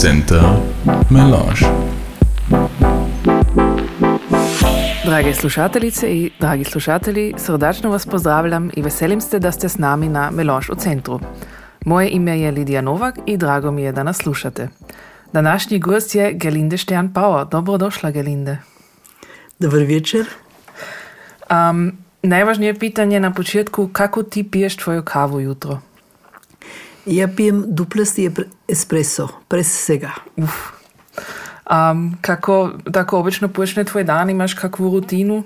Center 0.00 0.42
Melange. 1.10 1.60
Drage 5.04 5.34
slušateljice 5.34 6.06
i 6.06 6.30
dragi 6.40 6.64
slušatelji, 6.64 7.34
srdačno 7.36 7.90
vas 7.90 8.06
pozdravljam 8.06 8.70
i 8.76 8.82
veselim 8.82 9.20
se 9.20 9.38
da 9.38 9.52
ste 9.52 9.68
s 9.68 9.78
nami 9.78 10.08
na 10.08 10.30
Melange 10.30 10.66
u 10.72 10.74
centru. 10.74 11.20
Moje 11.84 12.10
ime 12.10 12.40
je 12.40 12.50
Lidija 12.50 12.80
Novak 12.80 13.18
i 13.26 13.36
drago 13.36 13.70
mi 13.70 13.82
je 13.82 13.92
da 13.92 14.02
nas 14.02 14.16
slušate. 14.16 14.68
Današnji 15.32 15.78
gost 15.78 16.14
je 16.14 16.32
Gelinde 16.32 16.76
Stern-Bauer. 16.76 17.48
Dobrodošla, 17.48 18.10
Gelinde. 18.10 18.58
Dobar 19.58 19.80
večer. 19.80 20.26
Um, 21.50 21.92
najvažnije 22.22 22.78
pitanje 22.78 23.20
na 23.20 23.32
početku, 23.32 23.88
kako 23.92 24.22
ti 24.22 24.50
piješ 24.50 24.76
tvoju 24.76 25.02
kavu 25.02 25.40
jutro? 25.40 25.80
Ja 27.08 27.28
pijem 27.28 27.64
duplasti 27.66 28.30
espresso, 28.68 29.28
brez 29.50 29.66
vsega. 29.66 30.10
Um, 30.36 32.16
kako 32.20 32.70
tako 32.92 33.18
obično 33.18 33.48
počne 33.48 33.84
tvoj 33.84 34.04
dan, 34.04 34.30
imaš 34.30 34.54
kakvu 34.54 34.90
rutinu? 34.90 35.42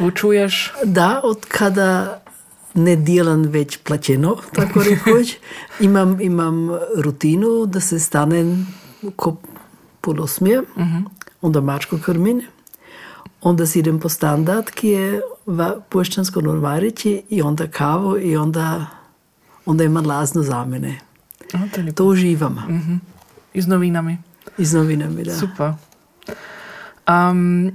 Učuješ? 0.00 0.72
Da, 0.84 1.20
od 1.24 1.46
kada 1.48 2.20
ne 2.74 2.96
delam 2.96 3.42
več 3.52 3.78
plačeno, 3.84 4.36
tako 4.54 4.84
rekoč, 4.86 5.36
imam, 5.88 6.20
imam 6.20 6.68
rutinu, 6.96 7.66
da 7.66 7.80
se 7.80 7.98
stanem 8.00 8.66
ko 9.16 9.36
pol 10.00 10.22
osmije, 10.22 10.60
uh 10.60 10.66
-huh. 10.76 11.02
onda 11.40 11.60
mačko 11.60 11.98
krmim, 12.04 12.42
onda 13.40 13.66
si 13.66 13.78
idem 13.78 14.00
po 14.00 14.08
standard, 14.08 14.70
ki 14.70 14.88
je 14.88 15.20
v 15.46 15.70
poštansko 15.88 16.40
normarici, 16.40 17.22
i 17.28 17.42
onda 17.42 17.66
kavu, 17.66 18.18
i 18.18 18.36
onda, 18.36 18.86
onda 19.68 19.84
imam 19.84 20.06
lazno 20.06 20.42
za 20.42 20.64
mene. 20.64 20.98
A, 21.52 21.58
to, 21.74 21.80
je 21.80 21.92
To 21.92 22.04
uživam. 22.04 22.52
uh 22.52 22.64
-huh. 22.64 22.98
I 23.54 23.62
s 23.62 23.66
novinami. 23.66 24.18
I 24.58 24.64
z 24.64 24.74
novinami, 24.74 25.24
da. 25.24 25.34
Super. 25.34 25.72
Um, 27.08 27.72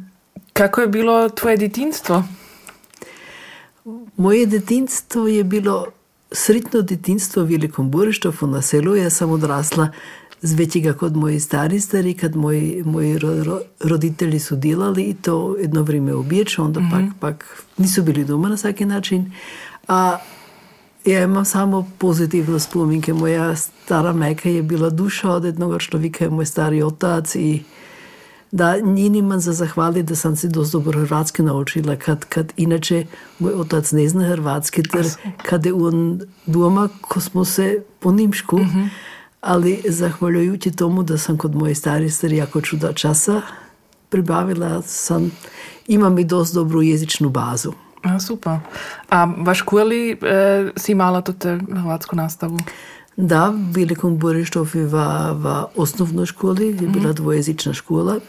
kako 0.54 0.82
je 0.82 0.88
bilo 0.88 1.30
tvoje 1.30 1.58
djetinstvo? 1.58 2.23
Moje 4.17 4.45
detinstvo 4.45 5.28
je 5.28 5.44
bilo 5.44 5.86
sretno 6.32 6.82
detinstvo 6.82 7.44
v 7.44 7.45
Velikom 7.45 7.92
Burištovu 7.92 8.48
na 8.48 8.62
selu. 8.62 8.95
Jaz 8.95 9.14
sem 9.14 9.30
odrasla 9.30 9.92
z 10.42 10.54
večjega 10.54 10.94
kot 10.94 11.14
moji 11.14 11.39
stari 11.39 11.80
stari, 11.80 12.14
kad 12.14 12.36
moji, 12.36 12.84
moji 12.86 13.17
ro, 13.17 13.44
ro, 13.44 13.60
roditelji 13.80 14.39
su 14.39 14.56
delali 14.56 15.04
i 15.04 15.14
to 15.14 15.56
jedno 15.60 15.84
vrijeme 15.84 16.14
obječe, 16.14 16.62
onda 16.62 16.80
mm 16.80 16.84
-hmm. 16.84 17.12
pak, 17.20 17.20
pak 17.20 17.64
nisu 17.78 18.04
bili 18.04 18.26
doma 18.26 18.50
na 18.50 18.58
svaki 18.58 18.86
način. 18.86 19.32
A 19.88 20.17
ja 21.06 21.23
imam 21.23 21.46
samo 21.46 21.90
pozitivne 21.98 22.59
spominke. 22.59 23.14
Moja 23.14 23.56
stara 23.56 24.14
majka 24.14 24.50
je 24.50 24.64
bila 24.64 24.90
duša 24.90 25.32
od 25.32 25.45
jednog 25.45 25.82
človeka, 25.82 26.30
moj 26.30 26.45
stari 26.45 26.82
otac 26.82 27.36
i 27.36 27.64
da 28.52 28.80
njini 28.80 29.18
imam 29.18 29.40
za 29.40 29.54
zahvali 29.54 30.04
da 30.04 30.16
sam 30.16 30.36
se 30.36 30.48
dosta 30.48 30.78
dobro 30.78 31.00
hrvatski 31.00 31.42
naučila, 31.42 31.95
kad, 31.95 32.26
kad 32.26 32.54
inače 32.58 33.06
moj 33.40 33.54
otac 33.54 33.92
ne 33.92 34.10
zna 34.10 34.28
hrvatski, 34.28 34.84
ter 34.84 35.06
kad 35.44 35.66
je 35.66 35.73
on 35.73 36.22
doma, 36.45 36.90
ko 37.02 37.20
smo 37.20 37.45
se 37.45 37.84
po 38.00 38.12
nimšku, 38.12 38.60
ali 39.42 39.84
zahvaljujući 39.90 40.72
tomu 40.72 41.04
da 41.04 41.17
sam 41.17 41.38
kod 41.38 41.56
moje 41.56 41.76
stari 41.76 42.10
stari 42.10 42.38
jako 42.38 42.62
čuda 42.62 42.94
časa 42.94 43.42
pribavila, 44.10 44.82
sam, 44.82 45.32
imam 45.88 46.20
i 46.20 46.23
dosta 46.23 46.56
dobru 46.56 46.82
jezičnu 46.82 47.30
bazu. 47.30 47.73
A, 48.04 48.20
super. 48.20 48.59
A 49.09 49.26
v 49.26 49.54
školi 49.56 50.02
eh, 50.12 50.72
si 50.76 50.92
imala 50.92 51.22
tudi 51.22 51.58
hrvatsko 51.58 52.16
nastavu? 52.16 52.60
Da, 53.16 53.50
v 53.50 53.72
Velikom 53.73 54.18
Borištovu 54.18 54.66
v, 54.90 54.95
v 55.38 55.45
osnovnoj 55.78 56.26
školi 56.26 56.73
je 56.82 56.88
bila 56.88 57.14
dvojezična 57.14 57.73
škola. 57.73 58.20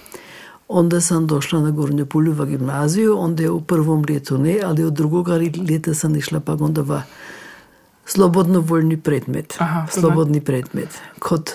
Onda 0.69 1.00
sam 1.00 1.26
došla 1.26 1.60
na 1.60 1.71
Gornju 1.71 2.06
Pulju 2.06 2.32
v 2.32 2.47
gimnaziju, 2.47 3.19
onda 3.19 3.43
je 3.43 3.50
u 3.50 3.60
prvom 3.60 4.04
letu 4.09 4.38
ne, 4.38 4.60
ali 4.65 4.84
od 4.84 4.93
drugoga 4.93 5.37
leta 5.71 5.94
sam 5.94 6.16
išla 6.16 6.41
pa 6.41 6.56
onda 6.60 6.82
v 6.82 7.00
slobodno 8.06 8.60
voljni 8.60 8.97
predmet. 8.97 9.56
Aha, 9.59 9.87
slobodni 9.91 10.41
predmet. 10.41 10.88
Kod 11.19 11.53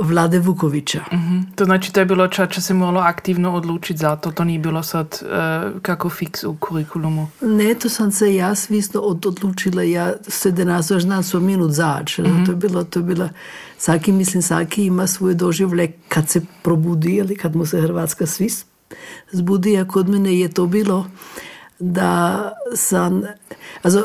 Vlade 0.00 0.38
Vukovića. 0.38 1.00
Mhm. 1.12 1.38
To 1.54 1.64
znači 1.64 1.92
to 1.92 2.00
je 2.00 2.06
bilo 2.06 2.28
čas, 2.28 2.48
če 2.50 2.60
se 2.60 2.74
moralo 2.74 3.00
aktivno 3.00 3.54
odlučiti 3.54 3.98
za 3.98 4.16
to, 4.16 4.30
to 4.30 4.44
ni 4.44 4.58
bilo 4.58 4.82
sad 4.82 5.20
uh, 5.22 5.80
kako 5.82 6.08
fiks 6.10 6.44
u 6.44 6.56
kurikulumu. 6.60 7.28
Ne, 7.40 7.74
to 7.74 7.88
sam 7.88 8.12
se 8.12 8.34
ja 8.34 8.54
svisno 8.54 9.00
od, 9.00 9.26
odlučila, 9.26 9.82
ja 9.82 10.12
17 10.26 11.00
znam 11.00 11.22
svoj 11.22 11.42
minut 11.42 11.72
zač. 11.72 12.16
To 12.16 12.52
je 12.52 12.56
bilo, 12.56 12.84
to 12.84 12.98
je 12.98 13.02
bila, 13.02 13.28
svaki, 13.78 14.12
mislim, 14.12 14.42
svaki 14.42 14.84
ima 14.84 15.06
svoj 15.06 15.34
doživljaj 15.34 15.92
kad 16.08 16.28
se 16.28 16.40
probudi 16.62 17.14
ili 17.14 17.36
kad 17.36 17.56
mu 17.56 17.66
se 17.66 17.80
Hrvatska 17.80 18.26
svist 18.26 18.66
zbudi, 19.32 19.76
a 19.78 19.88
kod 19.88 20.08
mene 20.08 20.38
je 20.38 20.48
to 20.48 20.66
bilo 20.66 21.06
da 21.78 22.52
sam, 22.74 23.22
also, 23.82 24.04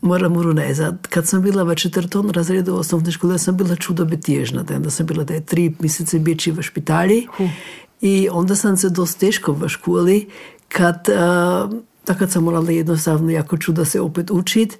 moram 0.00 0.36
urunezat, 0.36 1.06
kad 1.06 1.28
sam 1.28 1.42
bila 1.42 1.62
v 1.62 1.74
četvrtom 1.74 2.30
razredu 2.30 2.74
osnovne 2.74 3.12
škole, 3.12 3.38
sam 3.38 3.56
bila 3.56 3.76
čudo 3.76 4.04
betježna, 4.04 4.62
da 4.62 4.76
onda 4.76 4.90
sam 4.90 5.06
bila 5.06 5.24
da 5.24 5.34
je 5.34 5.46
tri 5.46 5.74
mjesece 5.78 6.18
bjeći 6.18 6.50
v 6.50 6.62
špitalji. 6.62 7.26
I 8.00 8.28
onda 8.32 8.56
sam 8.56 8.76
se 8.76 8.90
dosta 8.90 9.20
teško 9.20 9.52
v 9.52 9.68
školi, 9.68 10.28
kad, 10.68 11.08
uh, 11.08 11.78
takad 12.04 12.30
sam 12.30 12.44
morala 12.44 12.70
jednostavno 12.70 13.30
jako 13.30 13.56
čuda 13.56 13.84
se 13.84 14.00
opet 14.00 14.30
učit. 14.30 14.78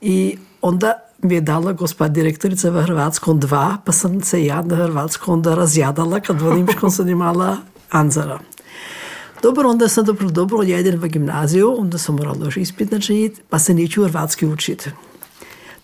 I 0.00 0.36
onda 0.62 0.92
mi 1.22 1.34
je 1.34 1.40
dala 1.40 1.72
gospa 1.72 2.08
direktorica 2.08 2.70
v 2.70 2.82
Hrvatskom 2.82 3.40
dva, 3.40 3.78
pa 3.84 3.92
sam 3.92 4.20
se 4.22 4.44
ja 4.44 4.62
na 4.62 4.76
Hrvatskom 4.76 5.34
onda 5.34 5.54
razjadala, 5.54 6.20
kad 6.20 6.40
v 6.40 6.54
Nimškom 6.54 6.90
sam 6.90 7.08
imala 7.18 7.56
Anzara. 7.90 8.38
Dobro, 9.42 9.68
onda 9.68 9.88
sam 9.88 10.04
dobro, 10.04 10.30
dobro, 10.30 10.62
ja 10.62 10.78
idem 10.78 11.00
v 11.00 11.08
gimnaziju, 11.08 11.74
onda 11.78 11.98
sam 11.98 12.16
morala 12.16 12.44
još 12.44 12.56
ispit 12.56 12.90
načiniti, 12.90 13.40
pa 13.48 13.58
se 13.58 13.74
neću 13.74 14.04
hrvatski 14.04 14.46
učiti. 14.46 14.90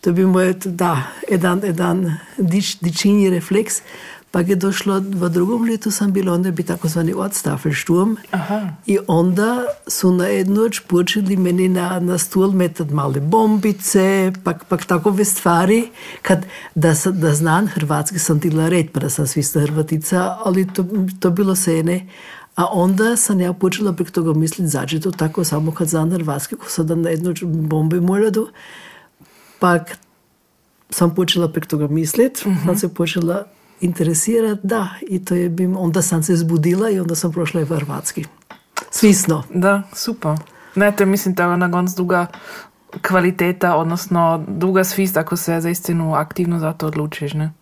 To 0.01 0.13
bi 0.13 0.27
moj, 0.27 0.55
da, 0.65 1.03
jedan, 1.31 1.61
jedan 1.65 2.15
dič, 2.39 2.77
dičinji 2.81 3.31
refleks, 3.31 3.75
pa 4.31 4.41
je 4.41 4.57
došlo 4.57 5.01
v 5.01 5.29
drugom 5.29 5.65
letu 5.65 5.91
sam 5.91 6.13
bila, 6.13 6.33
onda 6.33 6.51
bi 6.51 6.63
takozvani 6.63 7.15
odstafelsturm 7.15 8.17
Aha. 8.31 8.69
i 8.87 8.99
onda 9.07 9.65
su 9.87 10.13
na 10.13 10.27
jednu 10.27 10.63
noć 10.63 10.81
počeli 10.81 11.37
meni 11.37 11.69
na, 11.69 12.01
na 12.01 12.19
stol 12.19 12.53
metat 12.53 12.91
male 12.91 13.21
bombice, 13.21 14.33
pak, 14.45 14.65
pak 14.65 14.85
takove 14.85 15.25
stvari, 15.25 15.89
kad 16.23 16.47
da, 16.75 16.95
da 17.13 17.35
znam 17.35 17.67
hrvatski 17.67 18.19
sam 18.19 18.41
tila 18.41 18.69
red, 18.69 18.87
pa 18.93 19.01
da 19.01 19.11
sam 19.11 19.27
svista 19.27 19.61
hrvatica, 19.61 20.37
ali 20.45 20.67
to, 20.73 20.85
to 21.21 21.31
bilo 21.31 21.57
se 21.57 21.83
ne. 21.83 22.07
A 22.57 22.67
onda 22.73 23.17
sam 23.17 23.41
ja 23.41 23.53
počela 23.53 23.93
prek 23.93 24.11
toga 24.11 24.33
misliti, 24.33 24.69
zađe 24.69 25.01
to 25.01 25.11
tako 25.11 25.45
samo 25.45 25.73
kad 25.73 25.89
znam 25.89 26.11
hrvatski, 26.11 26.57
ko 26.57 26.69
sada 26.69 26.95
na 26.95 27.11
jednu 27.11 27.29
noć 27.29 27.43
bombe 27.45 28.01
moljadu, 28.01 28.49
pak 29.59 29.99
sam 30.91 31.15
počela 31.15 31.49
prek 31.49 31.67
toga 31.67 31.89
mislit, 31.89 32.45
sam 32.65 32.79
se 32.79 32.95
počela 32.95 33.45
interesirati, 33.81 34.61
da, 34.65 34.89
i 35.03 35.25
to 35.25 35.35
je 35.35 35.49
bim, 35.49 35.77
onda 35.77 36.03
sam 36.03 36.23
se 36.23 36.37
zbudila 36.37 36.91
i 36.91 37.01
onda 37.01 37.15
sam 37.15 37.33
prošla 37.33 37.61
i 37.61 37.65
v 37.65 37.77
hrvatski. 37.77 38.25
Svisno. 38.91 39.43
Da, 39.55 39.83
super. 39.93 40.33
Ne, 40.75 40.93
to 40.97 41.03
je, 41.03 41.07
mislim, 41.07 41.35
je 41.39 41.57
na 41.57 41.71
konc 41.71 41.95
druga 41.95 42.27
kvaliteta, 43.03 43.77
odnosno 43.77 44.45
druga 44.49 44.85
svist, 44.85 45.17
ako 45.17 45.37
se 45.37 45.61
za 45.61 45.71
istinu 45.71 46.15
aktivno 46.15 46.59
za 46.59 46.73
to 46.73 46.87
odlučiš, 46.87 47.35
ne? 47.35 47.53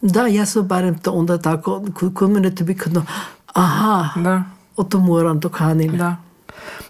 Da, 0.00 0.26
ja 0.26 0.46
sam 0.46 0.68
barem 0.68 0.98
to 0.98 1.12
onda 1.12 1.38
tako, 1.38 1.84
kod, 1.94 2.14
kod 2.14 2.30
mene 2.30 2.54
to 2.54 2.64
bi 2.64 2.74
kadno, 2.74 3.04
aha, 3.54 4.08
Da, 4.16 4.42
o 4.76 4.84
to 4.84 4.98
moram, 4.98 5.40
to 5.40 5.48
kanim. 5.48 5.96
da. 5.96 6.16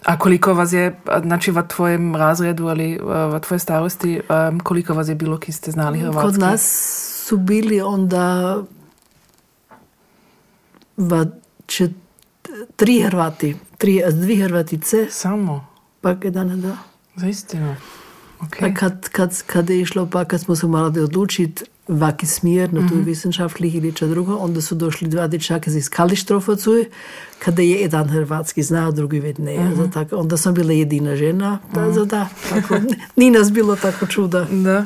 A 0.05 0.19
koliko 0.19 0.53
vas 0.53 0.73
je, 0.73 0.99
znači 1.23 1.51
v 1.51 1.63
tvojem 1.67 2.15
razredu 2.15 2.67
ali 2.67 2.99
uh, 2.99 3.33
v 3.33 3.39
tvoje 3.39 3.59
starosti, 3.59 4.21
koliko 4.63 4.93
vas 4.93 5.07
je 5.09 5.15
bilo, 5.15 5.37
ki 5.37 5.51
ste 5.51 5.71
znali 5.71 5.99
hrvatski? 5.99 6.21
Kod 6.21 6.37
nas 6.39 6.61
su 7.27 7.37
bili 7.37 7.81
onda 7.81 8.57
v 10.97 11.25
čet, 11.65 11.91
tri 12.75 13.01
Hrvati, 13.01 13.55
tri, 13.77 14.03
dvi 14.11 14.35
Hrvatice, 14.35 15.07
Samo, 15.09 15.65
pa 16.01 16.15
jedan, 16.23 16.61
da. 16.61 16.77
za 17.15 17.27
istinu. 17.27 17.75
Ok. 18.41 18.57
Pa 18.59 18.73
kad, 18.73 19.09
kad, 19.09 19.43
kad 19.43 19.69
je 19.69 19.81
išlo, 19.81 20.05
pa 20.05 20.25
kad 20.25 20.41
smo 20.41 20.55
se 20.55 20.67
morali 20.67 20.99
odlučiti 20.99 21.63
vaki 21.87 22.25
smjer, 22.25 22.73
na 22.73 22.87
tu 22.89 22.95
wissenschaftlich 22.95 23.75
ili 23.77 23.93
če 23.93 24.07
drugo, 24.07 24.35
onda 24.35 24.61
su 24.61 24.75
došli 24.75 25.07
dva 25.07 25.27
dječaka 25.27 25.71
iz 25.71 25.89
Kalištrofa 25.89 26.55
cuj, 26.55 26.85
kada 27.39 27.61
je 27.61 27.81
jedan 27.81 28.09
hrvatski 28.09 28.63
znao, 28.63 28.91
drugi 28.91 29.19
već 29.19 29.37
ne. 29.37 29.75
Za 29.75 29.89
tako, 29.93 30.15
onda 30.15 30.37
sam 30.37 30.53
bila 30.53 30.73
jedina 30.73 31.15
žena, 31.15 31.59
da, 31.73 31.91
za 31.91 32.05
da, 32.05 32.27
tako, 32.49 32.79
ni 33.17 33.29
nas 33.31 33.51
bilo 33.51 33.75
tako 33.75 34.07
čuda. 34.07 34.47
Da. 34.51 34.85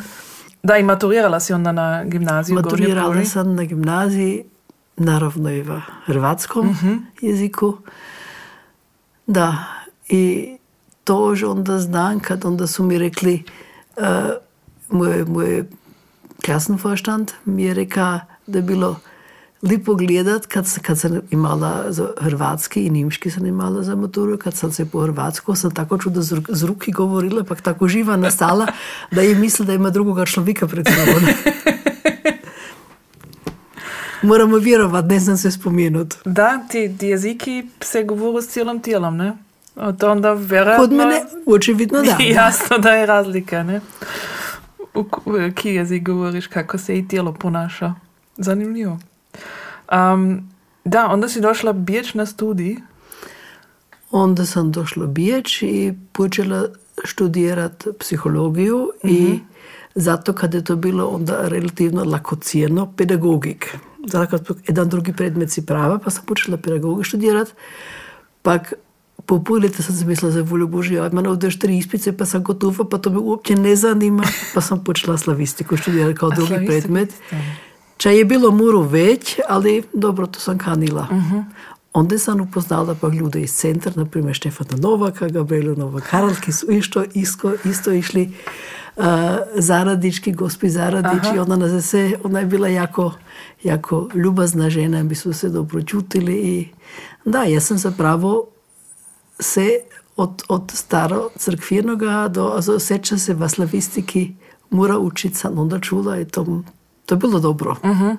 Da, 0.63 0.78
i 0.78 0.84
maturirala 0.84 1.40
si 1.40 1.54
onda 1.54 1.72
na 1.72 2.04
gimnaziju 2.06 2.56
Maturirala 2.56 3.25
sam 3.25 3.56
na 3.56 3.63
gimnaziji, 3.63 4.44
naravno 4.98 5.51
i 5.51 5.62
v 5.62 5.81
hrvatskom 6.06 6.75
jeziku. 7.22 7.78
Da, 9.28 9.66
i 10.10 10.56
to 11.04 11.36
že 11.36 11.48
onda 11.48 11.80
znam 11.80 12.19
kad 12.19 12.46
onda 12.46 12.68
su 12.68 12.84
mi 12.84 12.98
rekli 12.98 13.44
uh, 13.98 14.04
moje, 14.90 15.25
moje 15.25 15.69
klassenvorstand 16.45 17.31
mi 17.45 17.63
je 17.63 17.74
rekel, 17.74 18.19
da 18.47 18.57
je 18.59 18.63
bilo 18.63 19.00
lepo 19.62 19.95
gledati, 19.95 20.47
kad, 20.47 20.80
kad 20.81 21.00
sem 21.00 21.21
imala 21.31 21.86
hrvatski 22.21 22.86
in 22.86 22.94
nemški 22.94 23.31
sem 23.31 23.45
imala 23.45 23.83
za 23.83 23.95
maturo, 23.95 24.38
kad 24.38 24.56
sem 24.56 24.71
se 24.71 24.86
po 24.86 25.01
hrvatsko, 25.01 25.56
sem 25.56 25.71
tako 25.71 25.97
čudo 25.97 26.21
z, 26.21 26.41
z 26.50 26.63
ruki 26.63 26.91
govorila, 26.91 27.44
pa 27.44 27.56
tako 27.56 27.88
živa 27.88 28.18
nastala, 28.18 28.68
da 29.12 29.21
je 29.21 29.36
mislila, 29.36 29.68
da 29.68 29.74
ima 29.74 29.89
drugega 29.89 30.25
človeka 30.25 30.68
pred 30.68 30.88
sabo. 30.88 31.12
Moramo 34.21 34.57
verovati, 34.57 35.07
ne 35.07 35.19
znam 35.19 35.38
se 35.38 35.51
spomenuti. 35.51 36.15
Da, 36.25 36.59
ti, 36.69 36.95
jeziki 37.01 37.68
se 37.81 38.03
govorijo 38.03 38.41
s 38.41 38.47
celom 38.47 38.80
telom, 38.80 39.18
ne? 39.18 39.33
To 40.00 40.12
onda 40.12 40.33
verjetno... 40.33 40.83
Kod 40.83 40.91
mene, 40.91 41.21
očividno 41.45 42.01
da. 42.01 42.18
Jasno, 42.36 42.77
da 42.77 42.91
je 42.91 43.06
razlika, 43.06 43.63
ne? 43.63 43.81
Ki 45.56 45.69
jezik 45.69 46.03
govoriš, 46.03 46.47
kako 46.47 46.77
se 46.77 46.97
i 46.97 47.07
tijelo 47.07 47.33
ponaša. 47.33 47.94
Zanimljivo. 48.38 49.00
Um, 49.91 50.50
da, 50.86 51.07
onda 51.07 51.30
si 51.30 51.41
došla 51.41 51.74
biječ 51.74 52.13
na 52.13 52.25
studij. 52.25 52.75
Onda 54.12 54.45
sam 54.45 54.71
došla 54.71 55.07
biječ 55.07 55.62
i 55.62 55.94
počela 56.12 56.68
študirati 57.03 57.89
psihologiju 58.00 58.91
mm 59.03 59.07
-hmm. 59.07 59.12
i 59.12 59.39
zato 59.95 60.33
kad 60.33 60.53
je 60.53 60.63
to 60.63 60.75
bilo 60.75 61.07
onda 61.07 61.47
relativno 61.47 62.03
lakocijeno 62.03 62.94
pedagogik. 62.97 63.77
Zato 64.07 64.27
kad 64.38 64.57
jedan 64.68 64.89
drugi 64.89 65.13
predmet 65.13 65.51
si 65.51 65.65
prava, 65.65 66.00
pa 66.00 66.09
sam 66.09 66.25
počela 66.25 66.57
pedagogiju 66.57 67.03
študirati. 67.03 67.51
Pak 68.41 68.74
po 69.30 69.38
pol 69.44 69.62
leta 69.62 69.84
sam 69.84 69.96
se 69.96 70.06
mislila 70.06 70.31
za 70.31 70.42
voljo 70.42 70.68
Božja, 70.68 71.08
imam 71.08 71.26
ovdje 71.26 71.48
još 71.48 71.60
tri 71.60 71.78
ispice, 71.78 72.18
pa 72.18 72.26
sam 72.26 72.44
gotova, 72.44 72.86
pa 72.90 72.98
to 72.98 73.10
me 73.10 73.18
uopće 73.18 73.56
ne 73.56 73.76
zanima, 73.76 74.24
pa 74.54 74.62
sam 74.62 74.84
počela 74.84 75.18
slavistiku 75.18 75.78
študirati 75.78 76.18
kao 76.18 76.30
drugi 76.30 76.66
predmet. 76.66 77.14
Če 77.98 78.16
je 78.16 78.26
bilo 78.26 78.52
muro 78.52 78.81
več, 78.81 79.38
ali 79.48 79.84
dobro, 79.94 80.28
to 80.28 80.40
sem 80.40 80.58
kanila. 80.58 81.08
Uh 81.12 81.18
-huh. 81.18 81.44
Onda 81.94 82.18
sem 82.18 82.42
upoznala 82.42 82.96
pa 82.96 83.08
ljude 83.08 83.42
iz 83.42 83.54
centra, 83.54 83.92
naprimer 83.96 84.36
Štefana 84.36 84.78
Novaka, 84.81 85.28
Gabriela 85.28 85.75
Novak, 85.75 86.10
Karol, 86.10 86.36
ki 86.42 86.52
so 86.52 86.72
isto, 86.72 87.04
isto, 87.14 87.54
isto 87.66 87.92
išli, 87.92 88.32
uh, 88.98 89.04
Zaradički, 89.56 90.32
gospi 90.32 90.70
Zaradiči, 90.70 91.40
ona 91.40 91.56
nas 91.56 91.72
je 91.72 91.82
se, 91.82 92.18
ona 92.24 92.40
je 92.40 92.46
bila 92.46 92.68
jako, 92.68 93.14
jako 93.64 94.10
ljubazna 94.14 94.70
žena, 94.70 95.04
mi 95.04 95.16
smo 95.16 95.34
se 95.34 95.50
dobro 95.50 95.82
čutili 95.82 96.34
i 96.34 96.68
da, 97.25 97.44
jaz 97.44 97.64
sem 97.64 97.78
zapravo 97.78 98.46
se 99.39 99.80
od, 100.15 100.44
od 100.50 100.71
staro 100.75 101.30
crkvenoga 101.36 102.27
do, 102.27 102.62
seća 102.80 103.18
se 103.18 103.33
v 103.33 103.50
slavistiki 103.50 104.33
mora 104.69 104.97
učiti, 104.97 105.36
sam 105.36 105.59
onda 105.59 105.80
čula 105.80 106.19
i 106.19 106.25
to 106.25 106.62
to 107.06 107.15
je 107.15 107.19
bilo 107.19 107.39
dobro. 107.39 107.71
Uh 107.71 107.89
-huh. 107.89 108.18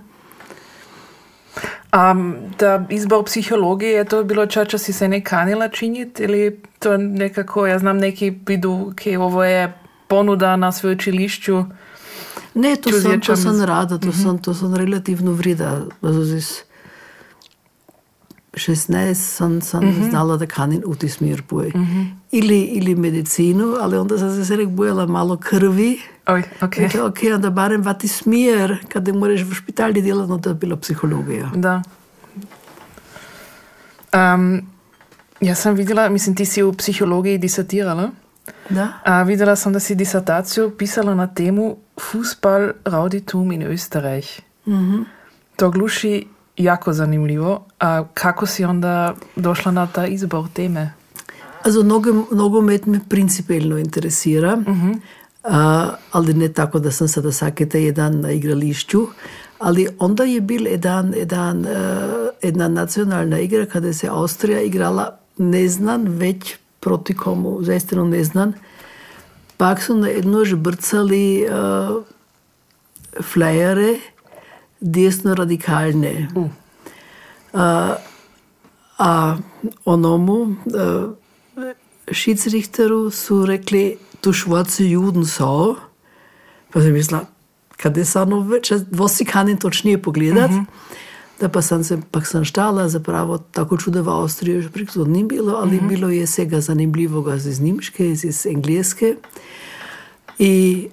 um, 2.12 2.34
da 2.58 2.86
izbor 2.90 3.24
psihologije 3.24 3.92
je 3.92 4.04
to 4.04 4.24
bilo 4.24 4.46
čača 4.46 4.78
si 4.78 4.92
se 4.92 5.08
ne 5.08 5.24
kanila 5.24 5.68
činiti 5.68 6.22
ili 6.22 6.62
to 6.78 6.96
nekako, 6.96 7.66
ja 7.66 7.78
znam 7.78 7.98
neki 7.98 8.38
vidu, 8.46 8.92
ki 8.96 9.16
ovo 9.16 9.44
je 9.44 9.78
ponuda 10.08 10.56
na 10.56 10.72
sveučilišču. 10.72 11.64
Ne, 12.54 12.76
to 12.76 12.90
sem, 12.92 13.20
to 13.20 13.36
sem 13.36 13.64
rada, 13.64 13.98
to, 13.98 14.08
uh 14.08 14.14
-huh. 14.14 14.22
sem, 14.22 14.38
to 14.38 14.54
sem 14.54 14.74
relativno 14.74 15.32
vrida. 15.32 15.80
16 18.52 19.14
sam, 19.14 19.60
sam 19.60 19.84
mm 19.84 19.88
-hmm. 19.88 20.10
znala 20.10 20.36
da 20.36 20.46
kanin 20.46 20.82
u 20.86 20.94
ti 20.94 21.08
smjer 21.08 21.42
boje. 21.50 21.72
Mm 21.74 21.80
-hmm. 21.80 22.06
ili, 22.30 22.60
ili 22.60 22.94
medicinu, 22.94 23.76
ali 23.80 23.96
onda 23.96 24.18
sam 24.18 24.44
se 24.44 24.56
rekla 24.56 24.72
bojala 24.72 25.06
malo 25.06 25.36
krvi. 25.36 26.00
Oj, 26.26 26.42
ok. 26.60 26.76
Rekla, 26.76 27.06
ok, 27.06 27.18
onda 27.34 27.50
barem 27.50 27.82
vati 27.82 28.08
smjer, 28.08 28.76
kada 28.88 29.12
moraš 29.12 29.40
v 29.40 29.54
špitalji 29.54 30.02
delati, 30.02 30.32
onda 30.32 30.50
je 30.50 30.54
bila 30.54 30.76
psihologija. 30.76 31.50
Da. 31.54 31.82
Um, 34.14 34.62
ja 35.40 35.54
sam 35.54 35.74
vidjela, 35.74 36.08
mislim 36.08 36.36
ti 36.36 36.44
si 36.44 36.62
u 36.62 36.72
psihologiji 36.72 37.38
disertirala. 37.38 38.10
Da. 38.68 38.88
A 39.04 39.22
vidjela 39.22 39.56
sam 39.56 39.72
da 39.72 39.80
si 39.80 39.94
disertaciju 39.94 40.70
pisala 40.78 41.14
na 41.14 41.26
temu 41.26 41.76
Fußball 41.96 42.72
Rauditum 42.84 43.52
in 43.52 43.62
Österreich. 43.62 44.40
Mm 44.66 44.74
-hmm. 44.74 45.04
To 45.56 45.70
gluši 45.70 46.26
јако 46.60 46.90
занимливо. 46.90 47.60
А 47.78 48.04
како 48.14 48.46
си 48.46 48.64
онда 48.64 49.14
дошла 49.36 49.72
на 49.72 49.86
таа 49.86 50.08
избор 50.08 50.48
теме? 50.54 50.92
За 51.66 51.84
многу 51.84 52.26
многу 52.30 52.62
мет 52.62 52.86
ме 52.86 53.00
принципелно 53.08 53.78
интересира. 53.78 54.56
Mm 54.56 54.64
-hmm. 54.64 55.00
а, 55.42 55.96
али 56.12 56.34
не 56.34 56.48
тако 56.48 56.80
да 56.80 56.92
сам 56.92 57.08
се 57.08 57.20
да 57.20 57.32
сакате 57.32 57.78
еден 57.78 58.20
на 58.20 58.32
игралишчу. 58.32 59.06
али 59.60 59.88
онда 60.00 60.24
е 60.28 60.40
бил 60.40 60.64
еден 60.66 61.12
еден 61.14 61.66
една 62.42 62.68
национална 62.68 63.40
игра 63.40 63.66
каде 63.66 63.92
се 63.92 64.08
Австрија 64.08 64.64
играла 64.64 65.10
незнан 65.38 66.06
веќе 66.06 66.56
проти 66.80 67.14
кому, 67.14 67.62
заистина 67.62 68.04
незнан. 68.04 68.54
Пак 69.58 69.82
се 69.82 69.92
на 69.92 70.10
еднош 70.10 70.54
брцали 70.56 71.44
а, 71.44 72.00
флајере, 73.20 73.98
radikalne. 75.36 76.28
Uh. 76.34 76.48
Uh, 77.52 77.96
a 78.98 79.36
onomu 79.84 80.56
uh, 80.66 81.10
Schiedsrichteru 82.12 83.10
su 83.10 83.46
rekli, 83.46 83.96
tu 84.20 84.32
schwarze 84.32 84.84
Juden 84.84 85.24
so. 85.24 85.76
Pa 86.72 86.80
sem 86.80 86.92
mislila, 86.92 87.24
kada 87.76 88.04
se 88.04 88.18
ono 88.20 88.40
več, 88.40 88.72
vosi 88.90 89.24
kanin 89.24 89.56
točnije 89.56 90.02
pogledat. 90.02 90.50
Uh 90.50 90.56
-huh. 90.56 90.64
Da 91.40 91.48
pa 91.48 91.62
sam 91.62 91.84
se, 91.84 91.98
pa 92.10 92.20
sam 92.20 92.44
štala, 92.44 92.88
zapravo 92.88 93.38
tako 93.38 93.76
čudo 93.76 94.02
v 94.02 94.08
Avstriji, 94.08 94.62
že 94.62 94.68
preko 94.68 95.04
ni 95.04 95.24
bilo, 95.24 95.56
ali 95.56 95.76
uh 95.76 95.82
-huh. 95.82 95.88
bilo 95.88 96.08
je 96.08 96.26
vsega 96.26 96.60
zanimljivoga 96.60 97.34
iz 97.34 97.60
Nemške, 97.60 98.10
iz 98.12 98.46
Engleske. 98.46 99.16
I 100.38 100.88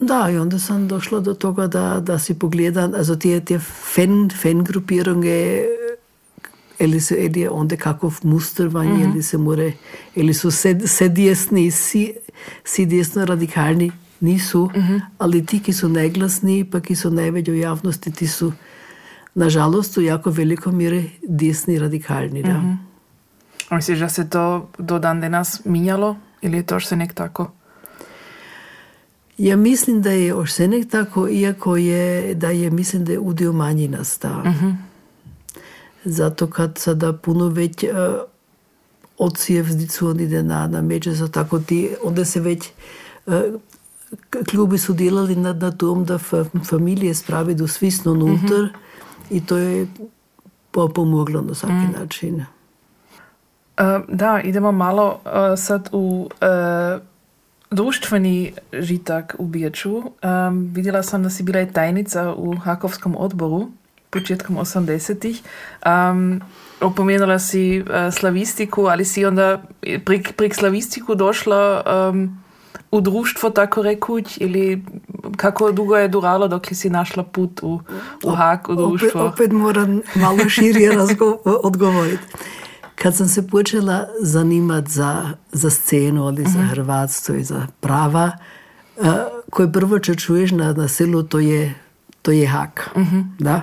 Da, 0.00 0.30
i 0.30 0.38
onda 0.38 0.58
sam 0.58 0.88
došla 0.88 1.20
do 1.20 1.34
toga 1.34 1.66
da, 1.66 2.00
da 2.00 2.18
si 2.18 2.34
pogledam, 2.34 2.94
also 2.94 3.16
te, 3.16 3.40
te 3.40 3.58
fan, 3.58 4.30
fan 4.42 4.64
grupiranje, 4.64 5.64
ili 6.78 7.00
se 7.00 7.14
ili 7.14 7.48
onda 7.50 7.76
kakov 7.76 8.18
mustervanje, 8.22 8.92
mm 8.92 8.96
-hmm. 8.96 9.12
ili 9.12 9.22
se 9.22 9.38
more, 9.38 9.72
ili 10.14 10.34
su 10.34 10.50
se, 10.50 10.80
se 10.86 11.08
desni, 11.08 11.70
si, 11.70 12.14
si 12.64 12.86
desno 12.86 13.24
radikalni, 13.24 13.92
nisu, 14.20 14.70
mm 14.76 14.80
-hmm. 14.80 15.00
ali 15.18 15.46
ti, 15.46 15.60
ki 15.60 15.72
su 15.72 15.88
neglasni, 15.88 16.64
pa 16.70 16.80
ki 16.80 16.96
su 16.96 17.10
najveće 17.10 17.52
u 17.52 17.54
javnosti, 17.54 18.12
ti 18.12 18.26
su, 18.26 18.52
nažalost, 19.34 19.96
u 19.96 20.00
jako 20.00 20.30
veliko 20.30 20.72
mire 20.72 21.04
desni 21.28 21.78
radikalni. 21.78 22.42
Da. 22.42 22.58
Mm 22.58 22.78
-hmm. 23.70 23.76
Misliš, 23.76 23.98
da 23.98 24.08
se 24.08 24.28
to 24.30 24.70
do 24.78 24.98
dan 24.98 25.20
danas 25.20 25.64
minjalo, 25.64 26.16
ili 26.42 26.56
je 26.56 26.66
to 26.66 26.80
še 26.80 26.96
nek 26.96 27.14
tako? 27.14 27.50
Ja 29.38 29.56
mislim 29.56 30.02
da 30.02 30.10
je 30.10 30.34
oštenek 30.34 30.90
tako, 30.90 31.28
iako 31.28 31.76
je, 31.76 32.34
da 32.34 32.50
je, 32.50 32.70
mislim 32.70 33.04
da 33.04 33.12
je 33.12 33.18
udio 33.18 33.52
manji 33.52 33.88
nastao. 33.88 34.40
Uh 34.40 34.46
-huh. 34.46 34.74
Zato 36.04 36.46
kad 36.46 36.78
sada 36.78 37.12
puno 37.12 37.48
već 37.48 37.82
uh, 37.82 37.90
odsjev 39.18 39.64
zdicu 39.64 40.08
on 40.08 40.20
ide 40.20 40.42
na, 40.42 40.66
na 40.66 40.82
međe, 40.82 41.12
za 41.12 41.28
tako 41.28 41.58
ti, 41.58 41.90
onda 42.04 42.24
se 42.24 42.40
već 42.40 42.70
uh, 43.26 43.34
klubi 44.50 44.78
su 44.78 44.92
delali 44.92 45.36
na, 45.36 45.52
na 45.52 45.70
tom 45.70 46.04
da 46.04 46.18
fa, 46.18 46.44
familije 46.70 47.14
spravi 47.14 47.54
do 47.54 47.68
svisno 47.68 48.12
unutar 48.12 48.60
uh 48.62 48.68
-huh. 48.68 48.70
i 49.30 49.46
to 49.46 49.56
je 49.56 49.86
pomoglo 50.70 51.40
na 51.40 51.54
svaki 51.54 51.74
uh 51.74 51.90
-huh. 51.90 52.00
način. 52.00 52.34
Uh, 52.36 52.44
da, 54.08 54.40
idemo 54.44 54.72
malo 54.72 55.20
uh, 55.24 55.30
sad 55.58 55.88
u 55.92 56.28
uh, 56.40 57.02
društveni 57.74 58.52
žitak 58.72 59.36
u 59.38 59.46
Biječu. 59.46 59.96
Um, 59.96 60.70
vidjela 60.74 61.02
sam 61.02 61.22
da 61.22 61.30
si 61.30 61.42
bila 61.42 61.60
i 61.60 61.72
tajnica 61.72 62.34
u 62.36 62.56
Hakovskom 62.56 63.16
odboru 63.18 63.68
početkom 64.10 64.56
80-ih. 64.56 65.42
Um, 65.86 66.40
opomenula 66.80 67.38
si 67.38 67.80
uh, 67.80 68.14
slavistiku, 68.14 68.86
ali 68.86 69.04
si 69.04 69.24
onda 69.24 69.62
prek, 70.04 70.32
prek 70.36 70.54
slavistiku 70.54 71.14
došla 71.14 71.82
um, 71.82 72.38
u 72.90 73.00
društvo, 73.00 73.50
tako 73.50 73.82
rekuć, 73.82 74.38
ili 74.40 74.84
kako 75.36 75.72
dugo 75.72 75.96
je 75.96 76.08
duralo 76.08 76.48
dok 76.48 76.66
si 76.72 76.90
našla 76.90 77.22
put 77.22 77.62
u, 77.62 77.80
u 78.24 78.30
Hak, 78.30 78.68
u 78.68 78.74
društvo? 78.74 79.20
Opet, 79.20 79.34
opet 79.34 79.52
moram 79.52 80.00
malo 80.14 80.48
širije 80.48 80.98
odgovoriti. 81.68 82.24
Kad 82.94 83.16
sam 83.16 83.28
se 83.28 83.46
počela 83.48 84.06
zanimati 84.20 84.92
za, 84.92 85.30
za 85.52 85.70
scenu 85.70 86.26
ali 86.26 86.42
uh 86.42 86.48
-huh. 86.48 86.52
za 86.52 86.58
mhm. 86.58 86.68
hrvatstvo 86.68 87.34
i 87.34 87.44
za 87.44 87.66
prava, 87.80 88.30
uh, 88.96 89.06
koje 89.50 89.72
prvo 89.72 89.98
če 89.98 90.14
čuješ 90.14 90.50
na, 90.50 90.72
na 90.72 90.88
selu, 90.88 91.22
to 91.22 91.38
je, 91.38 91.74
to 92.22 92.30
je 92.30 92.46
hak. 92.46 92.90
Uh 92.94 93.02
mhm. 93.02 93.16
-huh. 93.16 93.24
da? 93.38 93.60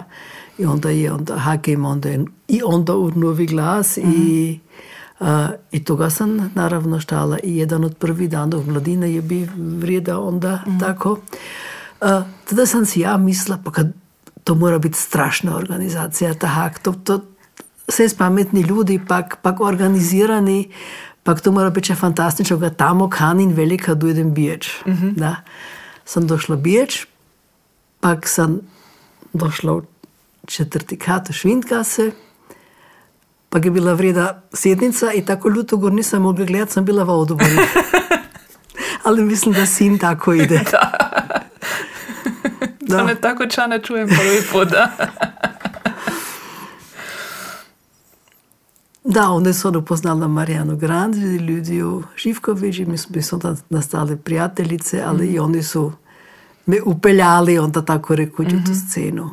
I 0.58 0.66
onda 0.66 0.90
je 0.90 1.12
onda 1.12 1.38
hak 1.38 1.68
ima 1.68 1.90
onda 1.90 2.10
je, 2.10 2.26
i 2.48 2.62
onda 2.66 2.96
u 2.96 3.12
novi 3.12 3.46
glas 3.46 3.98
uh 3.98 4.04
-huh. 4.04 4.14
i 4.16 4.60
Uh, 5.22 5.28
I 5.72 5.84
toga 5.84 6.10
sam 6.10 6.52
naravno 6.56 7.00
štala 7.00 7.38
i 7.44 7.58
jedan 7.58 7.84
od 7.84 7.98
prvih 7.98 8.30
dana 8.30 8.58
u 8.58 8.64
mladine 8.64 9.14
je 9.14 9.22
bi 9.22 9.50
vrijeda 9.56 10.20
onda 10.20 10.64
mm. 10.68 10.80
tako. 10.80 11.12
Uh, 11.12 12.08
tada 12.50 12.66
sam 12.66 12.86
si 12.86 13.00
ja 13.00 13.18
mislila, 13.18 13.60
pa 13.64 13.72
kad 13.72 13.94
to 14.44 14.56
mora 14.56 14.80
biti 14.80 14.98
strašna 14.98 15.56
organizacija, 15.56 16.34
ta 16.34 16.48
hak, 16.48 16.80
to, 16.80 16.92
to 16.92 17.22
vse 17.92 18.10
spametni 18.10 18.62
ljudi, 18.62 19.00
pak, 19.08 19.38
pak 19.42 19.60
organizirani, 19.62 20.72
pak 21.24 21.42
to 21.42 21.52
mora 21.52 21.70
biti 21.70 21.96
fantastično, 21.96 22.58
ga 22.58 22.70
tamo 22.70 23.10
kanin 23.10 23.54
velika 23.54 23.94
dojdem 23.94 24.34
biječ. 24.34 24.72
Mm 24.86 24.92
-hmm. 24.92 25.14
Da. 25.16 25.36
Sam 26.06 26.28
došla 26.28 26.56
biječ, 26.56 27.06
pak 28.00 28.28
sam 28.28 28.60
došla 29.34 29.74
v 29.74 29.84
četrti 30.48 30.98
kat 30.98 31.30
v 31.30 31.34
Švindkase, 31.34 32.12
pak 33.50 33.66
je 33.66 33.72
bila 33.72 33.94
vreda 33.94 34.42
sednica 34.54 35.12
i 35.14 35.26
tako 35.26 35.50
ljuto 35.50 35.78
gor 35.78 35.92
nisam 35.94 36.22
mogla 36.22 36.46
gledati, 36.46 36.72
sam 36.72 36.86
bila 36.86 37.04
v 37.04 37.10
odboru. 37.10 37.62
Ali 39.06 39.24
mislim, 39.24 39.54
da 39.54 39.66
sin 39.66 39.98
tako 39.98 40.34
ide. 40.34 40.60
Da. 42.82 42.98
To 42.98 43.04
ne 43.04 43.16
tako 43.16 43.46
čane 43.46 43.80
čujem 43.84 44.08
prvi 44.08 44.42
put, 44.52 44.68
da. 44.70 44.92
Da, 49.04 49.30
onda 49.30 49.54
sam 49.54 49.76
upoznala 49.76 50.28
Marijanu 50.28 50.78
Grandi, 50.78 51.20
Ljudiju 51.20 52.04
Živković 52.18 52.80
i 52.80 52.86
mi 52.86 52.98
smo 52.98 53.40
nastali 53.70 54.18
prijateljice, 54.18 55.04
ali 55.06 55.28
mm. 55.28 55.36
i 55.36 55.40
oni 55.40 55.64
su 55.64 55.92
me 56.66 56.82
upeljali 56.86 57.60
onda 57.60 57.86
tako 57.86 58.16
rekući 58.16 58.56
mm 58.56 58.60
-hmm. 58.60 58.66
tu 58.66 58.72
scenu. 58.76 59.30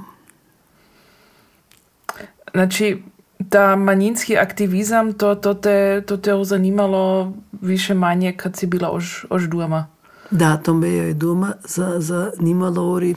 Znači, 2.53 3.03
ta 3.49 3.77
manjinski 3.77 4.37
aktivizam, 4.37 5.13
to, 5.13 5.35
to, 5.35 5.55
te, 5.55 6.03
to 6.07 6.17
te 6.17 6.45
zanimalo 6.45 7.33
više 7.61 7.95
manje 7.95 8.33
kad 8.37 8.57
si 8.57 8.67
bila 8.67 8.91
ož, 8.91 9.25
ož 9.31 9.49
doma? 9.49 9.87
Da, 10.31 10.57
to 10.57 10.75
me 10.75 10.89
je 10.89 11.15
doma 11.15 11.53
zanimalo. 11.99 12.93
Ori. 12.93 13.15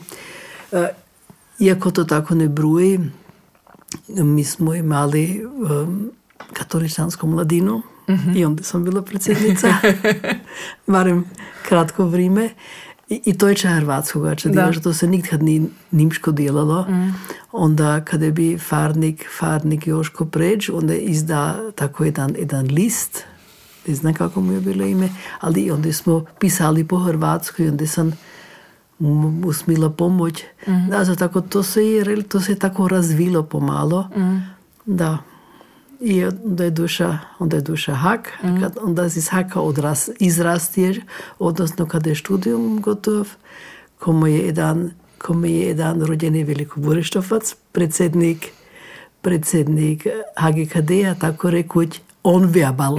Uh, 0.72 0.80
iako 1.58 1.90
to 1.90 2.04
tako 2.04 2.34
ne 2.34 2.48
bruji, 2.48 3.00
mi 4.08 4.44
smo 4.44 4.74
imali 4.74 5.44
um, 5.44 6.10
katoličansku 6.52 7.26
mladinu 7.26 7.82
mm 8.08 8.14
-hmm. 8.14 8.38
i 8.38 8.44
onda 8.44 8.62
sam 8.62 8.84
bila 8.84 9.02
predsjednica, 9.02 9.74
barem 10.86 11.24
kratko 11.68 12.04
vrijeme. 12.04 12.50
I, 13.08 13.20
I 13.24 13.38
to 13.38 13.48
je 13.48 13.54
čaj 13.54 13.74
hrvatskoga, 13.74 14.34
če 14.34 14.48
delaš, 14.48 14.82
to 14.82 14.92
se 14.94 15.06
nikad 15.06 15.42
ni 15.42 15.68
nimško 15.90 16.32
delalo. 16.32 16.82
Mm. 16.88 17.14
Onda 17.52 18.00
kada 18.04 18.30
bi 18.30 18.58
farnik, 18.58 19.26
farnik 19.38 19.86
Joško 19.86 20.24
pređ, 20.24 20.70
onda 20.72 20.94
izda 20.94 21.58
tako 21.74 22.04
jedan, 22.04 22.34
jedan 22.38 22.66
list, 22.66 23.24
ne 23.86 23.94
znam 23.94 24.14
kako 24.14 24.40
mu 24.40 24.52
je 24.52 24.60
bilo 24.60 24.84
ime, 24.84 25.08
ali 25.40 25.70
onda 25.70 25.92
smo 25.92 26.24
pisali 26.38 26.88
po 26.88 26.98
hrvatskoj, 26.98 27.68
onda 27.68 27.86
sam 27.86 28.12
mu 28.98 29.52
smila 29.52 29.90
pomoć. 29.90 30.42
Mm. 30.66 30.88
Da, 30.90 31.16
tako, 31.16 31.40
to 31.40 31.62
se 31.62 31.86
je, 31.86 32.22
to 32.22 32.40
se 32.40 32.52
je 32.52 32.58
tako 32.58 32.88
razvilo 32.88 33.42
pomalo. 33.42 34.08
Mm. 34.16 34.38
Da. 34.86 35.18
I 36.04 36.24
onda 36.24 36.64
je 36.64 36.70
duša, 36.70 37.18
onda 37.38 37.56
je 37.56 37.62
duša 37.62 37.94
hak, 37.94 38.32
mm. 38.44 38.60
kad 38.60 38.78
onda 38.82 39.06
iz 39.06 39.28
haka 39.28 39.60
odras, 39.60 40.10
izrastiješ, 40.18 40.96
odnosno 41.38 41.86
kada 41.86 42.10
je 42.10 42.14
študijum 42.14 42.80
gotov, 42.80 43.28
komu 43.98 44.26
je 44.26 44.38
jedan, 44.38 44.90
komu 45.18 45.46
je 45.46 45.60
jedan 45.60 46.02
rođeni 46.02 46.44
Veliko 46.44 46.80
Burištovac, 46.80 47.54
predsjednik, 47.72 48.52
predsjednik 49.20 50.06
HGKD-a, 50.36 51.14
tako 51.20 51.50
rekuć, 51.50 52.00
on 52.22 52.46
vjabal. 52.46 52.98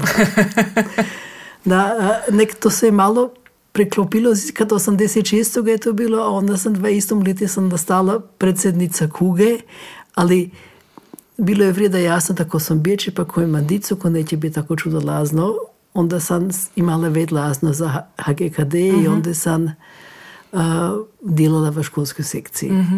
da, 1.66 1.96
nek 2.32 2.56
to 2.56 2.70
se 2.70 2.92
malo 2.92 3.34
preklopilo, 3.72 4.32
kad 4.54 4.70
86. 4.70 5.68
je 5.68 5.78
to 5.78 5.94
bilo, 5.94 6.24
a 6.24 6.30
onda 6.30 6.58
sam 6.58 6.76
20. 6.76 7.28
leti 7.28 7.48
sam 7.48 7.70
nastala 7.70 8.20
predsjednica 8.20 9.08
Kuge, 9.08 9.58
ali 10.16 10.50
bilo 11.38 11.64
je 11.66 11.72
vrijeda 11.72 11.98
jasno 11.98 12.36
da 12.36 12.46
ko 12.50 12.60
sam 12.60 12.82
bječi 12.82 13.12
pa 13.12 13.26
ko 13.26 13.42
ima 13.42 13.62
dicu, 13.62 13.96
ko 13.96 14.10
neće 14.10 14.38
biti 14.38 14.56
tako 14.56 14.76
čudo 14.76 15.00
lazno, 15.00 15.54
onda 15.94 16.20
sam 16.20 16.50
imala 16.76 17.08
ved 17.08 17.32
lazno 17.32 17.74
za 17.74 18.04
HGKD 18.18 18.74
i 18.76 18.92
Mhm. 18.92 19.14
onda 19.14 19.34
sam 19.34 19.64
uh, 19.64 20.60
delala 21.22 21.70
v 21.70 21.84
školskoj 21.84 22.26
sekciji. 22.26 22.72
Mhm. 22.72 22.98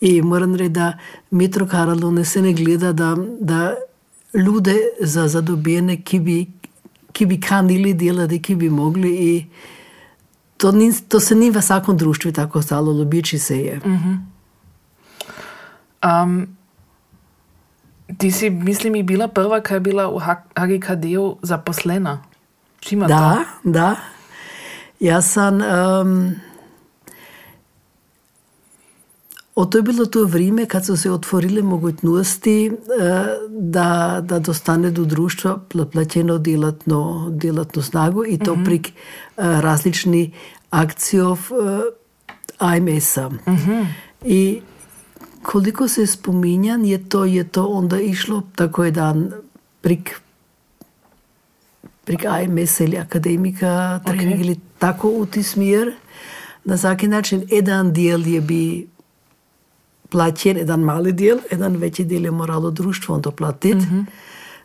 I 0.00 0.22
moram 0.22 0.54
reči, 0.54 0.68
da 0.68 0.98
Metro 1.30 1.66
Karalo 1.66 2.24
se 2.24 2.42
ne 2.42 2.52
gleda, 2.52 2.92
da, 2.92 3.16
da 3.40 3.74
ljude 4.34 4.74
za 5.00 5.28
zadobjene, 5.28 6.02
ki 6.02 6.20
bi, 6.20 6.46
ki 7.12 7.26
bi 7.26 7.40
kanili 7.40 7.94
delati, 7.94 8.42
ki 8.42 8.54
bi 8.54 8.70
mogli. 8.70 9.08
I 9.10 9.46
to, 10.56 10.72
ni, 10.72 10.92
to 11.08 11.20
se 11.20 11.34
ni 11.34 11.50
v 11.50 11.58
vsakom 11.58 11.96
društvu 11.96 12.32
tako 12.32 12.62
stalo, 12.62 12.92
ljubiči 12.92 13.38
se 13.38 13.58
je. 13.60 13.80
Um, 16.06 16.56
ti 18.18 18.30
si, 18.30 18.50
mislim, 18.50 18.94
i 18.96 19.02
bila 19.02 19.28
prva, 19.28 19.60
kaj 19.60 19.76
je 19.76 19.80
bila 19.80 20.10
u 20.10 20.18
HGKD-u 20.18 21.36
zaposlena. 21.42 22.22
Čima 22.80 23.06
Da, 23.06 23.44
da. 23.64 23.96
Ja 25.00 25.22
sam... 25.22 25.54
Um, 25.54 26.34
o 29.54 29.64
to 29.64 29.78
je 29.78 29.82
bilo 29.82 30.06
to 30.06 30.24
vrijeme 30.24 30.66
kad 30.66 30.86
su 30.86 30.96
se 30.96 31.10
otvorile 31.10 31.62
mogućnosti 31.62 32.66
eh, 32.66 32.72
da, 33.48 34.20
da 34.24 34.38
dostane 34.38 34.90
do 34.90 35.04
društva 35.04 35.58
pla- 35.68 35.90
plaćeno 35.90 36.38
djelatno, 36.38 37.28
djelatnu 37.30 37.82
snagu 37.82 38.24
i 38.26 38.38
to 38.38 38.58
prik 38.64 38.88
eh, 38.88 38.92
različni 39.36 40.32
akcijov 40.70 41.38
eh, 41.38 41.80
AMS-a. 42.58 43.30
I 44.24 44.60
koliko 45.46 45.88
se 45.88 46.06
spominjan 46.06 46.84
je 46.84 47.08
to, 47.08 47.24
je 47.24 47.44
to 47.44 47.66
onda 47.66 48.00
išlo 48.00 48.42
tako 48.54 48.84
jedan 48.84 49.32
prik 49.80 50.20
prek 52.04 52.24
AMS 52.24 52.80
ili 52.80 52.98
akademika, 52.98 54.00
trening 54.06 54.40
ili 54.40 54.56
tako 54.78 55.08
u 55.10 55.26
ti 55.26 55.42
smjer. 55.42 55.94
Na 56.64 56.76
svaki 56.76 57.08
način, 57.08 57.46
jedan 57.50 57.92
dijel 57.92 58.26
je 58.26 58.40
bi 58.40 58.88
plaćen, 60.08 60.56
jedan 60.56 60.80
mali 60.80 61.12
dijel, 61.12 61.38
jedan 61.50 61.76
veći 61.76 62.04
dijel 62.04 62.24
je 62.24 62.30
moralo 62.30 62.70
društvo 62.70 63.14
onda 63.14 63.30
platiti. 63.30 63.86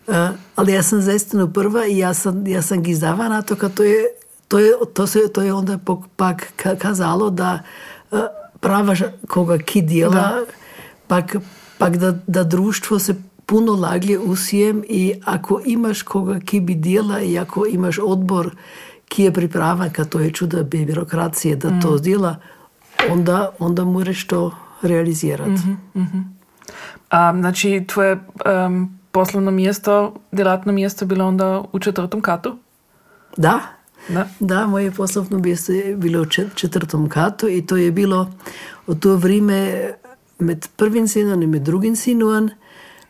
Uh, 0.07 0.15
ali 0.55 0.73
ja 0.73 0.83
sam 0.83 1.01
zaistinu 1.01 1.53
prva 1.53 1.85
i 1.85 1.97
ja 1.97 2.13
sam, 2.13 2.47
ja 2.47 2.61
sam 2.61 2.83
gizdava 2.83 3.29
na 3.29 3.41
to, 3.41 3.55
kad 3.55 3.73
to 3.73 3.83
je, 3.83 4.05
to 4.47 4.59
je, 4.59 4.73
to 4.93 5.07
se, 5.07 5.19
to 5.33 5.41
je 5.41 5.53
onda 5.53 5.79
pak 6.15 6.53
ka- 6.63 6.77
kazalo 6.77 7.29
da 7.29 7.59
uh, 8.11 8.19
prava 8.59 8.95
koga 9.27 9.57
ki 9.57 9.81
dijela, 9.81 10.45
pak, 11.11 11.35
pak 11.77 11.97
da, 11.97 12.11
da 12.27 12.43
društvo 12.43 12.99
se 12.99 13.15
puno 13.45 13.73
laglje 13.73 14.19
usijem 14.19 14.83
i 14.89 15.13
ako 15.25 15.61
imaš 15.65 16.01
koga 16.01 16.39
ki 16.39 16.59
bi 16.59 16.75
dijela 16.75 17.21
i 17.21 17.39
ako 17.39 17.65
imaš 17.65 17.99
odbor 17.99 18.55
ki 19.05 19.23
je 19.23 19.33
pripravan, 19.33 19.89
kad 19.89 20.09
to 20.09 20.19
je 20.19 20.31
čuda 20.31 20.63
birokracije 20.63 21.55
da 21.55 21.79
to 21.81 21.97
zdjela, 21.97 22.35
onda, 23.09 23.51
onda 23.59 23.83
moraš 23.83 24.27
to 24.27 24.55
realizirati. 24.81 25.61
A, 27.09 27.33
znači, 27.39 27.85
tvoje 27.87 28.13
um, 28.65 28.99
poslovno 29.11 29.51
mjesto, 29.51 30.13
djelatno 30.31 30.71
mjesto 30.71 31.05
bilo 31.05 31.27
onda 31.27 31.63
u 31.71 31.79
četvrtom 31.79 32.21
katu? 32.21 32.57
Da, 33.37 33.59
Da. 34.09 34.27
da, 34.39 34.67
moje 34.67 34.91
poslovno 34.91 35.39
mjesto 35.39 35.71
je 35.71 35.95
bilo 35.95 36.21
u 36.21 36.25
čet- 36.25 36.55
četvrtom 36.55 37.09
katu 37.09 37.47
i 37.49 37.65
to 37.65 37.77
je 37.77 37.91
bilo 37.91 38.31
u 38.87 38.95
to 38.95 39.15
vrijeme 39.15 39.91
med 40.41 40.67
prvim 40.75 41.07
sinom 41.07 41.43
i 41.43 41.47
med 41.47 41.61
drugim 41.61 41.95
sinom 41.95 42.49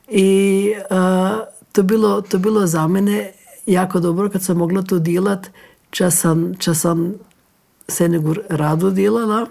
i 0.08 0.74
a, 0.90 1.40
to, 1.72 1.84
bilo, 1.84 2.22
to 2.22 2.38
bilo 2.38 2.68
za 2.68 2.88
mene 2.88 3.32
jako 3.66 4.00
dobro 4.00 4.30
kad 4.30 4.44
sam 4.44 4.58
mogla 4.58 4.82
to 4.82 5.00
djelat, 5.00 5.50
čas 5.90 6.20
sam, 6.20 6.56
čas 6.60 6.80
sam 6.80 7.14
Senegur 7.88 8.42
rado 8.50 8.90
djelala. 8.90 9.48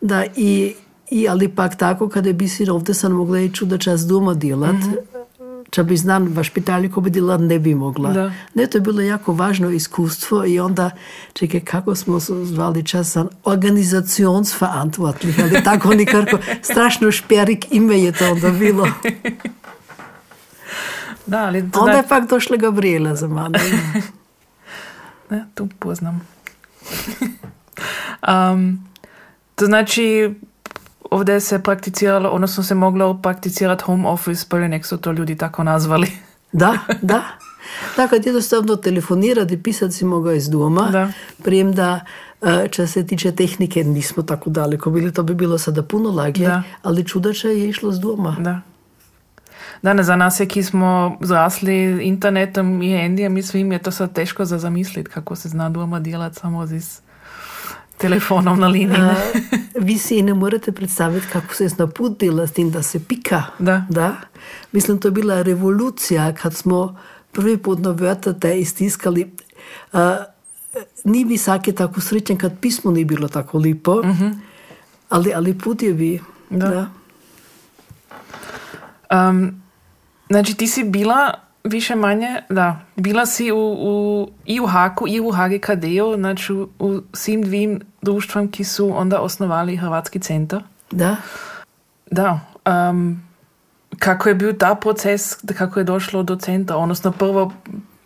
Da, 0.00 0.24
i, 0.36 0.74
i 1.10 1.28
ali 1.28 1.48
pak 1.48 1.78
tako 1.78 2.08
kada 2.08 2.32
bi 2.32 2.48
si 2.48 2.70
ovdje 2.70 2.94
sam 2.94 3.12
mogla 3.12 3.40
i 3.40 3.52
čuda 3.52 3.78
čas 3.78 4.00
doma 4.00 4.34
djelat, 4.34 4.76
Če 5.70 5.82
bi 5.82 5.96
znan 5.98 6.28
v 6.30 6.44
špitali, 6.46 6.90
ko 6.90 7.00
bi 7.02 7.10
delala, 7.10 7.38
ne 7.42 7.58
bi 7.58 7.74
mogla. 7.74 8.12
Da. 8.12 8.26
Ne, 8.54 8.66
to 8.66 8.78
je 8.78 8.82
bilo 8.86 9.02
jako 9.02 9.32
važno 9.32 9.70
iskustvo 9.70 10.44
i 10.46 10.60
onda, 10.60 10.90
čekaj, 11.32 11.60
kako 11.60 11.94
smo 11.94 12.20
se 12.20 12.34
zvali 12.44 12.84
časan, 12.86 13.28
organizacionsverantwortlich, 13.44 15.42
ali 15.42 15.64
tako 15.64 15.94
nikako, 15.94 16.38
strašno 16.62 17.10
šperik 17.10 17.66
ime 17.70 18.00
je 18.00 18.12
to 18.12 18.32
onda 18.32 18.50
bilo. 18.50 18.88
Da, 21.26 21.38
ali 21.38 21.70
to 21.70 21.80
Onda 21.80 21.92
je 21.92 22.08
pak 22.08 22.28
došla 22.28 22.56
Gabriela 22.56 23.14
za 23.14 23.28
mane. 23.28 23.58
Ne, 25.30 25.44
tu 25.54 25.68
poznam. 25.78 26.28
um, 28.28 28.88
to 29.54 29.66
znači, 29.66 30.34
ovdje 31.10 31.40
se 31.40 31.62
prakticiralo, 31.62 32.28
odnosno 32.28 32.62
se 32.62 32.74
moglo 32.74 33.20
prakticirati 33.22 33.84
home 33.84 34.08
office, 34.08 34.46
pa 34.48 34.58
nek 34.58 34.86
su 34.86 34.96
to 34.98 35.12
ljudi 35.12 35.36
tako 35.36 35.64
nazvali. 35.64 36.08
Da, 36.52 36.78
da. 37.02 37.22
Tako 37.96 38.14
jednostavno 38.14 38.76
telefonirati 38.76 39.54
i 39.54 39.62
pisati 39.62 39.92
si 39.92 40.04
mogao 40.04 40.32
iz 40.32 40.48
doma. 40.48 40.88
Da. 40.92 41.08
Prijem 41.42 41.72
da 41.72 42.00
e, 42.42 42.68
Čo 42.70 42.86
se 42.86 43.06
tiče 43.06 43.32
tehnike, 43.32 43.84
nismo 43.84 44.22
tako 44.22 44.50
daleko 44.50 44.90
bili, 44.90 45.12
to 45.12 45.22
bi 45.22 45.34
bilo 45.34 45.58
sada 45.58 45.82
puno 45.82 46.10
laglje, 46.10 46.46
Da. 46.46 46.62
ali 46.82 47.04
čudače 47.04 47.48
je 47.48 47.68
išlo 47.68 47.92
z 47.92 48.00
doma. 48.00 48.36
Da. 48.38 48.60
Da, 49.82 49.92
ne, 49.92 50.02
za 50.02 50.16
nas 50.16 50.40
ki 50.48 50.62
smo 50.62 51.16
zrasli 51.20 52.06
internetom 52.06 52.82
i 52.82 52.94
endijem 52.94 53.36
i 53.36 53.42
svim, 53.42 53.72
je 53.72 53.78
to 53.78 53.90
sad 53.90 54.12
teško 54.12 54.44
za 54.44 54.58
zamisliti 54.58 55.10
kako 55.10 55.36
se 55.36 55.48
zna 55.48 55.68
doma 55.70 56.00
delati 56.00 56.36
samo 56.36 56.66
z 56.66 57.00
telefonom 57.98 58.60
na 58.60 58.68
liniji. 58.68 59.00
A, 59.00 59.14
vi 59.80 59.98
si 59.98 60.22
ne 60.22 60.34
morete 60.34 60.72
predstaviti, 60.72 61.26
kako 61.32 61.54
se 61.54 61.64
je 61.64 61.70
naputila 61.78 62.46
s 62.46 62.52
tem, 62.52 62.70
da 62.70 62.82
se 62.82 63.04
pika. 63.04 63.42
Da. 63.58 63.84
Da? 63.90 64.16
Mislim, 64.72 64.98
to 64.98 65.08
je 65.08 65.12
bila 65.12 65.42
revolucija, 65.42 66.34
kad 66.34 66.54
smo 66.54 66.98
prvi 67.32 67.56
put 67.56 67.78
na 67.78 67.90
vrtate 67.90 68.60
iztiskali. 68.60 69.32
A, 69.92 70.24
ni 71.04 71.24
bi 71.24 71.34
vsake 71.34 71.72
tako 71.72 72.00
srečen, 72.00 72.36
kad 72.36 72.60
pismo 72.60 72.90
ni 72.90 73.04
bilo 73.04 73.28
tako 73.28 73.58
lepo, 73.58 74.02
ali, 75.08 75.32
ali 75.34 75.58
put 75.58 75.82
je 75.82 75.94
bi. 75.94 76.20
Da. 76.50 76.68
Da. 76.68 76.88
Um, 79.28 79.62
znači, 80.28 80.54
ti 80.54 80.66
si 80.66 80.84
bila 80.84 81.45
više 81.66 81.94
manje, 81.94 82.28
da, 82.48 82.80
bila 82.96 83.26
si 83.26 83.52
u, 83.52 83.76
u, 83.78 84.28
i 84.44 84.60
u 84.60 84.66
Haku 84.66 85.08
i 85.08 85.20
u 85.20 85.30
HGKD-u, 85.30 86.14
znači 86.14 86.52
u, 86.52 86.68
u 86.78 87.00
svim 87.12 87.42
dvim 87.42 87.80
društvom, 88.02 88.50
ki 88.50 88.64
su 88.64 88.98
onda 88.98 89.20
osnovali 89.20 89.76
Hrvatski 89.76 90.18
centar. 90.20 90.62
Da. 90.90 91.16
Da. 92.10 92.40
Um, 92.90 93.22
kako 93.98 94.28
je 94.28 94.34
bio 94.34 94.52
ta 94.52 94.74
proces, 94.74 95.34
kako 95.58 95.80
je 95.80 95.84
došlo 95.84 96.22
do 96.22 96.36
centra? 96.36 96.76
Odnosno, 96.76 97.12
prvo, 97.12 97.52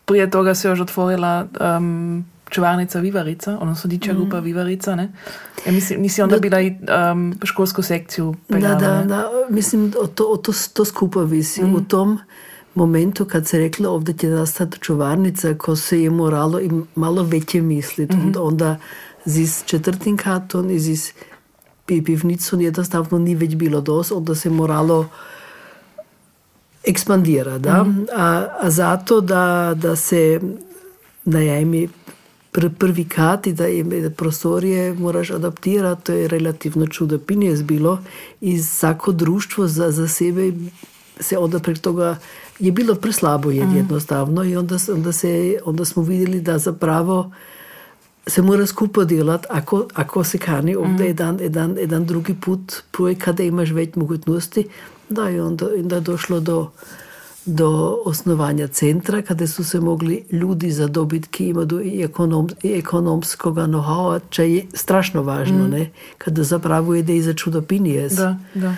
prije 0.05 0.31
toga 0.31 0.55
se 0.55 0.69
još 0.69 0.81
otvorila 0.81 1.47
um, 1.61 2.25
čuvarnica 2.49 3.01
Vivarica, 3.01 3.59
odnosno 3.61 3.89
dičja 3.89 4.15
grupa 4.15 4.39
Vivarica, 4.39 4.95
ne? 4.95 5.13
Ja, 5.67 5.73
mislim, 5.73 6.01
nisi 6.01 6.23
onda 6.23 6.39
bila 6.39 6.61
i 6.61 6.77
um, 7.13 7.35
školsku 7.45 7.83
sekciju 7.83 8.35
Da, 8.49 8.55
peljala, 8.55 8.75
da, 8.75 9.01
ne? 9.01 9.07
da. 9.07 9.29
Mislim, 9.49 9.93
o 10.03 10.07
to, 10.07 10.25
o 10.25 10.37
to, 10.37 10.53
to 10.75 10.85
skupa 10.85 11.21
visi. 11.21 11.65
U 11.65 11.81
tom 11.81 12.19
momentu, 12.81 13.25
kad 13.25 13.47
se 13.49 13.59
rekla 13.59 13.91
ovdje 13.91 14.15
će 14.15 14.29
nastati 14.29 14.79
čuvarnica, 14.79 15.55
ko 15.55 15.77
se 15.77 16.03
je 16.03 16.11
moralo 16.11 16.61
i 16.61 16.71
malo 16.95 17.23
veće 17.23 17.61
misliti. 17.61 18.15
Onda, 18.15 18.43
onda 18.43 18.77
z 19.25 19.65
četrtim 19.65 20.17
katon 20.17 20.71
i 20.71 20.79
z 20.79 21.13
pi- 21.87 22.05
pivnicom 22.05 22.61
jednostavno 22.61 23.19
ni 23.19 23.35
već 23.35 23.55
bilo 23.55 23.81
dost, 23.81 24.13
onda 24.13 24.35
se 24.35 24.51
moralo 24.51 25.09
ekspandira, 26.85 27.59
da? 27.59 27.87
A, 28.17 28.47
a 28.61 28.71
zato 28.71 29.21
da, 29.21 29.75
da 29.77 29.97
se 29.97 30.41
najajmi 31.25 31.89
pr, 32.53 32.69
prvi 32.79 33.05
kat 33.05 33.47
i 33.47 33.53
da 33.53 33.67
je 33.67 34.11
prostorije 34.11 34.95
moraš 34.95 35.31
adaptirati, 35.31 36.05
to 36.05 36.13
je 36.13 36.29
relativno 36.29 36.87
čudo 36.87 37.19
pinjes 37.19 37.63
bilo 37.63 37.99
i 38.41 38.59
svako 38.63 39.13
društvo 39.13 39.67
za, 39.67 39.91
za 39.91 40.09
sebe 40.09 40.53
se 41.21 41.39
onda 41.39 41.59
prek 41.59 41.79
toga 41.79 42.17
je 42.61 42.73
bilo 42.73 42.95
preslabo 42.95 43.51
je 43.51 43.67
jednostavno 43.75 44.45
i 44.45 44.57
onda, 44.57 44.77
onda, 44.95 45.13
se, 45.13 45.59
onda 45.65 45.85
smo 45.85 46.03
vidjeli 46.03 46.41
da 46.41 46.59
zapravo 46.59 47.31
se 48.27 48.43
mora 48.43 48.67
skupo 48.67 49.05
delati, 49.05 49.47
ako, 49.51 49.87
ako 49.95 50.25
se 50.25 50.39
kani 50.39 50.77
ovdje 50.77 51.07
jedan, 51.07 51.39
jedan, 51.41 51.77
jedan 51.79 52.07
drugi 52.07 52.35
put 52.35 52.83
pruje 52.91 53.15
kada 53.15 53.43
imaš 53.43 53.71
več 53.71 53.95
mogućnosti, 53.95 54.67
da 55.09 55.31
i 55.31 55.41
onda, 55.41 55.67
onda 55.79 55.95
je 55.95 56.01
došlo 56.01 56.41
do, 56.41 56.71
do 57.47 57.97
osnovanja 58.05 58.67
centra, 58.69 59.23
kada 59.23 59.47
su 59.47 59.65
se 59.65 59.81
mogli 59.81 60.25
ljudi 60.33 60.71
zadobiti, 60.71 61.29
ki 61.29 61.49
imaju 61.49 61.81
i, 61.85 62.03
ekonom, 62.03 62.49
i 62.63 62.73
ekonomskoga 62.73 63.67
know-howa, 63.67 64.21
čo 64.31 64.43
je 64.43 64.67
strašno 64.75 65.23
važno, 65.23 65.69
ne? 65.69 65.91
kada 66.19 66.43
zapravo 66.43 66.95
ide 66.95 67.17
i 67.17 67.23
za 67.23 67.35
čudopinijes. 67.35 68.13
Da, 68.13 68.37
da. 68.55 68.75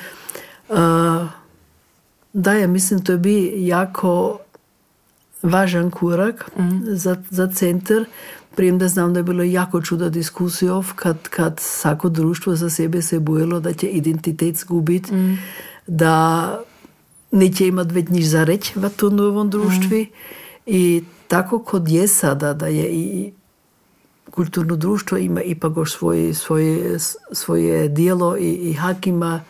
A, 0.68 1.28
da, 2.32 2.52
ja 2.52 2.66
mislim, 2.66 3.04
to 3.04 3.12
je 3.12 3.18
bi 3.18 3.52
jako 3.56 4.38
važan 5.42 5.90
korak 5.90 6.50
za, 6.82 7.16
za 7.30 7.46
centar. 7.46 8.04
Prijem 8.56 8.78
da 8.78 8.88
znam 8.88 9.12
da 9.12 9.18
je 9.18 9.24
bilo 9.24 9.42
jako 9.42 9.80
čuda 9.80 10.08
diskusijov, 10.08 10.92
kad, 10.94 11.28
kad 11.28 11.60
svako 11.60 12.08
društvo 12.08 12.56
za 12.56 12.70
sebe 12.70 13.02
se 13.02 13.20
bojilo 13.20 13.60
da 13.60 13.72
će 13.72 13.86
identitet 13.86 14.56
zgubiti, 14.56 15.12
da 15.86 16.58
neće 17.30 17.66
imati 17.66 17.94
već 17.94 18.08
niš 18.08 18.24
za 18.24 18.44
reći 18.44 18.72
v 18.76 18.88
tom 18.88 19.16
novom 19.16 19.50
društvi. 19.50 20.10
I 20.66 21.04
tako 21.28 21.58
kod 21.58 21.88
je 21.88 22.08
sada, 22.08 22.54
da 22.54 22.66
je 22.66 22.88
i 22.92 23.32
kulturno 24.30 24.76
društvo 24.76 25.18
ima 25.18 25.42
ipak 25.42 25.72
još 25.76 25.92
svoje, 25.92 26.34
svoje, 26.34 26.98
svoje 27.32 27.88
dijelo 27.88 28.36
i, 28.36 28.52
i 28.52 28.72
hak 28.72 29.06
ima 29.06 29.40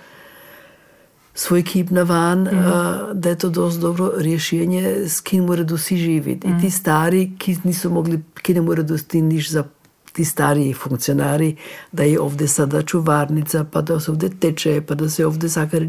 svoj 1.34 1.62
kip 1.62 1.90
na 1.90 2.02
van, 2.02 2.48
a, 2.48 3.10
da 3.14 3.28
je 3.28 3.38
to 3.38 3.50
dosti 3.50 3.80
dobro 3.80 4.12
rješenje, 4.16 5.08
s 5.08 5.20
kim 5.20 5.44
mora 5.44 5.62
dosi 5.62 5.96
živjeti. 5.96 6.48
I 6.48 6.60
ti 6.60 6.70
stari, 6.70 7.32
ki 7.38 7.56
nisu 7.64 7.90
mogli, 7.90 8.22
ki 8.42 8.54
ne 8.54 8.60
more 8.60 8.82
dosti 8.82 9.22
niš 9.22 9.50
za 9.50 9.64
ti 10.12 10.24
stariji 10.24 10.74
funkcionari, 10.74 11.56
da 11.92 12.02
je 12.02 12.20
ovdje 12.20 12.48
sada 12.48 12.82
čuvarnica, 12.82 13.64
pa 13.64 13.80
da 13.80 14.00
se 14.00 14.10
ovdje 14.10 14.30
teče, 14.40 14.82
pa 14.88 14.94
da 14.94 15.08
se 15.08 15.26
ovdje 15.26 15.48
sakar, 15.48 15.86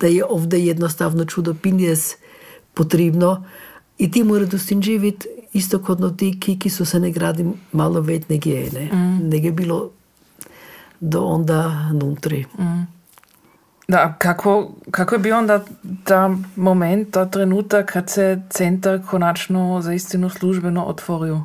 da 0.00 0.06
je 0.06 0.24
ovdje 0.24 0.66
jednostavno 0.66 1.24
čudo 1.24 1.54
pinjes 1.54 2.14
potrebno 2.74 3.44
i 3.98 4.10
ti 4.10 4.24
mora 4.24 4.44
dosti 4.44 4.82
živjeti 4.82 5.28
isto 5.52 5.78
kod 5.78 6.00
no 6.00 6.10
ti 6.10 6.40
ki, 6.40 6.58
ki 6.58 6.70
su 6.70 6.84
se 6.84 7.00
ne 7.00 7.10
gradi 7.10 7.46
malo 7.72 8.00
već 8.00 8.28
neg 8.28 8.46
je, 8.46 8.70
ne? 8.72 8.88
Neg 9.22 9.44
je 9.44 9.52
bilo 9.52 9.90
do 11.00 11.20
onda 11.20 11.90
nuntri. 11.92 12.44
Da, 13.88 14.14
kako, 14.18 14.70
kako 14.90 15.14
je 15.14 15.18
bio 15.18 15.38
onda 15.38 15.64
ta 16.04 16.36
moment, 16.56 17.10
ta 17.10 17.30
trenutak, 17.30 17.92
kad 17.92 18.10
se 18.10 18.42
centar 18.50 19.00
konačno 19.10 19.80
za 19.82 19.92
istinu 19.92 20.30
službeno 20.30 20.84
otvorio? 20.84 21.42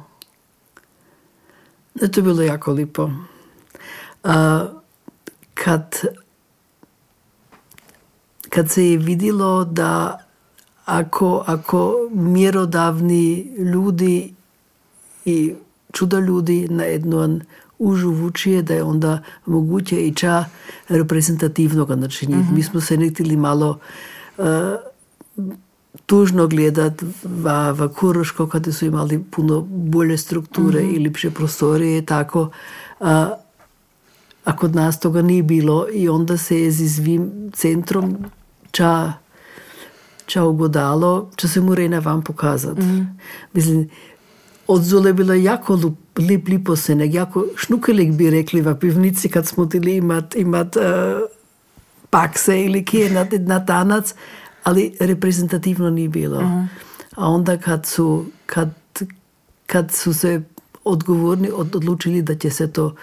Da, 1.96 2.08
to 2.08 2.20
je 2.20 2.24
bilo 2.24 2.42
jako 2.42 2.72
lipo. 2.72 3.10
A, 4.24 4.66
kad, 5.54 5.96
kad 8.50 8.70
se 8.70 8.86
je 8.86 8.98
vidjelo 8.98 9.66
da 9.66 10.20
ako, 10.86 11.44
ako 11.48 12.10
mjerodavni 12.12 13.54
ljudi 13.58 14.34
i 15.26 15.56
čudo 15.94 16.20
ljudi 16.20 16.68
na 16.70 16.84
jednom 16.84 17.42
užu 17.80 18.12
vučije, 18.12 18.62
da 18.62 18.74
je 18.74 18.84
onda 18.84 19.22
moguće 19.46 19.96
i 20.08 20.14
ča 20.16 20.46
reprezentativnoga 20.90 21.96
načiniti. 21.96 22.54
Mi 22.54 22.64
smo 22.64 22.82
se 22.82 22.98
ne 22.98 23.10
htjeli 23.10 23.38
malo 23.38 23.80
a, 24.38 24.78
tužno 26.06 26.48
gledat 26.48 27.02
v, 27.24 27.72
v 27.72 27.90
Kuroško, 27.94 28.48
kada 28.48 28.72
su 28.72 28.86
imali 28.86 29.24
puno 29.32 29.62
bolje 29.70 30.18
strukture 30.18 30.82
i 30.82 31.00
lipše 31.00 31.32
prostorije 31.32 31.98
i 31.98 32.06
tako. 32.06 32.50
A, 33.00 33.30
a 34.46 34.56
kod 34.56 34.76
nas 34.76 35.00
toga 35.00 35.22
nije 35.22 35.44
bilo 35.44 35.88
i 35.94 36.10
onda 36.10 36.38
se 36.38 36.62
je 36.62 36.72
z 36.72 36.96
svim 36.96 37.52
centrom 37.54 38.18
ča, 38.72 39.14
ča 40.26 40.44
ugodalo, 40.44 41.30
ča 41.36 41.48
se 41.48 41.62
mora 41.62 41.84
i 41.84 41.90
na 41.90 42.00
vam 42.00 42.24
pokazat. 42.24 42.78
Mislim, 43.54 43.90
od 44.68 44.84
Zule 44.84 45.14
bilo 45.14 45.34
jako 45.34 45.76
lup, 45.76 45.98
лип 46.20 46.50
липосенек, 46.50 47.14
јако 47.14 47.46
шнукелик 47.58 48.14
би 48.18 48.30
рекли 48.32 48.62
во 48.62 48.76
пивници, 48.76 49.30
кад 49.30 49.48
смотили 49.48 49.98
имат, 49.98 50.36
имат 50.36 50.78
э, 50.78 51.28
паксе 52.12 52.66
или 52.66 52.84
кие 52.86 53.10
на, 53.10 53.28
на 53.32 53.60
танац, 53.66 54.14
али 54.64 54.96
репрезентативно 55.00 55.90
не 55.90 56.08
било. 56.08 56.42
Uh 56.42 56.44
-huh. 56.44 56.66
А 57.16 57.32
онда 57.32 57.58
кад 57.58 57.86
су, 57.86 58.26
кад, 58.46 58.70
кад 59.68 59.92
су 59.96 60.14
се 60.14 60.42
одговорни 60.86 61.52
од, 61.52 61.76
одлучили 61.76 62.22
да 62.22 62.36
ќе 62.36 62.50
се 62.50 62.68
то, 62.68 62.96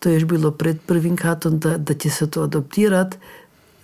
тоа 0.00 0.12
еш 0.12 0.24
било 0.24 0.50
пред 0.50 0.80
првин 0.80 1.16
катон, 1.16 1.58
да, 1.58 1.78
да 1.78 1.94
ќе 1.94 2.08
се 2.08 2.26
то 2.26 2.44
адаптират, 2.44 3.18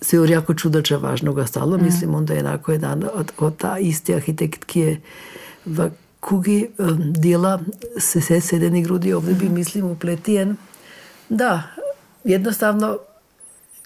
се 0.02 0.18
орјако 0.18 0.54
чудаче 0.54 0.96
важно 0.96 1.34
го 1.34 1.46
стало. 1.46 1.78
Mm. 1.78 1.82
Мислим, 1.82 2.14
онда 2.14 2.34
еднакво 2.34 2.72
еден 2.72 3.04
од, 3.14 3.32
од 3.38 3.56
таа 3.56 3.78
исти 3.80 4.12
архитект 4.12 4.64
ки 4.64 4.80
е 4.80 5.00
во 5.66 5.90
kugi 6.28 6.68
dela 7.18 7.60
se, 7.98 8.20
se 8.20 8.40
sedeni 8.40 8.82
grudi 8.82 9.12
ovdje 9.12 9.34
bi 9.34 9.48
mislim 9.48 9.84
upletijen. 9.84 10.56
Da, 11.28 11.62
jednostavno 12.24 12.98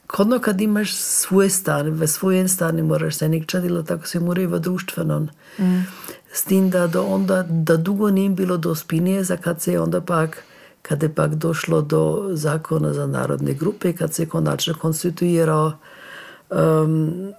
kodno 0.06 0.38
kad 0.38 0.60
imaš 0.60 0.94
svoj 0.94 1.50
stan, 1.50 1.90
v 1.90 2.06
svojem 2.06 2.48
stanu 2.48 2.84
moraš 2.84 3.16
se 3.16 3.28
nek 3.28 3.46
čadilo, 3.46 3.82
tako 3.82 4.06
se 4.06 4.20
mora 4.20 4.42
i 4.42 4.46
v 4.46 4.58
društvenom. 4.58 5.28
S 6.32 6.44
tim 6.44 6.70
da 6.70 6.86
do 6.86 7.02
onda, 7.02 7.42
da 7.42 7.76
dugo 7.76 8.10
nije 8.10 8.30
bilo 8.30 8.56
do 8.56 8.74
spinije, 8.74 9.24
za 9.24 9.36
kad 9.36 9.62
se 9.62 9.80
onda 9.80 10.00
pak, 10.00 10.42
kad 10.82 11.02
je 11.02 11.14
pak 11.14 11.34
došlo 11.34 11.82
do 11.82 12.28
zakona 12.32 12.92
za 12.92 13.06
narodne 13.06 13.54
grupe, 13.54 13.92
kad 13.92 14.14
se 14.14 14.28
konačno 14.28 14.74
konstituirao 14.74 15.72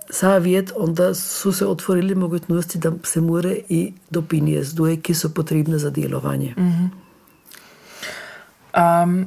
savjet, 0.10 0.72
onda 0.78 1.14
su 1.14 1.52
se 1.52 1.66
otvorili 1.66 2.16
mogućnosti 2.16 2.78
da 2.78 2.92
se 3.04 3.22
more 3.22 3.58
i 3.70 3.94
dopinje 4.10 4.64
zduje, 4.64 4.98
ki 4.98 5.14
so 5.14 5.30
potrebne 5.30 5.78
za 5.78 5.90
delovanje. 5.90 6.56
um, 8.78 9.26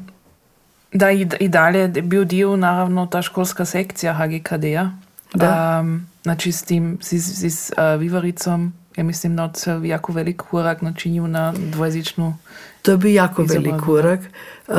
da, 0.93 1.11
i, 1.11 1.29
i 1.41 1.49
dalje 1.49 1.79
je 1.79 1.89
bil 1.89 2.25
dio, 2.25 2.57
naravno, 2.57 3.07
ta 3.07 3.23
školska 3.23 3.65
sekcija 3.65 4.15
HGKD-a. 4.15 4.91
Da. 5.35 5.81
Um, 5.81 6.07
znači, 6.23 6.53
s 6.53 6.63
tim, 6.63 6.99
s, 7.03 7.13
s, 7.13 7.45
s 7.45 7.71
uh, 7.71 8.01
Vivaricom, 8.01 8.73
ja 8.97 9.05
mislim, 9.05 9.37
da 9.37 9.53
se 9.55 9.81
jako 9.85 10.13
velik 10.13 10.37
korak 10.37 10.83
načinil 10.83 11.31
na 11.31 11.55
dvojezičnu. 11.73 12.37
To 12.83 12.91
je 12.91 12.97
bil 12.97 13.15
jako 13.15 13.43
Izobrazba. 13.43 13.71
velik 13.71 13.85
korak. 13.85 14.21
Uh, 14.69 14.75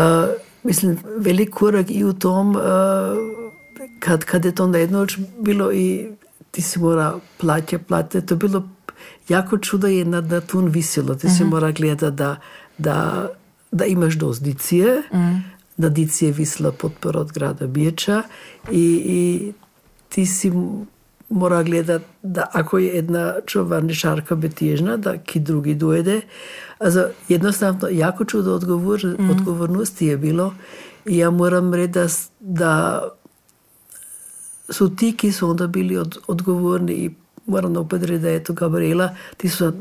mislim, 0.63 0.97
velik 1.17 1.49
korak 1.49 1.85
i 1.89 2.03
u 2.03 2.13
tom, 2.13 2.55
uh, 2.55 2.61
kad, 3.99 4.25
kad 4.25 4.45
je 4.45 4.55
to 4.55 4.67
najednoć 4.67 5.17
bilo 5.39 5.73
i 5.73 6.09
ti 6.51 6.61
si 6.61 6.79
mora 6.79 7.13
plaća, 7.37 7.79
plate, 7.79 8.21
to 8.21 8.33
je 8.33 8.37
bilo 8.37 8.69
jako 9.29 9.57
čudo 9.57 9.87
je 9.87 10.05
na, 10.05 10.21
na 10.21 10.41
tun 10.41 10.67
visilo. 10.67 11.15
Ti 11.15 11.29
si 11.29 11.43
mora 11.43 11.71
gleda 11.71 12.09
da, 12.09 12.35
da, 12.77 13.27
da 13.71 13.85
imaš 13.85 14.13
dost 14.13 14.43
dicije, 14.43 15.01
da 15.77 15.89
dicije 15.89 16.31
visila 16.31 16.71
potpora 16.71 17.19
od 17.19 17.31
grada 17.31 17.67
Biječa 17.67 18.23
i, 18.71 19.01
i 19.05 19.53
ti 20.09 20.25
si 20.25 20.51
mora 21.29 21.63
gledat 21.63 22.01
da 22.23 22.49
ako 22.53 22.77
je 22.77 22.87
jedna 22.87 23.33
čovarničarka 23.45 24.35
betježna, 24.35 24.97
da 24.97 25.17
ki 25.17 25.39
drugi 25.39 25.75
dojde. 25.75 26.21
Also, 26.79 27.05
jednostavno, 27.27 27.87
jako 27.91 28.25
čudo 28.25 28.53
odgovor, 28.55 29.15
odgovornosti 29.31 30.05
je 30.05 30.17
bilo 30.17 30.53
i 31.05 31.17
ja 31.17 31.29
moram 31.29 31.73
reći 31.73 31.91
da, 31.91 32.07
da 32.39 33.01
su 34.69 34.95
ti, 34.95 35.17
ki 35.17 35.31
su 35.31 35.49
onda 35.49 35.67
bili 35.67 35.97
od, 35.97 36.17
odgovorni 36.27 36.93
i 36.93 37.11
moram 37.45 37.77
opet 37.77 38.03
reći 38.03 38.21
da 38.21 38.29
je 38.29 38.43
to 38.43 38.53
Gabriela, 38.53 39.15
ti 39.37 39.49
su 39.49 39.73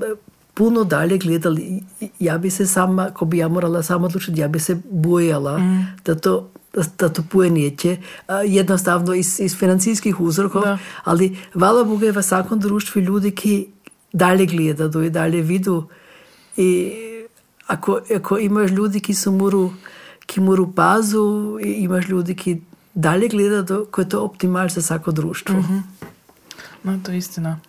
puno 0.55 0.85
dalje 0.85 1.19
gledali. 1.19 1.83
Ja 2.19 2.39
bi 2.39 2.51
se 2.51 2.67
sama, 2.67 3.11
ko 3.11 3.25
bi 3.25 3.39
ja 3.39 3.49
morala 3.49 3.83
sama 3.83 4.07
odlučiti, 4.07 4.41
ja 4.41 4.49
bi 4.49 4.61
se 4.61 4.81
bojala 4.91 5.61
da 6.05 6.15
to 6.15 6.51
da, 6.99 7.09
to 7.09 7.23
puje 7.31 7.51
neće. 7.51 7.97
A, 8.27 8.37
Jednostavno 8.43 9.15
iz, 9.15 9.41
iz 9.41 9.57
financijskih 9.57 10.21
uzrokov, 10.21 10.63
Da. 10.63 10.79
ali 11.05 11.37
hvala 11.53 11.85
Bogu 11.85 12.05
je 12.05 12.13
v 12.13 12.19
vsakom 12.19 12.61
društvu 12.61 13.03
ljudi, 13.03 13.31
ki 13.31 13.67
dalje 14.13 14.47
gledaju 14.47 15.05
i 15.05 15.11
dalje 15.11 15.43
vidu. 15.43 15.89
I 16.57 16.93
ako, 17.67 18.01
ako 18.17 18.39
imaš 18.39 18.71
ljudi, 18.71 19.01
ki 19.01 19.15
so 19.15 19.31
moru, 19.31 19.71
ki 20.27 20.41
moru 20.41 20.73
pazu, 20.73 21.59
imaš 21.63 22.09
ljudi, 22.09 22.35
ki 22.35 22.61
dalje 22.97 23.29
gledaju, 23.29 23.87
ko 23.91 24.01
je 24.01 24.09
to 24.09 24.25
optimalno 24.25 24.69
za 24.69 24.81
vsako 24.81 25.13
društvo. 25.13 25.55
No, 26.83 26.99
to 27.05 27.13
je 27.13 27.19
istina. 27.19 27.61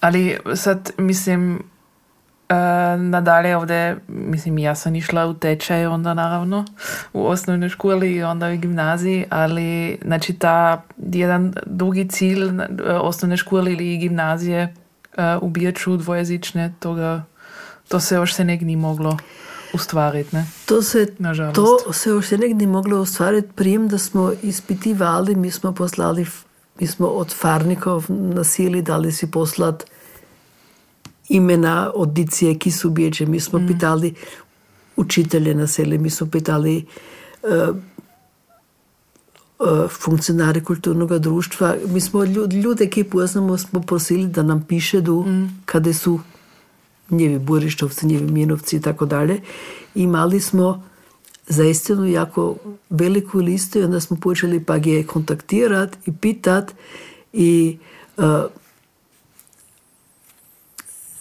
Ali 0.00 0.38
sad, 0.54 0.92
mislim, 0.98 1.54
uh, 1.54 3.00
nadalje 3.00 3.56
ovdje, 3.56 3.96
mislim, 4.08 4.58
ja 4.58 4.74
sam 4.74 4.94
išla 4.94 5.26
u 5.26 5.34
tečaj 5.34 5.86
onda 5.86 6.14
naravno 6.14 6.64
u 7.12 7.26
osnovnoj 7.26 7.68
školi 7.68 8.12
i 8.14 8.22
onda 8.22 8.52
u 8.52 8.56
gimnaziji, 8.56 9.24
ali 9.30 9.98
znači 10.04 10.32
ta 10.32 10.82
jedan 10.96 11.54
drugi 11.66 12.08
cilj 12.08 12.44
uh, 12.44 12.54
osnovne 13.00 13.36
škole 13.36 13.72
ili 13.72 13.98
gimnazije 13.98 14.74
uh, 15.16 15.42
u 15.42 15.48
Biječu 15.48 15.96
dvojezične, 15.96 16.74
toga, 16.80 17.24
to 17.88 18.00
se 18.00 18.14
još 18.14 18.34
se 18.34 18.44
ni 18.44 18.76
moglo 18.76 19.16
ustvariti, 19.74 20.36
ne? 20.36 20.46
To 20.66 20.82
se, 20.82 21.14
Nažalost. 21.18 21.54
to 21.54 21.92
se 21.92 22.10
još 22.10 22.30
nek 22.30 22.54
ni 22.54 22.66
moglo 22.66 22.98
ostvariti, 22.98 23.48
prijem 23.54 23.88
da 23.88 23.98
smo 23.98 24.32
ispitivali, 24.42 25.36
mi 25.36 25.50
smo 25.50 25.72
poslali, 25.72 26.26
mi 26.80 26.86
smo 26.86 27.06
od 27.06 27.34
farnikov 27.34 28.04
nasili, 28.08 28.82
dali 28.82 29.12
si 29.12 29.30
poslat 29.30 29.84
imena 31.28 31.92
od 31.94 32.08
dicije, 32.08 32.58
ki 32.58 32.70
su 32.70 32.90
bječe. 32.90 33.26
Mi 33.26 33.40
smo 33.40 33.60
pitali 33.68 34.14
učitelje 34.96 35.54
na 35.54 35.66
seli, 35.66 35.98
mi 35.98 36.10
smo 36.10 36.26
pitali 36.26 36.86
uh, 37.42 37.76
uh, 39.60 39.90
funkcionare 39.90 40.60
kulturnog 40.60 41.18
društva. 41.18 41.76
Mi 41.86 42.00
smo 42.00 42.20
lju- 42.20 42.62
ljude, 42.62 42.90
ki 42.90 43.04
poznamo, 43.04 43.58
smo 43.58 43.80
prosili 43.80 44.26
da 44.26 44.42
nam 44.42 44.62
pišedu 44.62 45.24
kada 45.64 45.92
su 45.92 46.20
njevi 47.10 47.38
Burištovci, 47.38 48.06
njevi 48.06 48.32
Minovci 48.32 48.76
i 48.76 48.80
tako 48.80 49.06
dalje. 49.06 49.40
Imali 49.94 50.40
smo 50.40 50.82
zaistinu 51.46 52.06
jako 52.06 52.56
veliku 52.90 53.38
listu 53.38 53.78
i 53.78 53.82
onda 53.82 54.00
smo 54.00 54.16
počeli 54.16 54.64
pa 54.64 54.76
je 54.76 55.06
kontaktirat 55.06 55.98
i 56.06 56.12
pitat 56.12 56.74
i 57.32 57.78
uh, 58.16 58.24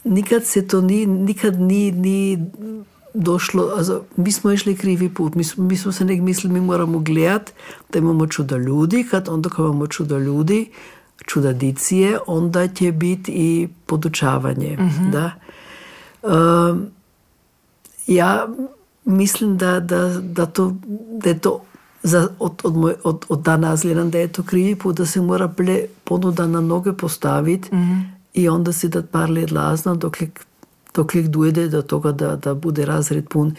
nikad 0.04 0.46
se 0.46 0.68
to 0.68 0.82
ni, 0.82 1.06
nikad 1.06 1.60
ni, 1.60 1.92
ni 1.92 2.46
došlo, 3.14 3.72
also, 3.78 4.02
mi 4.16 4.32
smo 4.32 4.52
išli 4.52 4.76
krivi 4.76 5.10
put, 5.10 5.36
mi, 5.36 5.44
mi 5.58 5.78
smo 5.78 5.92
se 5.92 6.06
nek 6.06 6.22
mislili, 6.22 6.54
mi 6.54 6.62
moramo 6.62 7.00
gledat 7.00 7.54
da 7.94 8.00
imamo 8.00 8.28
čuda 8.28 8.58
ljudi, 8.58 9.08
kad 9.12 9.30
onda 9.30 9.50
kad 9.50 9.60
imamo 9.60 9.88
čuda 9.88 10.18
ljudi, 10.18 10.70
čuda 11.26 11.54
dicije, 11.54 12.20
onda 12.28 12.68
će 12.68 12.92
biti 12.92 13.32
i 13.32 13.68
podučavanje. 13.86 14.78
Da? 15.12 15.32
Um, 16.24 16.86
ja 18.08 18.48
mislim 19.06 19.58
da, 19.58 19.80
da, 19.80 20.20
da, 20.22 20.46
to, 20.46 20.76
da 21.12 21.30
je 21.30 21.40
to 21.40 21.62
za, 22.04 22.28
od, 22.40 22.52
od, 22.64 22.76
moj, 22.78 22.94
od, 23.04 23.26
od 23.30 23.42
danas 23.42 23.82
gledam 23.82 24.12
da 24.12 24.18
je 24.18 24.28
to 24.28 24.44
krivi 24.44 24.76
put, 24.76 24.98
da 24.98 25.06
se 25.06 25.22
mora 25.22 25.48
ple 25.48 25.82
ponuda 26.04 26.48
na 26.48 26.62
noge 26.62 26.94
postaviti 26.94 27.70
i 28.34 28.50
onda 28.50 28.72
si 28.74 28.90
dat 28.90 29.10
par 29.12 29.30
let 29.30 29.52
lazna 29.52 29.96
dokle, 29.96 30.28
dokle 30.96 31.22
dojde 31.22 31.68
do 31.68 31.82
toga 31.82 32.12
da, 32.12 32.36
da 32.36 32.54
bude 32.54 32.86
razred 32.86 33.28
pun. 33.30 33.56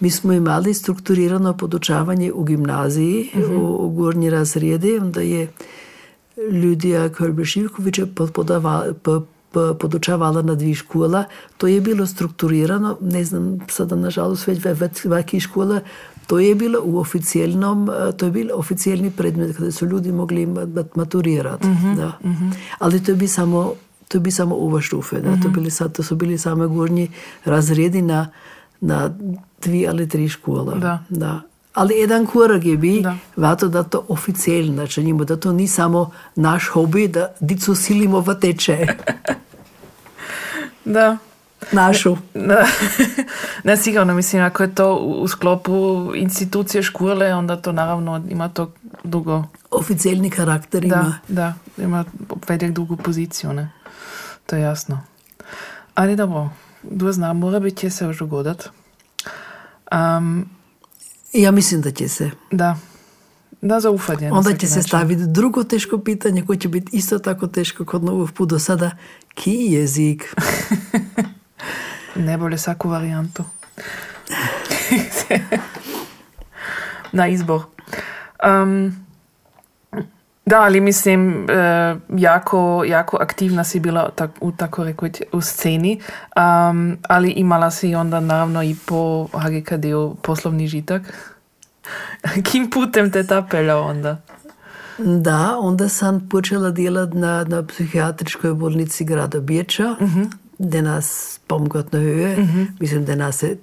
Mi 0.00 0.10
smo 0.10 0.32
imali 0.32 0.74
strukturirano 0.74 1.56
podučavanje 1.56 2.32
u 2.32 2.44
gimnaziji, 2.44 3.30
u, 3.56 3.86
u 3.86 3.90
gornji 3.90 4.30
razredi, 4.30 4.98
onda 4.98 5.20
je 5.20 5.48
Ljudija 6.52 7.08
Kolbe-Živković 7.08 7.98
je 7.98 8.06
podava- 8.06 8.92
po- 9.02 9.20
po- 9.20 9.26
podučavala 9.74 10.42
na 10.42 10.54
dvi 10.54 10.74
škola. 10.74 11.24
To 11.56 11.66
je 11.66 11.80
bilo 11.80 12.06
strukturirano, 12.06 12.96
ne 13.00 13.24
znam 13.24 13.58
sada 13.68 13.96
nažalost 13.96 14.46
već 14.46 14.64
ve- 14.64 14.74
ve- 14.74 14.90
svaki 14.94 15.40
škola, 15.40 15.80
to 16.26 16.38
je 16.38 16.54
bilo 16.54 16.80
u 16.84 16.98
oficijelnom, 16.98 17.90
eh, 17.90 18.12
to 18.12 18.24
je 18.24 18.32
bilo 18.32 18.54
oficijelni 18.54 19.10
predmet 19.10 19.56
kada 19.56 19.72
su 19.72 19.86
ljudi 19.86 20.12
mogli 20.12 20.46
ma- 20.46 20.66
ma- 20.66 20.84
maturirati. 20.94 21.66
Da. 21.96 22.12
Ali 22.78 23.04
to 23.04 23.14
bi 23.14 23.28
samo 23.28 23.72
to 24.08 24.20
bi 24.20 24.30
samo 24.30 24.56
Oberstufe, 24.56 25.20
da, 25.20 25.30
to, 25.32 25.48
bili, 25.50 25.70
sad, 25.70 25.92
to 25.92 26.02
su 26.02 26.16
bili 26.16 26.38
same 26.38 26.66
gornji 26.66 27.10
razredi 27.44 28.02
na, 28.02 28.30
na 28.80 29.10
dvi 29.62 29.88
ali 29.88 30.08
tri 30.08 30.28
škola. 30.28 30.74
Da. 30.74 31.04
Da. 31.10 31.40
Ali 31.78 31.94
jedan 31.94 32.26
korak 32.26 32.64
je 32.64 32.76
bi, 32.76 33.00
Da. 33.02 33.16
vato 33.36 33.68
da 33.68 33.82
to 33.82 34.04
oficijelno 34.08 34.72
načinimo, 34.72 35.24
da 35.24 35.36
to 35.36 35.52
ni 35.52 35.68
samo 35.68 36.10
naš 36.36 36.66
hobi, 36.68 37.08
da 37.08 37.32
dicu 37.40 37.74
silimo 37.74 38.20
v 38.20 38.34
teče. 38.40 38.86
Da. 40.84 41.16
Našu. 41.72 42.16
Da. 42.48 42.66
ne, 43.64 43.76
sigurno, 43.76 44.14
mislim, 44.14 44.42
ako 44.42 44.62
je 44.62 44.74
to 44.74 44.96
u 44.96 45.28
sklopu 45.28 45.72
institucije 46.14 46.82
škole, 46.82 47.34
onda 47.34 47.56
to 47.56 47.72
naravno 47.72 48.22
ima 48.30 48.48
to 48.48 48.72
dugo, 49.04 49.44
Oficijelni 49.70 50.30
karakter 50.30 50.84
ima. 50.84 50.96
da, 50.96 51.14
da, 51.28 51.54
ima 51.84 52.04
velik 52.48 52.70
drugu 52.72 52.96
poziciju, 52.96 53.52
ne. 53.52 53.70
To 54.46 54.56
je 54.56 54.62
jasno. 54.62 55.00
Ali 55.94 56.16
dobro, 56.16 56.50
kdo 56.82 57.12
zna, 57.12 57.32
mora 57.32 57.60
biti 57.60 57.76
će 57.76 57.90
se 57.90 58.04
još 58.04 58.18
dogodat. 58.18 58.68
Um, 59.92 60.57
Ja 61.32 61.50
mislim 61.50 61.80
da 61.80 61.90
će 61.90 62.08
se. 62.08 62.30
da, 62.50 62.78
da 63.60 63.80
zaufanje. 63.80 64.32
Onda 64.32 64.56
će 64.56 64.66
se 64.66 64.74
način. 64.74 64.88
staviti 64.88 65.22
drugo 65.26 65.64
teško 65.64 65.98
pitanje 65.98 66.44
koje 66.46 66.58
će 66.58 66.68
biti 66.68 66.96
isto 66.96 67.18
tako 67.18 67.46
teško 67.46 67.84
kod 67.84 68.04
novog 68.04 68.32
put 68.32 68.48
do 68.48 68.58
sada. 68.58 68.90
Ki 69.34 69.50
jezik? 69.50 70.34
Najbolje 72.14 72.58
svaku 72.58 72.88
varijantu. 72.88 73.44
Na 77.12 77.28
izbor. 77.28 77.62
Um, 78.62 79.07
da, 80.48 80.60
ali 80.62 80.80
mislim, 80.80 81.50
e, 81.50 81.96
jako, 82.16 82.84
jako 82.86 83.16
aktivna 83.20 83.64
si 83.64 83.80
bila 83.80 84.10
tak, 84.10 84.30
u 84.40 84.52
tako 84.52 84.84
rekoć 84.84 85.22
u 85.32 85.40
sceni, 85.40 86.00
um, 86.36 86.98
ali 87.08 87.30
imala 87.30 87.70
si 87.70 87.94
onda 87.94 88.20
naravno 88.20 88.62
i 88.62 88.76
po 88.86 89.28
HGKD-u 89.32 90.14
poslovni 90.22 90.66
žitak. 90.66 91.02
Kim 92.50 92.70
putem 92.70 93.10
te 93.10 93.26
tapela 93.26 93.76
onda? 93.76 94.20
Da, 94.98 95.56
onda 95.58 95.88
sam 95.88 96.28
počela 96.30 96.70
delati 96.70 97.16
na, 97.16 97.44
na 97.48 97.66
psihijatričkoj 97.66 98.54
bolnici 98.54 99.04
grada 99.04 99.40
Biječa, 99.40 99.96
gdje 100.58 100.82
nas 100.82 101.38
pomgotno 101.46 101.98
höje. 101.98 102.46
Mislim, 102.80 103.04
da 103.04 103.14
nas 103.14 103.36
se 103.36 103.56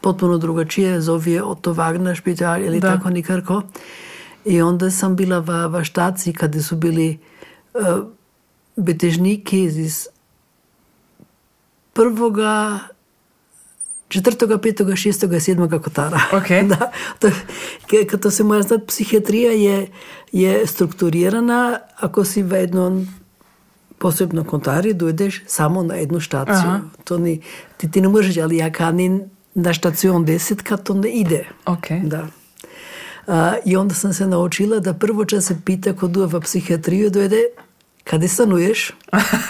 potpuno 0.00 0.38
drugačije 0.38 1.00
zove 1.00 1.42
Otto 1.42 1.74
Wagner 1.74 2.14
špital 2.14 2.62
ili 2.62 2.80
Da. 2.80 2.96
tako 2.96 3.10
nikako. 3.10 3.62
I 4.44 4.62
onda 4.62 4.90
sam 4.90 5.16
bila 5.16 5.38
v, 5.38 5.66
v 5.68 5.84
štaciji 5.84 6.34
kada 6.34 6.62
su 6.62 6.76
bili 6.76 7.18
uh, 7.74 8.04
betežniki 8.76 9.62
iz 9.64 10.08
prvoga, 11.92 12.78
četvrtoga, 14.08 14.58
petoga, 14.58 14.96
šestega, 14.96 15.40
sedmega 15.40 15.78
kotara. 15.78 16.20
Ok. 16.32 16.50
Da, 16.68 16.90
to, 17.18 17.30
kad 18.10 18.20
to 18.20 18.30
se 18.30 18.44
mora 18.44 18.62
znati, 18.62 18.86
psihijatrija 18.86 19.52
je, 19.52 19.86
je 20.32 20.66
strukturirana 20.66 21.78
ako 21.96 22.24
si 22.24 22.42
v 22.42 22.60
jednom 22.60 23.06
posebnom 23.98 24.44
kontari 24.44 24.94
dojdeš 24.94 25.42
samo 25.46 25.82
na 25.82 25.94
jednu 25.94 26.20
štaciju. 26.20 26.68
Aha. 26.68 26.80
To 27.04 27.18
ni, 27.18 27.40
ti, 27.76 27.90
ti 27.90 28.00
ne 28.00 28.08
možeš, 28.08 28.36
ali 28.36 28.56
ja 28.56 28.72
kanim 28.72 29.22
na 29.54 29.72
štacion 29.72 30.26
10 30.26 30.62
kad 30.62 30.82
to 30.82 30.94
ne 30.94 31.08
ide. 31.08 31.44
Ok. 31.66 31.86
Da. 32.02 32.26
I 33.64 33.76
onda 33.76 33.94
sam 33.94 34.12
se 34.14 34.26
naučila 34.26 34.78
da 34.80 34.94
prvo 34.94 35.24
čas 35.24 35.44
se 35.44 35.56
pita 35.64 35.92
ko 35.92 36.08
duva 36.08 36.26
v 36.26 36.40
psihijatriju 36.40 37.10
dojde 37.10 37.42
kada 38.04 38.28
stanuješ. 38.28 38.90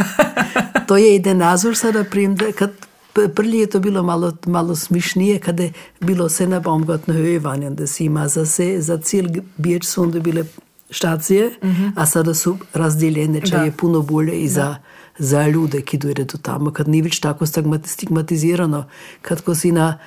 to 0.89 0.97
je 0.97 1.15
ide 1.15 1.35
nazor 1.35 1.77
sada 1.77 2.05
prim, 2.05 2.35
da 2.37 2.53
kad 2.53 2.71
p- 3.13 3.29
prvi 3.29 3.59
je 3.59 3.67
to 3.67 3.81
bilo 3.81 4.03
malo, 4.03 4.33
malo 4.47 4.77
smišnije, 4.77 5.39
kada 5.39 5.63
je 5.63 5.73
bilo 6.01 6.29
se 6.29 6.47
na 6.47 6.61
baumgartno 6.61 7.15
höjevanje, 7.15 7.71
da 7.71 7.87
si 7.87 8.05
ima 8.05 8.29
za 8.29 8.47
se, 8.47 8.81
za 8.81 8.99
cilj 8.99 9.29
biječ 9.57 9.85
su 9.87 10.03
onda 10.03 10.21
bile 10.21 10.45
štacije, 10.91 11.51
a 11.97 12.07
sada 12.07 12.35
su 12.35 12.59
razdijeljene, 12.75 13.41
če 13.41 13.57
je 13.57 13.73
puno 13.73 14.03
bolje 14.03 14.33
i 14.33 14.49
za, 14.49 14.77
za 15.19 15.47
ljude, 15.49 15.81
ki 15.83 15.99
dojedu 15.99 16.39
tamo, 16.39 16.71
kad 16.71 16.89
ni 16.89 17.03
več 17.03 17.21
tako 17.21 17.47
stigmat- 17.47 17.87
stigmatizirano, 17.87 18.85
kad 19.23 19.41
ko 19.41 19.55
si 19.55 19.73
na 19.73 19.99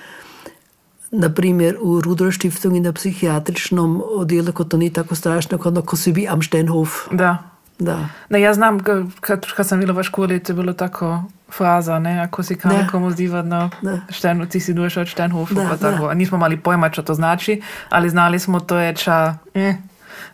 na 1.12 1.30
primjer 1.30 1.78
u 1.82 2.02
Rudolf 2.02 2.36
Stiftung 2.36 2.76
i 2.78 2.80
na 2.80 2.94
psihijatričnom 2.94 4.04
odjelku 4.16 4.64
to 4.64 4.78
nije 4.78 4.94
tako 4.94 5.16
strašno 5.16 5.58
kao 5.58 5.82
ko 5.82 5.96
si 5.96 6.12
bi 6.14 6.28
am 6.28 6.42
Steinhof. 6.42 6.90
Da. 7.12 7.38
Da. 7.80 8.08
Ne, 8.30 8.42
ja 8.42 8.54
znam, 8.54 8.80
kad, 9.20 9.46
kad 9.56 9.68
sam 9.68 9.80
bila 9.80 9.94
v 9.94 10.04
školi, 10.04 10.40
to 10.40 10.52
je 10.52 10.56
bilo 10.56 10.74
tako 10.74 11.24
fraza, 11.52 12.00
ne, 12.00 12.20
ako 12.20 12.44
si 12.44 12.56
kam 12.56 12.72
nekomu 12.72 13.12
zdiva 13.12 13.42
na 13.42 13.70
Da. 13.82 14.00
Šten, 14.10 14.48
ti 14.50 14.60
si 14.60 14.74
došao 14.74 15.02
od 15.02 15.08
Štenhofu, 15.08 15.54
Da, 15.54 15.68
pa 15.70 15.78
tako. 15.78 16.08
A 16.08 16.14
nismo 16.14 16.38
mali 16.38 16.58
pojma, 16.58 16.90
čo 16.90 17.02
to 17.02 17.14
znači, 17.14 17.62
ali 17.90 18.10
znali 18.10 18.40
smo 18.40 18.60
to 18.60 18.78
je 18.78 18.96
ča, 18.96 19.36
eh, 19.54 19.76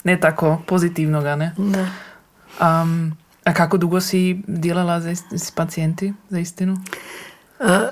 ne 0.03 0.19
tako 0.19 0.61
pozitivnoga, 0.67 1.35
ne. 1.35 1.51
da. 1.57 1.85
Um, 2.81 3.17
a 3.45 3.53
kako 3.53 3.77
dugo 3.77 4.01
si 4.01 4.43
delala 4.47 5.01
z, 5.01 5.05
ist- 5.11 5.37
s 5.37 5.51
pacijenti, 5.51 6.13
za 6.29 6.39
istinu? 6.39 6.77
A, 7.59 7.89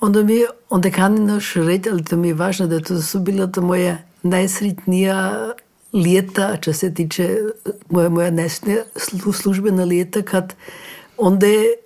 onda 0.00 0.22
mi 0.22 0.44
onda 0.70 0.90
kanim 0.90 1.28
još 1.28 1.54
reći, 1.54 1.90
ali 1.90 2.04
to 2.04 2.16
mi 2.16 2.28
je 2.28 2.34
važno 2.34 2.66
da 2.66 2.80
to 2.80 3.02
su 3.02 3.20
bila 3.20 3.46
to 3.46 3.62
moja 3.62 3.98
najsretnija 4.22 5.52
leta, 5.92 6.56
če 6.56 6.72
se 6.72 6.94
tiče 6.94 7.36
moja, 7.90 8.08
moja 8.08 8.30
najsretnija 8.30 8.84
slu- 8.94 9.32
službena 9.32 9.84
leta, 9.84 10.22
kad 10.22 10.54
onda 11.16 11.46
je 11.46 11.76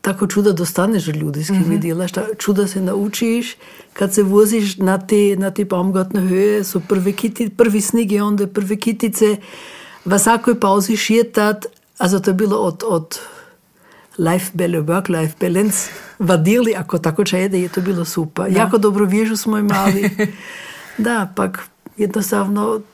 tako 0.00 0.26
čuda 0.26 0.52
dostaneš 0.52 1.08
od 1.08 1.16
ljudi, 1.16 1.44
s 1.44 1.48
kim 1.48 1.80
delaš, 1.80 2.12
ta 2.12 2.24
čuda 2.38 2.66
se 2.66 2.80
naučiš, 2.80 3.56
kad 3.92 4.14
se 4.14 4.22
voziš 4.22 4.76
na 4.76 4.98
te, 5.06 5.36
na 5.38 5.50
te 5.50 5.64
Baumgartne 5.64 6.20
Höhe, 6.20 6.64
so 6.64 6.80
prve 6.88 7.12
kiti, 7.12 7.48
prvi 7.48 7.80
sneg 7.80 8.12
je 8.12 8.22
onda, 8.22 8.46
prve 8.46 8.76
kitice, 8.76 9.36
v 10.04 10.14
vsakoj 10.14 10.60
pauzi 10.60 10.96
šetat, 10.96 11.66
also 11.98 12.20
to 12.20 12.30
je 12.30 12.34
bilo 12.34 12.56
od, 12.56 12.82
od 12.86 13.18
life 14.18 14.50
balance, 14.54 14.92
work-life 14.92 15.34
balance 15.40 15.90
vadili, 16.18 16.74
ako 16.74 16.98
tako 16.98 17.24
če 17.24 17.40
je, 17.40 17.48
da 17.48 17.56
je 17.56 17.68
to 17.68 17.80
bilo 17.80 18.04
super. 18.04 18.52
Jako 18.52 18.78
dobro 18.78 19.04
vježu 19.06 19.36
smo 19.36 19.58
imali. 19.58 20.10
da, 21.06 21.28
pak 21.36 21.68
jednostavno 21.96 22.66
od, 22.66 22.84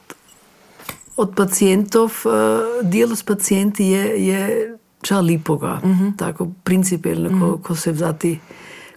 od 1.16 1.34
pacijentov, 1.36 2.12
uh, 2.24 2.88
dijelo 2.88 3.16
s 3.16 3.22
pacijenti 3.22 3.84
je, 3.84 4.26
je 4.26 4.76
ča 5.02 5.20
lipoga. 5.20 5.80
Tako 6.16 6.48
principijelno, 6.64 7.40
ko, 7.40 7.58
ko 7.58 7.74
se 7.74 7.92
vzati, 7.92 8.38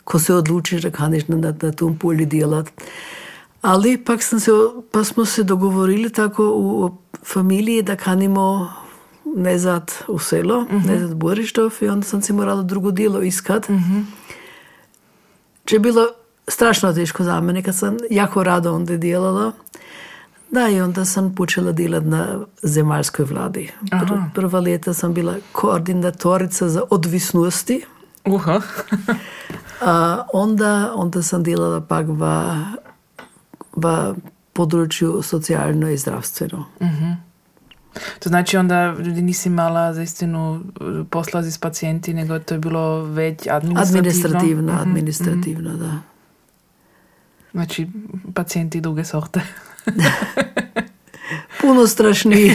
ko 0.04 0.20
se 0.20 0.34
odlučiš 0.34 0.82
da 0.82 0.92
kaniš 0.92 1.28
na, 1.28 1.54
na, 1.62 1.72
tom 1.72 1.98
polju 1.98 2.26
djelat. 2.26 2.72
Ali 3.62 3.98
pak, 3.98 4.24
se, 4.24 4.52
pa 4.92 5.04
smo 5.04 5.26
se 5.26 5.44
dogovorili 5.44 6.10
tako 6.10 6.44
u 6.44 6.92
familiji 7.26 7.82
da 7.82 7.96
kanimo 7.96 8.74
nezad 9.38 9.92
u 10.08 10.20
selo, 10.20 10.66
nezad 10.88 11.16
Borištov 11.16 11.74
i 11.82 11.88
onda 11.88 12.06
sam 12.06 12.22
si 12.22 12.34
morala 12.34 12.64
drugo 12.64 12.92
djelo 12.92 13.22
iskat. 13.22 13.68
Če 15.66 15.76
je 15.76 15.80
bilo 15.80 16.08
strašno 16.48 16.94
teško 16.94 17.24
za 17.24 17.42
mene, 17.42 17.64
kad 17.64 17.76
sam 17.76 17.98
jako 18.10 18.44
rado 18.44 18.74
onda 18.74 18.98
djelala. 18.98 19.52
Da, 20.52 20.70
i 20.70 20.82
onda 20.82 21.06
sam 21.06 21.36
počela 21.36 21.72
delat 21.72 22.04
na 22.04 22.40
zemaljskoj 22.64 23.26
vladi. 23.26 23.72
Pr, 23.90 24.14
prva 24.36 24.60
leta 24.60 24.94
sam 24.94 25.14
bila 25.14 25.36
koordinatorica 25.52 26.70
za 26.70 26.82
odvisnosti, 26.90 27.82
Uha. 28.26 28.62
a 29.82 30.26
onda, 30.34 30.92
onda 30.96 31.24
sam 31.24 31.44
delala 31.44 31.82
pak 31.82 32.06
v, 32.08 32.24
v 33.76 34.16
području 34.54 35.22
socijalno 35.24 35.90
i 35.90 35.98
zdravstveno. 35.98 36.66
To 38.20 38.30
znači 38.30 38.58
onda 38.58 38.94
nisi 39.00 39.50
imala 39.50 39.94
za 39.94 40.02
istinu 40.02 40.62
eh, 40.82 41.04
posla 41.10 41.44
s 41.44 41.58
pacijenti, 41.58 42.14
nego 42.14 42.40
to 42.40 42.54
je 42.54 42.60
bilo 42.60 43.04
već 43.04 43.48
administrativno. 43.48 44.00
Administrativno, 44.00 44.80
administrativno, 44.82 45.78
da. 45.78 46.00
Znači, 47.52 47.88
pacijenti 48.34 48.82
druge 48.82 49.04
sorte. 49.04 49.42
Puno 51.62 51.88
strašniji. 51.88 52.52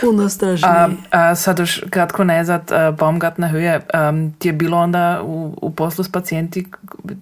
Puno 0.00 0.28
strašniji. 0.28 0.70
A, 0.70 0.88
a 1.10 1.34
sad 1.34 1.58
još 1.58 1.84
kratko 1.90 2.24
nezad, 2.24 2.72
a, 2.72 2.90
Baumgartner 2.90 3.50
Höhe, 3.50 4.08
um, 4.10 4.32
ti 4.38 4.48
je 4.48 4.52
bilo 4.52 4.78
onda 4.78 5.22
u, 5.24 5.58
u 5.62 5.70
poslu 5.70 6.04
s 6.04 6.12
pacijenti, 6.12 6.66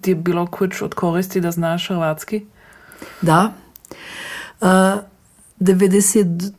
ti 0.01 0.11
je 0.11 0.15
bilo 0.15 0.45
kuć 0.45 0.81
od 0.81 0.93
koristi 0.93 1.41
da 1.41 1.51
znaš 1.51 1.87
hrvatski? 1.87 2.45
Da. 3.21 3.51
Uh, 4.61 4.67
90 5.59 6.51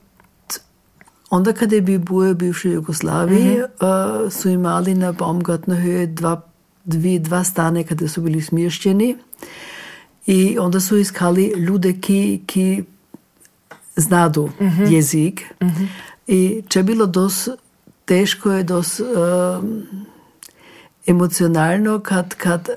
onda 1.31 1.53
kada 1.53 1.77
je 1.77 1.83
bil 1.83 1.99
boj 1.99 2.33
v 2.33 2.35
bivši 2.35 2.71
Jugoslaviji, 2.71 3.61
uh, 3.63 4.33
so 4.33 4.49
imeli 4.49 4.95
na 4.95 5.13
Baumgartner 5.13 5.79
Höhe 5.79 6.07
dva, 6.07 6.41
dve, 6.85 7.19
dva 7.19 7.45
stane, 7.45 7.85
kada 7.85 8.09
so 8.09 8.21
bili 8.21 8.43
smješčeni. 8.43 9.17
I 10.27 10.59
onda 10.59 10.81
su 10.81 10.97
iskali 10.97 11.53
ljude, 11.57 11.93
ki, 12.01 12.43
ki 12.47 12.85
znadu 13.97 14.51
jezik. 14.91 15.45
I 16.27 16.63
če 16.69 16.79
je 16.79 16.85
bilo 16.85 17.07
dos 17.07 17.49
teško 18.09 18.53
je 18.53 18.63
dos 18.63 19.01
um, 19.01 19.83
emocionalno, 21.07 22.01
kad, 22.01 22.35
kad 22.35 22.69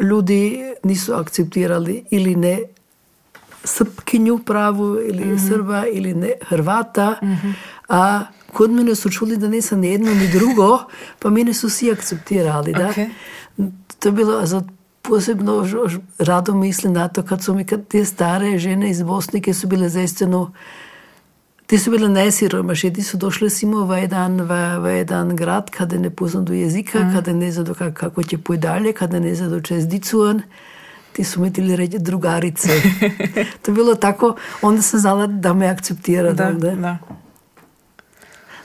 ljudi 0.00 0.58
nisu 0.84 1.14
akceptirali 1.14 2.04
ili 2.10 2.36
ne 2.36 2.58
srpkinju 3.64 4.38
pravu 4.38 4.98
ili 5.02 5.38
srba 5.48 5.86
ili 5.86 6.14
ne 6.14 6.32
hrvata, 6.42 7.14
a 7.88 8.22
kod 8.52 8.70
mene 8.70 8.94
su 8.94 9.10
čuli 9.10 9.36
da 9.36 9.48
nisam 9.48 9.80
ni 9.80 9.88
jedno 9.88 10.14
ni 10.14 10.28
drugo, 10.28 10.78
pa 11.18 11.30
mene 11.30 11.54
su 11.54 11.68
svi 11.68 11.92
akceptirali. 11.92 12.72
Da? 12.72 12.88
Ok. 12.88 12.96
To 13.98 14.08
je 14.08 14.12
bilo, 14.12 14.46
za 14.46 14.62
posebno 15.02 15.66
rado 16.18 16.54
mislim 16.54 16.92
na 16.92 17.08
to, 17.08 17.22
kad 17.22 17.44
su 17.44 17.54
mi 17.54 17.64
kad 17.64 17.86
te 17.88 18.04
stare 18.04 18.58
žene 18.58 18.90
iz 18.90 19.02
Bosne, 19.02 19.40
ki 19.40 19.54
su 19.54 19.66
bile 19.66 19.88
zaistinu 19.88 20.50
Ti 21.70 21.78
su 21.78 21.90
bile 21.90 22.08
najsiromašnije, 22.08 22.94
ti 22.94 23.02
su 23.02 23.16
došle 23.16 23.50
simo 23.50 23.84
v 23.84 23.98
jedan, 23.98 24.40
v, 24.40 24.78
v 24.78 24.86
jedan 24.96 25.36
grad, 25.36 25.70
kada 25.70 25.98
ne 25.98 26.10
poznaju 26.10 26.54
jezika, 26.54 26.98
kada 27.14 27.32
ne 27.32 27.52
znaju 27.52 27.74
kako, 27.94 28.22
će 28.22 28.38
poj 28.38 28.56
dalje, 28.56 28.92
kada 28.92 29.20
ne 29.20 29.34
znaju 29.34 29.60
čez 29.62 29.86
dicuan. 29.88 30.42
Ti 31.12 31.24
su 31.24 31.40
mi 31.40 31.52
tili 31.52 31.76
reći 31.76 31.98
drugarice. 31.98 32.68
to 33.62 33.70
je 33.70 33.74
bilo 33.74 33.94
tako, 33.94 34.36
onda 34.62 34.82
sam 34.82 35.00
znala 35.00 35.26
da 35.26 35.52
me 35.52 35.66
akceptira. 35.66 36.32
Da, 36.32 36.46
onda. 36.48 36.70
da. 36.70 36.98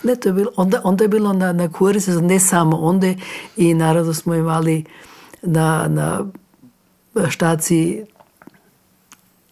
Ne, 0.03 0.15
to 0.15 0.29
je 0.29 0.33
bilo, 0.33 0.51
onda, 0.55 0.81
onda 0.83 1.03
je 1.03 1.07
bilo 1.07 1.33
na, 1.33 1.53
na 1.53 1.71
kurice, 1.71 2.11
ne 2.11 2.39
samo 2.39 2.77
onda 2.77 3.07
i 3.57 3.73
naravno 3.73 4.13
smo 4.13 4.35
imali 4.35 4.85
na, 5.41 5.85
na 5.87 6.25
štaciji 7.29 8.05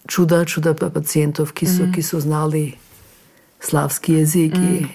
čuda, 0.08 0.46
čuda 0.46 0.74
pa- 0.74 0.90
pacijentov, 0.90 1.52
ki 1.52 1.66
su, 1.66 1.84
ki 1.96 2.02
su 2.04 2.20
znali 2.20 2.74
slavski 3.60 4.14
jezik 4.14 4.54
i 4.56 4.86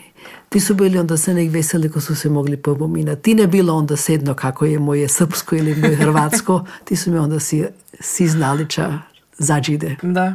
ti 0.49 0.61
su 0.61 0.75
bili 0.75 0.99
onda 0.99 1.17
se 1.17 1.35
nek 1.35 1.53
veseli 1.53 1.91
ko 1.91 2.01
su 2.01 2.15
se 2.15 2.29
mogli 2.29 2.57
popominati. 2.57 3.23
Ti 3.23 3.35
ne 3.35 3.47
bilo 3.47 3.75
onda 3.75 3.97
sedno 3.97 4.35
kako 4.35 4.65
je 4.65 4.79
moje 4.79 5.09
srpsko 5.09 5.57
ili 5.57 5.75
moje 5.75 5.97
hrvatsko, 6.03 6.65
ti 6.85 6.97
su 6.97 7.11
mi 7.13 7.19
onda 7.19 7.41
si, 7.41 7.67
si 8.01 8.29
znali 8.29 8.69
ča 8.69 8.93
zađide. 9.39 9.97
Da. 10.03 10.35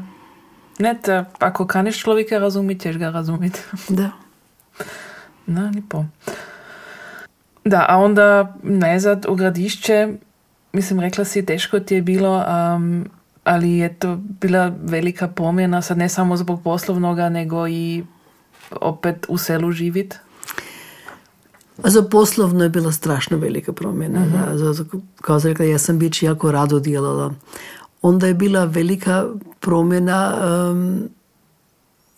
Ne, 0.80 1.00
te, 1.04 1.24
ako 1.40 1.68
kaniš 1.68 2.00
človeka 2.00 2.38
razumiti, 2.38 2.82
ćeš 2.82 2.98
ga 2.98 3.10
razumiti. 3.10 3.60
Da. 3.90 4.12
Na, 5.46 5.72
lipo. 5.76 6.06
Da, 7.66 7.86
a 7.90 7.98
onda 7.98 8.56
nezad 8.64 9.26
u 9.30 9.36
gradišće, 9.36 10.14
mislim, 10.74 11.00
rekla 11.00 11.26
si, 11.26 11.46
teško 11.46 11.80
ti 11.80 11.96
je 11.96 12.02
bilo 12.02 12.46
um, 12.76 13.06
ali 13.44 13.72
je 13.72 13.94
to 13.94 14.16
bila 14.16 14.72
velika 14.84 15.28
promjena, 15.28 15.82
sad 15.82 15.98
ne 15.98 16.10
samo 16.10 16.38
zbog 16.38 16.64
poslovnoga, 16.64 17.30
nego 17.30 17.68
i 17.68 18.04
opet 18.82 19.26
u 19.30 19.38
selu 19.38 19.72
živit? 19.72 20.16
Za 21.84 22.02
poslovno 22.02 22.64
je 22.64 22.70
bila 22.70 22.92
strašno 22.92 23.38
velika 23.38 23.74
promjena. 23.74 24.20
Mm 24.20 24.24
-hmm. 24.24 24.50
da, 24.50 24.74
zato, 24.74 25.00
kao 25.22 25.40
sam 25.40 25.50
rekla, 25.50 25.66
ja 25.66 25.78
sam 25.78 26.00
bić 26.00 26.24
jako 26.24 26.52
rado 26.52 26.80
djelala. 26.80 27.34
Onda 28.02 28.28
je 28.28 28.34
bila 28.34 28.66
velika 28.66 29.26
promjena 29.60 30.36
um, 30.72 31.10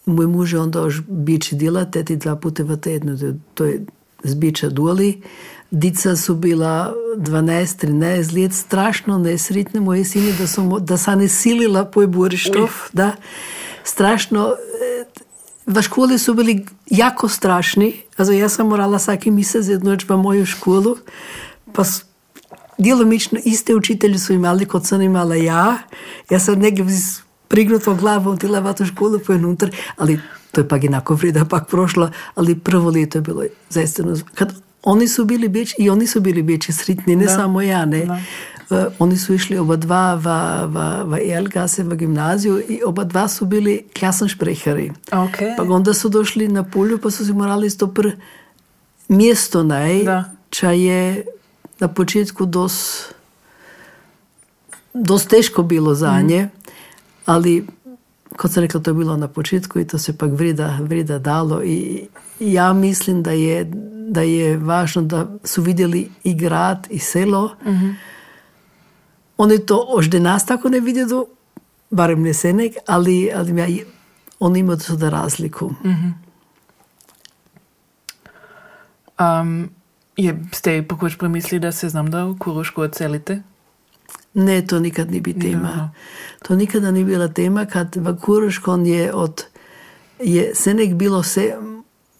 moj 0.05 0.27
muž 0.27 0.53
je 0.53 0.59
onda 0.59 0.79
još 0.79 1.01
bići 1.07 1.55
djela, 1.55 1.85
teti 1.85 2.15
dva 2.15 2.35
puta 2.35 2.63
v 2.63 2.77
tednu, 2.77 3.39
to 3.53 3.65
je 3.65 3.85
zbiča 4.23 4.69
duali. 4.69 5.21
Dica 5.71 6.15
su 6.15 6.35
bila 6.35 6.93
12-13 7.17 8.41
let, 8.41 8.53
strašno 8.53 9.17
nesretne 9.17 9.79
moje 9.79 10.03
sine, 10.03 10.33
da, 10.39 10.47
so, 10.47 10.79
da 10.79 10.97
sa 10.97 11.15
ne 11.15 11.27
silila 11.27 11.85
po 11.85 12.07
burištov. 12.07 12.69
Da, 12.93 13.11
strašno. 13.83 14.55
V 15.67 15.81
školi 15.81 16.19
su 16.19 16.33
bili 16.33 16.65
jako 16.89 17.29
strašni. 17.29 17.93
Also, 18.17 18.33
ja 18.33 18.49
sam 18.49 18.67
morala 18.67 18.99
svaki 18.99 19.31
mjesec 19.31 19.67
jednoć 19.67 20.05
v 20.09 20.17
moju 20.17 20.45
školu, 20.45 20.97
pa 21.73 21.83
djelomično 22.77 23.39
iste 23.45 23.75
učitelji 23.75 24.19
su 24.19 24.33
imali 24.33 24.65
kot 24.65 24.85
sam 24.85 25.01
imala 25.01 25.35
ja. 25.35 25.77
Ja 26.29 26.39
sam 26.39 26.59
negdje 26.59 26.85
prignuto 27.47 27.95
glavom 27.95 28.37
tila 28.37 28.59
v 28.59 28.85
školu 28.85 29.19
pojenutar, 29.19 29.69
ali 29.97 30.19
to 30.51 30.61
je 30.61 30.67
pak 30.67 30.83
inako 30.83 31.15
vrida 31.15 31.45
pak 31.45 31.69
prošlo, 31.69 32.09
ali 32.35 32.59
prvo 32.59 32.89
leto 32.89 33.17
je 33.17 33.21
bilo 33.21 33.43
zaista 33.69 34.03
kad 34.33 34.53
oni 34.83 35.07
su 35.07 35.25
bili 35.25 35.49
beči 35.49 35.75
i 35.79 35.89
oni 35.89 36.07
su 36.07 36.19
bili 36.21 36.43
beči 36.43 36.73
sritni, 36.73 37.15
ne 37.15 37.25
da. 37.25 37.35
samo 37.35 37.61
ja, 37.61 37.85
ne. 37.85 38.05
Da. 38.05 38.19
Uh, 38.69 38.77
oni 38.99 39.17
su 39.17 39.33
išli 39.33 39.57
oba 39.57 39.75
dva 39.75 40.15
v, 40.15 40.29
v, 40.67 41.03
v 41.05 41.19
Elgase, 41.37 41.83
v 41.83 41.95
gimnaziju 41.95 42.61
i 42.69 42.81
oba 42.85 43.03
dva 43.03 43.27
su 43.27 43.45
bili 43.45 43.85
klasensprecheri. 43.99 44.91
Okay. 45.11 45.57
Pa 45.57 45.63
onda 45.63 45.93
su 45.93 46.09
došli 46.09 46.47
na 46.47 46.63
polju 46.63 46.97
pa 46.97 47.11
su 47.11 47.25
si 47.25 47.33
morali 47.33 47.69
stopr 47.69 48.09
mjesto 49.07 49.63
naj, 49.63 50.05
ča 50.49 50.71
je 50.71 51.25
na 51.79 51.87
početku 51.87 52.45
dos, 52.45 53.05
dos 54.93 55.25
teško 55.25 55.63
bilo 55.63 55.95
za 55.95 56.21
nje. 56.21 56.43
Mm. 56.43 56.49
Ali, 57.25 57.67
kot 58.35 58.51
sem 58.51 58.63
rekla, 58.63 58.79
to 58.81 58.89
je 58.89 58.93
bilo 58.93 59.17
na 59.17 59.27
početku 59.27 59.79
in 59.79 59.87
to 59.87 59.97
se 59.97 60.17
pak 60.17 60.31
vrida, 60.31 60.77
vrida 60.81 61.19
dalo. 61.19 61.63
I 61.63 62.07
ja 62.39 62.73
mislim, 62.73 63.23
da 63.23 63.31
je, 63.31 63.71
da 64.09 64.21
je 64.21 64.57
važno 64.57 65.01
da 65.01 65.27
su 65.43 65.61
vidjeli 65.61 66.09
i 66.23 66.33
grad 66.33 66.87
i 66.89 66.99
selo. 66.99 67.55
Они 69.37 69.57
то 69.57 69.85
ожде 69.87 70.19
нас 70.19 70.43
тако 70.43 70.69
не 70.69 70.79
видеду, 70.79 71.29
барем 71.91 72.23
не 72.23 72.33
сенек, 72.33 72.75
али, 72.87 73.27
али 73.29 73.51
ми, 73.51 73.85
они 74.39 74.59
имат 74.59 74.81
со 74.81 74.95
да 74.95 75.11
разлику. 75.11 75.75
Mm 75.83 75.95
-hmm. 75.95 76.13
um, 79.19 79.69
је, 80.17 80.35
сте 80.51 80.87
покојш 80.87 81.17
премисли 81.17 81.59
да 81.59 81.71
се 81.71 81.89
знам 81.89 82.05
да 82.05 82.35
курошко 82.39 82.81
оцелите? 82.81 83.43
Не, 84.35 84.61
то 84.61 84.79
никад 84.79 85.09
не 85.09 85.21
би 85.21 85.33
да. 85.33 85.39
тема. 85.39 85.67
No, 85.67 85.75
no. 85.75 85.89
То 86.47 86.55
никада 86.55 86.91
не 86.91 87.03
била 87.03 87.27
тема, 87.27 87.65
кад 87.65 87.95
во 87.95 88.13
Курушко 88.13 88.71
он 88.71 88.83
је 88.83 89.11
од... 89.13 89.47
Е, 90.19 90.51
сенек 90.55 90.95
било 90.95 91.23
се 91.23 91.57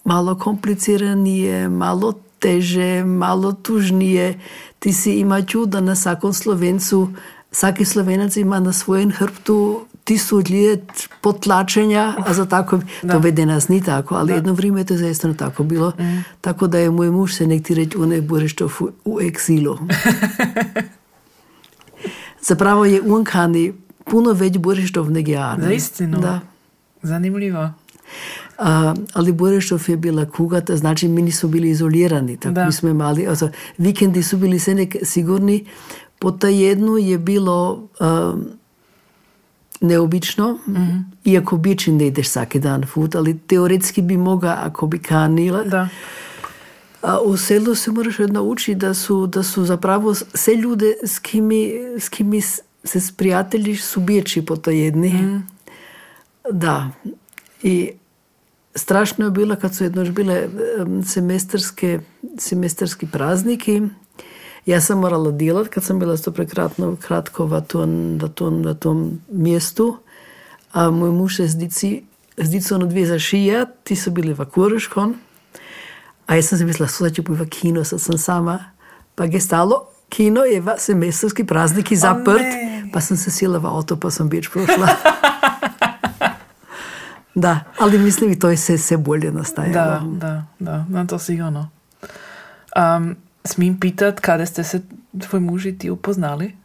мало 0.06 0.36
комплициран 0.36 1.25
је 1.25 1.67
мало 1.67 2.15
teže, 2.45 3.03
malo 3.03 3.53
tužnije. 3.53 4.39
Ti 4.79 4.93
si 4.93 5.17
ima 5.19 5.41
čuda 5.41 5.81
na 5.81 5.95
svakom 5.95 6.34
Slovencu, 6.34 7.10
svaki 7.51 7.86
Slovenac 7.86 8.38
ima 8.38 8.60
na 8.60 8.73
svojem 8.73 9.12
hrbtu 9.12 9.86
tisoč 10.03 10.49
let 10.49 11.10
potlačenja, 11.21 12.13
a 12.27 12.34
za 12.34 12.45
tako, 12.45 12.79
da. 13.01 13.13
to 13.13 13.19
vede 13.19 13.45
nas 13.45 13.67
ni 13.67 13.81
tako, 13.81 14.15
ali 14.15 14.27
da. 14.27 14.36
jedno 14.36 14.53
vrijeme 14.53 14.81
je 14.81 14.86
to 14.86 14.97
zaistino 14.97 15.34
tako 15.34 15.63
bilo. 15.63 15.89
Mm. 15.99 16.23
Tako 16.41 16.67
da 16.67 16.77
je 16.77 16.91
moj 16.91 17.10
muž 17.10 17.34
se 17.34 17.47
nekti 17.47 17.75
reći 17.75 17.97
u 17.97 18.05
najboreštov 18.05 18.73
u 19.05 19.21
eksilu. 19.21 19.77
Zapravo 22.47 22.86
je 22.86 23.01
Unkani 23.01 23.73
puno 24.03 24.31
več 24.31 24.58
Borištov 24.58 25.12
nego 25.12 25.31
ja. 25.31 25.55
Zaistino? 25.60 26.19
Da. 26.19 26.39
Zanimljivo. 27.01 27.71
A, 28.57 28.93
ali 29.13 29.31
Borištov 29.31 29.83
je 29.87 29.97
bila 29.97 30.25
kugata, 30.25 30.77
znači 30.77 31.07
mi 31.07 31.21
nisu 31.21 31.47
bili 31.47 31.69
izolirani. 31.69 32.37
Tako 32.37 32.53
da. 32.53 32.65
mi 32.65 32.71
smo 32.71 32.89
imali, 32.89 33.27
also, 33.27 33.49
vikendi 33.77 34.23
su 34.23 34.37
bili 34.37 34.59
sve 34.59 34.75
nek 34.75 34.95
sigurni. 35.03 35.65
Po 36.19 36.31
ta 36.31 36.47
jednu 36.47 36.97
je 36.97 37.17
bilo 37.17 37.87
um, 37.99 38.45
neobično, 39.81 40.59
mm 40.67 40.73
-hmm. 40.73 41.03
iako 41.25 41.57
bići 41.57 41.91
ne 41.91 42.07
ideš 42.07 42.29
svaki 42.29 42.59
dan 42.59 42.85
fut, 42.85 43.15
ali 43.15 43.39
teoretski 43.39 44.01
bi 44.01 44.17
moga 44.17 44.57
ako 44.61 44.87
bi 44.87 44.99
kanila. 44.99 45.63
Da. 45.63 45.89
A 47.01 47.19
u 47.19 47.37
selu 47.37 47.75
se 47.75 47.91
moraš 47.91 48.17
naučiti 48.17 48.75
da 48.75 48.93
su, 48.93 49.27
da 49.27 49.43
su 49.43 49.65
zapravo 49.65 50.13
sve 50.13 50.55
ljude 50.55 50.93
s 51.03 51.19
kimi, 51.19 51.71
s 51.99 52.09
kimi 52.09 52.41
se 52.83 52.99
sprijateljiš 52.99 53.83
su 53.83 53.99
biječi 53.99 54.45
po 54.45 54.55
to 54.55 54.71
jedni. 54.71 55.09
Mm. 55.09 55.47
Da. 56.51 56.91
I 57.65 57.91
strašno 58.75 59.25
je 59.25 59.32
bilo 59.32 59.56
kad 59.56 59.75
su 59.75 59.84
jednož 59.84 60.10
bile 60.10 60.49
semestarske, 61.06 61.99
semestarski 62.38 63.08
prazniki. 63.08 63.82
Ja 64.65 64.82
sam 64.82 64.99
morala 64.99 65.32
djelat 65.32 65.67
kad 65.67 65.84
sam 65.84 65.99
bila 65.99 66.17
to 66.17 66.32
prekratno 66.32 66.95
kratko 67.01 67.45
v 67.45 67.62
tom, 67.62 68.19
v 68.21 68.30
tom, 68.30 68.62
v 68.62 68.73
tom 68.73 69.21
mjestu. 69.32 69.97
A 70.71 70.91
moj 70.91 71.12
muž 71.12 71.39
je 71.39 71.47
s 71.47 71.58
dici, 71.58 72.04
s 72.38 72.49
dicom 72.49 72.89
dvije 72.89 73.08
za 73.08 73.19
šija, 73.19 73.65
ti 73.84 73.95
su 73.95 74.12
bili 74.12 74.34
v 74.34 74.45
Kuroškon. 74.45 75.15
A 76.28 76.36
jaz 76.36 76.45
sem 76.45 76.58
si 76.58 76.65
mislila, 76.65 76.89
da 76.99 77.10
če 77.10 77.21
bo 77.21 77.34
v 77.34 77.49
kino, 77.49 77.84
sad 77.84 78.01
sem 78.01 78.17
sama. 78.17 78.60
Pa 79.15 79.25
je 79.25 79.41
stalo, 79.41 79.88
kino 80.10 80.45
je 80.45 80.62
v 80.62 80.78
semestrski 80.78 81.43
prazniki 81.43 81.95
zaprt, 81.95 82.45
oh, 82.45 82.89
pa 82.93 83.01
sem 83.01 83.17
se 83.17 83.32
sila 83.32 83.58
v 83.58 83.73
avto, 83.73 83.97
pa 83.97 84.12
sem 84.12 84.30
več 84.30 84.54
prošla. 84.54 84.97
da, 87.36 87.60
ali 87.80 87.98
mislim, 87.98 88.34
da 88.34 88.39
to 88.39 88.50
je 88.50 88.56
vse, 88.56 88.74
vse 88.74 88.98
bolje 88.98 89.32
nastajalo. 89.32 89.74
Da, 89.74 90.28
da, 90.28 90.45
da, 90.60 90.86
na 90.89 91.08
to 91.08 91.19
sigurno. 91.19 91.69
Um, 92.76 93.15
smim 93.43 93.80
pitati, 93.80 94.21
kada 94.21 94.45
ste 94.45 94.63
se 94.63 94.82
tvoj 95.19 95.39
muž 95.39 95.67
ti 95.80 95.89
upoznali? 95.89 96.56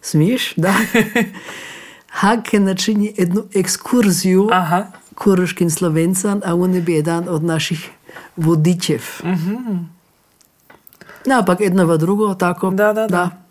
Smiš, 0.00 0.54
da. 0.56 0.74
Hake 2.20 2.60
načini 2.60 3.14
jednu 3.18 3.44
ekskurziju 3.54 4.48
kuroškim 5.14 5.70
slovencem, 5.70 6.40
a 6.44 6.54
on 6.54 6.74
je 6.74 6.80
bil 6.82 6.98
eden 6.98 7.28
od 7.28 7.44
naših 7.44 7.90
vodičev. 8.36 9.02
Mm 9.24 9.28
-hmm. 9.28 9.84
No, 11.26 11.38
ampak 11.38 11.60
eno 11.60 11.86
v 11.86 11.98
drugo, 11.98 12.34
tako 12.34 12.70
da. 12.70 12.92
da, 12.92 12.92
da. 12.92 13.06
da. 13.06 13.41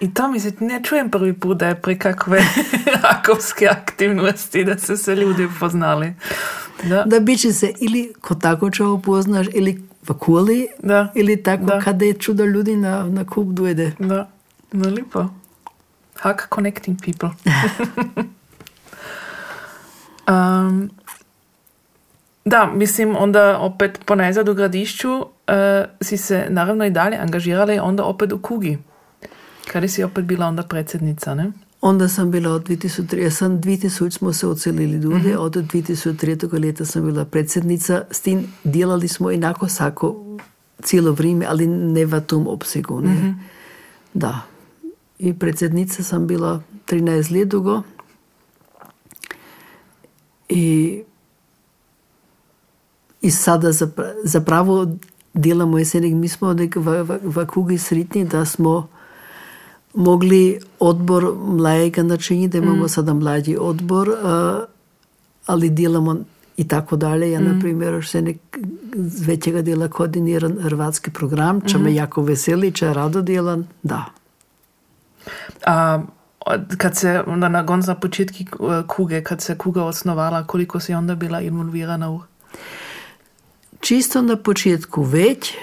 In 0.00 0.14
to 0.14 0.28
mi 0.28 0.40
se 0.40 0.52
ne 0.60 0.80
čujem 0.82 1.10
prvi 1.10 1.32
put, 1.32 1.58
da 1.58 1.68
je 1.68 1.80
pri 1.80 1.98
kakve 1.98 2.40
rakovske 3.02 3.68
aktivnosti, 3.68 4.64
da 4.64 4.78
so 4.78 4.96
se 4.96 5.14
ljudje 5.14 5.48
poznali. 5.60 6.14
Da, 6.82 7.02
da 7.06 7.20
bi 7.20 7.36
se 7.36 7.72
ili 7.80 8.12
kot 8.20 8.40
tako 8.40 8.70
če 8.70 8.84
opoznaš, 8.84 9.46
ili 9.52 9.82
v 10.08 10.14
koli, 10.18 10.68
da. 10.78 11.12
ili 11.14 11.42
tako, 11.42 11.64
da. 11.64 11.80
kad 11.80 12.02
je 12.02 12.12
čudo 12.12 12.44
ljudi 12.44 12.76
na, 12.76 13.04
na 13.04 13.24
kup 13.24 13.48
dojde. 13.48 13.92
Da, 13.98 14.28
no 14.72 14.90
lepo. 14.90 15.26
Hack 16.16 16.54
connecting 16.54 17.00
people. 17.04 17.30
um, 20.28 20.90
Da, 22.44 22.66
mislim, 22.74 23.16
onda 23.18 23.58
opet 23.58 24.00
ponajzad 24.04 24.48
u 24.48 24.54
gradišću 24.54 25.12
uh, 25.12 25.24
si 26.00 26.16
se 26.16 26.46
naravno 26.48 26.84
i 26.84 26.90
dalje 26.90 27.16
angažirala 27.16 27.74
i 27.74 27.78
onda 27.78 28.04
opet 28.04 28.32
u 28.32 28.38
Kugi. 28.38 28.78
Kada 29.70 29.88
si 29.88 30.04
opet 30.04 30.24
bila 30.24 30.46
onda 30.46 30.62
predsjednica, 30.62 31.34
ne? 31.34 31.52
Onda 31.80 32.08
sam 32.08 32.30
bila 32.30 32.50
od 32.50 32.68
2003, 32.68 33.22
ja 33.22 33.30
sam 33.30 33.60
2000 33.60 34.10
smo 34.10 34.32
se 34.32 34.46
ocelili 34.46 34.98
dulje, 34.98 35.18
mm 35.18 35.22
-hmm. 35.22 35.36
od 35.36 35.56
2003. 35.56 36.62
leta 36.62 36.84
sam 36.84 37.06
bila 37.06 37.24
predsjednica, 37.24 38.02
s 38.10 38.20
tim 38.20 38.52
djelali 38.64 39.08
smo 39.08 39.30
inako 39.30 39.68
sako 39.68 40.16
cijelo 40.82 41.12
vrijeme, 41.12 41.46
ali 41.48 41.66
ne 41.66 42.06
v 42.06 42.20
tom 42.20 42.46
opsegu. 42.46 43.00
Ne? 43.00 43.10
Mm 43.10 43.16
-hmm. 43.16 43.34
Da. 44.14 44.40
I 45.18 45.34
predsjednica 45.34 46.02
sam 46.02 46.26
bila 46.26 46.62
13 46.86 47.38
let 47.38 47.48
dugo. 47.48 47.82
I 50.48 51.02
I 53.22 53.30
sada 53.30 53.68
zapravo 54.24 54.86
delamo 55.34 55.78
jesenek, 55.78 56.12
mi 56.12 56.28
smo 56.28 56.52
v, 56.52 56.68
v, 56.76 57.18
v 57.22 57.46
kugi 57.46 57.78
sretni, 57.78 58.24
da 58.24 58.44
smo 58.44 58.88
mogli 59.94 60.60
odbor 60.78 61.34
mlajega 61.38 62.02
načiniti, 62.02 62.48
da 62.48 62.58
imamo 62.58 62.84
mm. 62.84 62.88
sada 62.88 63.14
mlađi 63.14 63.56
odbor, 63.60 64.10
ali 65.46 65.70
delamo 65.70 66.16
i 66.56 66.68
tako 66.68 66.96
dalje. 66.96 67.30
Ja, 67.30 67.40
mm. 67.40 67.44
na 67.44 67.60
primjer, 67.60 68.02
še 68.02 68.22
nek 68.22 68.58
z 68.96 69.26
većega 69.26 69.62
dela 69.62 69.88
koordiniran 69.88 70.58
hrvatski 70.62 71.10
program, 71.10 71.60
če 71.60 71.78
mm. 71.78 71.82
me 71.82 71.94
jako 71.94 72.22
veseli, 72.22 72.72
če 72.72 72.94
rado 72.94 73.22
delam, 73.22 73.68
da. 73.82 74.04
A 75.66 76.02
kad 76.76 76.96
se 76.96 77.22
onda 77.26 77.48
na 77.48 77.62
gonc 77.62 77.86
na 77.86 77.94
početki 77.94 78.44
eh, 78.44 78.82
kuge, 78.88 79.22
kad 79.22 79.40
se 79.40 79.58
kuga 79.58 79.84
osnovala, 79.84 80.44
koliko 80.46 80.80
si 80.80 80.94
onda 80.94 81.14
bila 81.14 81.40
involvirana 81.40 82.10
u? 82.10 82.20
Čisto 83.80 84.22
na 84.22 84.36
početku 84.36 85.02
već, 85.02 85.54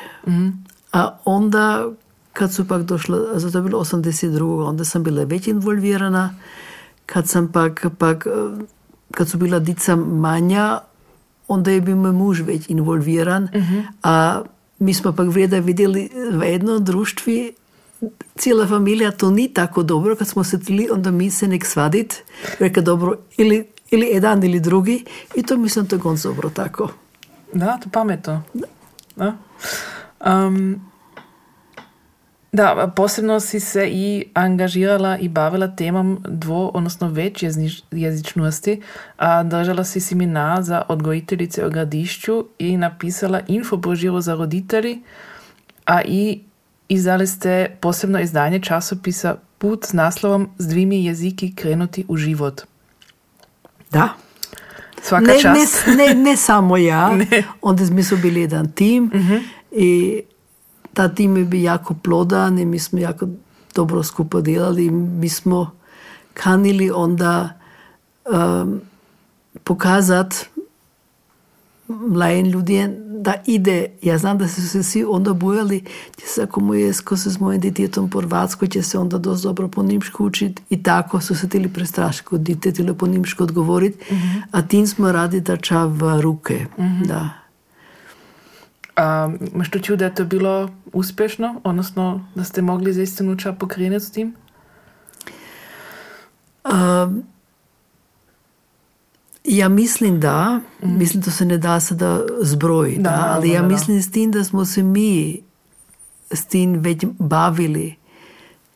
a 0.92 1.18
onda 1.26 1.90
kad 2.38 2.54
su 2.54 2.68
pak 2.68 2.82
došla, 2.84 3.18
zato 3.34 3.52
to 3.52 3.58
je 3.58 3.62
bilo 3.62 3.80
82. 3.80 4.68
onda 4.68 4.86
sam 4.86 5.04
bila 5.04 5.24
već 5.24 5.48
involvirana, 5.48 6.36
kad 7.06 7.28
sam 7.28 7.52
pak, 7.52 7.86
pak 7.98 8.28
eh, 8.28 8.66
kad 9.12 9.30
su 9.30 9.38
bila 9.38 9.60
dica 9.60 9.96
manja, 9.96 10.80
onda 11.48 11.72
je 11.72 11.82
bio 11.82 11.96
moj 11.96 12.12
muž 12.12 12.42
već 12.42 12.70
involviran, 12.70 13.48
a 14.04 14.42
mi 14.80 14.94
smo 14.94 15.14
pak 15.14 15.28
vrijeda 15.28 15.60
vidjeli 15.60 16.10
v 16.32 16.44
jednom 16.44 16.84
društvi, 16.84 17.54
cijela 18.36 18.68
familija 18.68 19.12
to 19.12 19.32
ni 19.32 19.54
tako 19.54 19.84
dobro, 19.84 20.16
kad 20.16 20.28
smo 20.28 20.44
se 20.44 20.60
tili, 20.60 20.88
onda 20.92 21.12
mi 21.12 21.32
se 21.32 21.48
nek 21.48 21.66
svadit, 21.66 22.24
reka 22.60 22.82
dobro, 22.82 23.16
ili, 23.38 23.68
ili 23.92 24.06
jedan 24.06 24.44
ili 24.44 24.60
drugi, 24.60 25.06
i 25.36 25.44
to 25.44 25.58
mislim 25.58 25.88
to 25.88 25.96
je 25.96 26.02
dobro 26.24 26.50
tako. 26.50 26.90
Da, 27.54 27.78
to 27.84 27.90
pametno. 27.90 28.44
Da. 29.16 29.34
Um, 30.26 30.82
da, 32.58 32.94
posebno 32.96 33.40
si 33.40 33.60
se 33.60 33.90
i 33.92 34.26
angažirala 34.34 35.18
i 35.18 35.30
bavila 35.30 35.68
temom 35.68 36.24
dvo, 36.28 36.68
odnosno 36.68 37.08
već 37.08 37.44
jezičnosti, 37.92 38.82
a 39.18 39.44
držala 39.44 39.84
si 39.84 40.00
seminar 40.00 40.64
za 40.64 40.84
odgojiteljice 40.88 41.66
o 41.66 41.70
gradišću 41.70 42.46
i 42.60 42.78
napisala 42.78 43.42
infobrožiru 43.48 44.22
za 44.22 44.36
roditelji, 44.36 45.02
a 45.86 46.02
i 46.02 46.42
izdali 46.90 47.28
ste 47.28 47.78
posebno 47.82 48.20
izdanje 48.20 48.60
časopisa 48.60 49.36
Put 49.58 49.86
s 49.86 49.94
naslovom 49.94 50.50
S 50.58 50.68
dvimi 50.68 51.06
jeziki 51.06 51.56
krenuti 51.56 52.06
u 52.08 52.18
život. 52.18 52.62
Da. 53.92 54.10
Svaka 55.02 55.26
ne, 55.26 55.42
čast. 55.42 55.88
ne, 55.88 55.96
ne, 55.96 56.16
ne 56.16 56.38
samo 56.38 56.78
ja, 56.78 57.10
Ne. 57.32 57.44
onda 57.62 57.84
mi 57.92 58.04
smo 58.04 58.18
bili 58.18 58.42
jedan 58.42 58.72
tim 58.72 59.12
i 59.72 60.22
ta 60.98 61.08
tim 61.08 61.38
je 61.38 61.46
bio 61.46 61.64
jako 61.64 61.94
plodan 61.94 62.60
i 62.60 62.66
mi 62.66 62.80
smo 62.80 63.00
jako 63.00 63.28
dobro 63.76 64.04
skupo 64.04 64.42
delali 64.42 64.90
mi 64.92 65.30
smo 65.30 65.72
kanili 66.34 66.92
onda 66.92 67.60
um, 68.26 68.82
pokazat 69.64 70.46
mladim 71.88 72.46
ljudem, 72.46 72.96
da 73.22 73.34
ide. 73.46 73.86
Ja 74.02 74.18
znam 74.18 74.38
da 74.38 74.48
su 74.48 74.70
se 74.70 74.84
svi 74.84 75.06
onda 75.10 75.34
bojali, 75.34 75.84
će 76.20 76.26
se 76.28 76.44
ako 76.44 76.60
mu 76.60 76.74
je 76.74 76.94
ko 77.06 77.18
se 77.18 77.32
s 77.32 77.40
mojim 77.40 77.62
djetetom 77.62 78.10
po 78.10 78.20
Hrvatskoj, 78.20 78.68
će 78.68 78.82
se 78.82 78.98
onda 79.00 79.18
dosta 79.18 79.48
dobro 79.48 79.68
po 79.68 79.84
nimšku 79.84 80.26
učiti 80.26 80.62
i 80.70 80.84
tako 80.84 81.22
su 81.22 81.36
se 81.36 81.50
tili 81.50 81.70
prestrašiti 81.70 82.26
kod 82.26 82.42
dite, 82.42 82.72
tili 82.72 82.98
po 82.98 83.08
nimšku 83.08 83.44
odgovoriti, 83.44 84.16
a 84.52 84.62
tim 84.62 84.88
smo 84.88 85.12
radi 85.12 85.42
da 85.42 85.58
ča 85.58 85.86
v 85.86 86.22
ruke. 86.22 86.66
Da. 87.06 87.47
A 88.98 89.30
imaš 89.54 89.72
to 89.72 89.80
čudo, 89.80 89.98
da 89.98 90.06
je 90.06 90.16
to 90.16 90.26
bilo 90.26 90.70
uspešno, 90.94 91.62
odnosno 91.64 92.28
da 92.36 92.44
ste 92.44 92.62
mogli 92.62 92.94
za 92.94 93.02
istinu 93.02 93.36
ča 93.36 93.54
pokrenuti 93.54 94.06
s 94.06 94.12
tim? 94.12 94.36
Um, 96.66 97.24
ja 99.44 99.70
mislim 99.70 100.20
da, 100.20 100.60
mislim 100.82 101.24
to 101.24 101.32
se 101.32 101.46
ne 101.46 101.58
da 101.58 101.80
sada 101.80 102.22
zbrojiti, 102.42 103.02
Da, 103.02 103.10
da, 103.10 103.34
ali 103.36 103.48
da, 103.48 103.54
ja 103.54 103.62
da, 103.62 103.68
da. 103.68 103.74
mislim 103.74 104.02
s 104.02 104.12
tim 104.12 104.32
da 104.32 104.44
smo 104.44 104.66
se 104.66 104.84
mi 104.84 105.42
s 106.32 106.46
tim 106.46 106.74
već 106.74 107.06
bavili, 107.20 107.96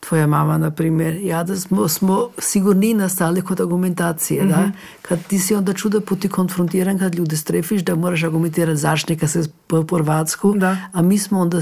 tvoja 0.01 0.27
mama 0.27 0.57
na 0.57 0.71
primjer, 0.71 1.15
ja 1.15 1.43
da 1.43 1.55
smo, 1.55 1.87
smo 1.87 2.29
sigurni 2.37 2.93
nastali 2.93 3.41
kod 3.41 3.61
argumentacije, 3.61 4.45
da, 4.45 4.71
kad 5.01 5.23
ti 5.27 5.39
si 5.39 5.55
onda 5.55 5.73
čuda 5.73 6.01
puti 6.01 6.29
konfrontiran, 6.29 6.99
kad 6.99 7.15
ljude 7.15 7.37
strefiš 7.37 7.81
da 7.81 7.95
moraš 7.95 8.23
argumentirati 8.23 8.77
zašto 8.77 9.13
neka 9.13 9.27
se 9.27 9.43
po, 9.67 9.83
Hrvatsku, 9.91 10.53
Da. 10.57 10.77
a 10.93 11.01
mi 11.01 11.17
smo 11.17 11.39
onda 11.39 11.59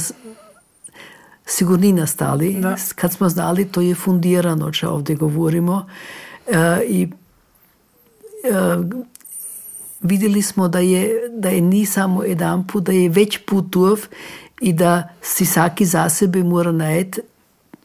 sigurni 1.46 1.94
nastali, 1.94 2.54
Da. 2.54 2.76
kad 2.96 3.14
smo 3.14 3.30
znali 3.30 3.66
to 3.66 3.82
je 3.82 3.96
fundirano, 3.96 4.72
če 4.72 4.88
ovdje 4.88 5.16
govorimo, 5.16 5.86
E, 6.52 6.82
i 6.88 7.04
e, 7.04 8.78
vidjeli 10.02 10.42
smo 10.42 10.68
da 10.68 10.80
je, 10.80 11.30
da 11.38 11.50
je 11.50 11.62
ni 11.62 11.86
samo 11.86 12.24
jedan 12.24 12.68
put, 12.68 12.84
da 12.84 12.92
je 12.92 13.10
već 13.10 13.40
putov 13.46 14.00
i 14.62 14.74
da 14.74 15.10
si 15.22 15.46
svaki 15.46 15.86
za 15.86 16.10
sebe 16.10 16.44
mora 16.44 16.72
najeti 16.72 17.22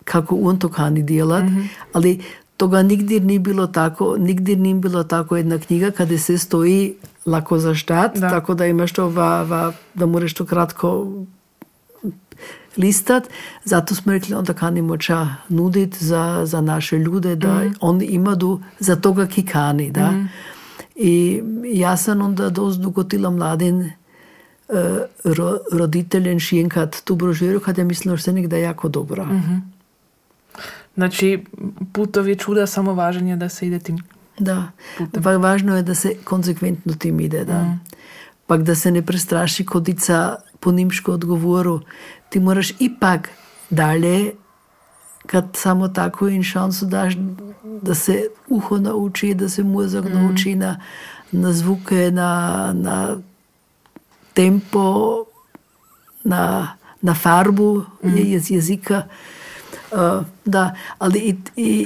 kako 0.05 0.37
on 0.43 0.59
to 0.59 0.69
kani 0.69 1.03
djelat, 1.03 1.45
ali 1.93 2.21
toga 2.57 2.83
nigdje 2.83 3.21
ni 3.21 3.39
bilo 3.39 3.67
tako, 3.67 4.17
nigdje 4.19 4.57
ni 4.57 4.75
bilo 4.75 5.05
tako 5.05 5.37
jedna 5.37 5.59
knjiga 5.59 5.91
kada 5.91 6.19
se 6.19 6.39
stoji 6.39 6.95
lako 7.27 7.59
za 7.59 7.75
štat, 7.75 8.19
Da. 8.19 8.31
tako 8.31 8.55
da 8.55 8.67
imaš 8.67 8.93
to 8.93 9.09
va, 9.09 9.43
va, 9.43 9.73
da 9.95 10.07
moraš 10.07 10.35
to 10.35 10.45
kratko 10.45 11.07
listat, 12.77 13.25
zato 13.65 13.95
smo 13.95 14.13
rekli 14.13 14.35
onda 14.35 14.53
kanimo 14.53 14.97
ča 14.97 15.27
nudit 15.49 16.03
za, 16.03 16.41
za 16.45 16.61
naše 16.61 16.99
ljude 16.99 17.37
da 17.37 17.49
oni 17.81 18.05
imaju 18.05 18.61
za 18.79 18.97
toga 18.97 19.27
ki 19.27 19.45
kani, 19.47 19.91
da. 19.91 20.13
I 20.97 21.43
ja 21.65 21.97
sam 21.97 22.21
onda 22.21 22.51
dost 22.51 22.81
dugo 22.81 23.05
tila 23.05 23.31
mladin 23.31 23.81
e, 23.81 23.91
ro, 25.25 25.59
roditeljen 25.73 26.41
šjenkat 26.41 26.97
tu 27.05 27.15
brožiru 27.15 27.61
kad 27.61 27.79
je 27.79 27.85
mislila 27.85 28.17
što 28.17 28.31
je 28.31 28.35
negdje 28.35 28.61
jako 28.61 28.89
dobra. 28.89 29.27
Znači, 30.95 31.45
putovi 31.93 32.37
čuda 32.37 32.67
samo 32.67 32.95
važan 32.95 33.29
je 33.29 33.37
da 33.37 33.49
se 33.49 33.67
ide 33.67 33.79
tim. 33.79 33.99
Da, 34.39 34.71
pa 35.23 35.37
važno 35.37 35.77
je 35.77 35.83
da 35.83 35.95
se 35.95 36.15
konsekventno 36.25 36.95
tim 36.95 37.21
ide, 37.21 37.45
da. 37.45 37.77
Pak 38.47 38.63
da 38.63 38.75
se 38.75 38.91
ne 38.91 39.03
prestraši 39.03 39.65
kodica 39.67 40.37
po 40.61 40.73
nimšku 40.73 41.13
odgovoru. 41.13 41.81
Ti 42.29 42.41
moraš 42.41 42.73
ipak 42.79 43.29
dalje, 43.71 44.33
kad 45.27 45.45
samo 45.57 45.89
tako 45.89 46.29
in 46.29 46.43
šansu 46.43 46.87
daš, 46.87 47.15
da 47.83 47.95
se 47.95 48.27
uho 48.49 48.79
nauči, 48.79 49.35
da 49.35 49.49
se 49.49 49.63
mozak 49.63 50.05
nauči 50.05 50.55
na, 50.55 50.81
na 51.33 51.53
zvuke, 51.53 52.11
na, 52.11 52.73
na 52.77 53.17
tempo, 54.35 55.25
na, 56.25 56.77
na 57.03 57.15
farbu 57.15 57.85
jez, 58.03 58.51
jezika. 58.51 59.03
Uh, 59.95 60.25
da, 60.45 60.75
ali 60.99 61.37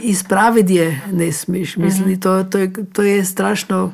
ispraviti 0.03 0.75
je 0.75 1.01
ne 1.13 1.33
smiješ. 1.33 1.77
Mislim, 1.77 2.21
to, 2.21 2.45
to, 2.45 2.59
je, 2.59 2.73
to 2.93 3.03
je 3.03 3.25
strašno. 3.25 3.93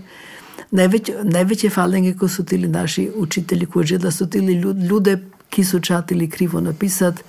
Najveć, 0.71 1.11
najveće 1.23 1.71
falinge 1.71 2.15
ko 2.15 2.29
su 2.29 2.45
tili 2.45 2.69
naši 2.69 3.11
učitelji 3.17 3.67
koji 3.67 3.99
da 3.99 4.11
su 4.11 4.31
tili 4.31 4.55
lju- 4.55 4.87
ljude 4.89 5.19
ki 5.51 5.65
su 5.65 5.81
čatili 5.81 6.31
krivo 6.31 6.61
napisat 6.61 7.21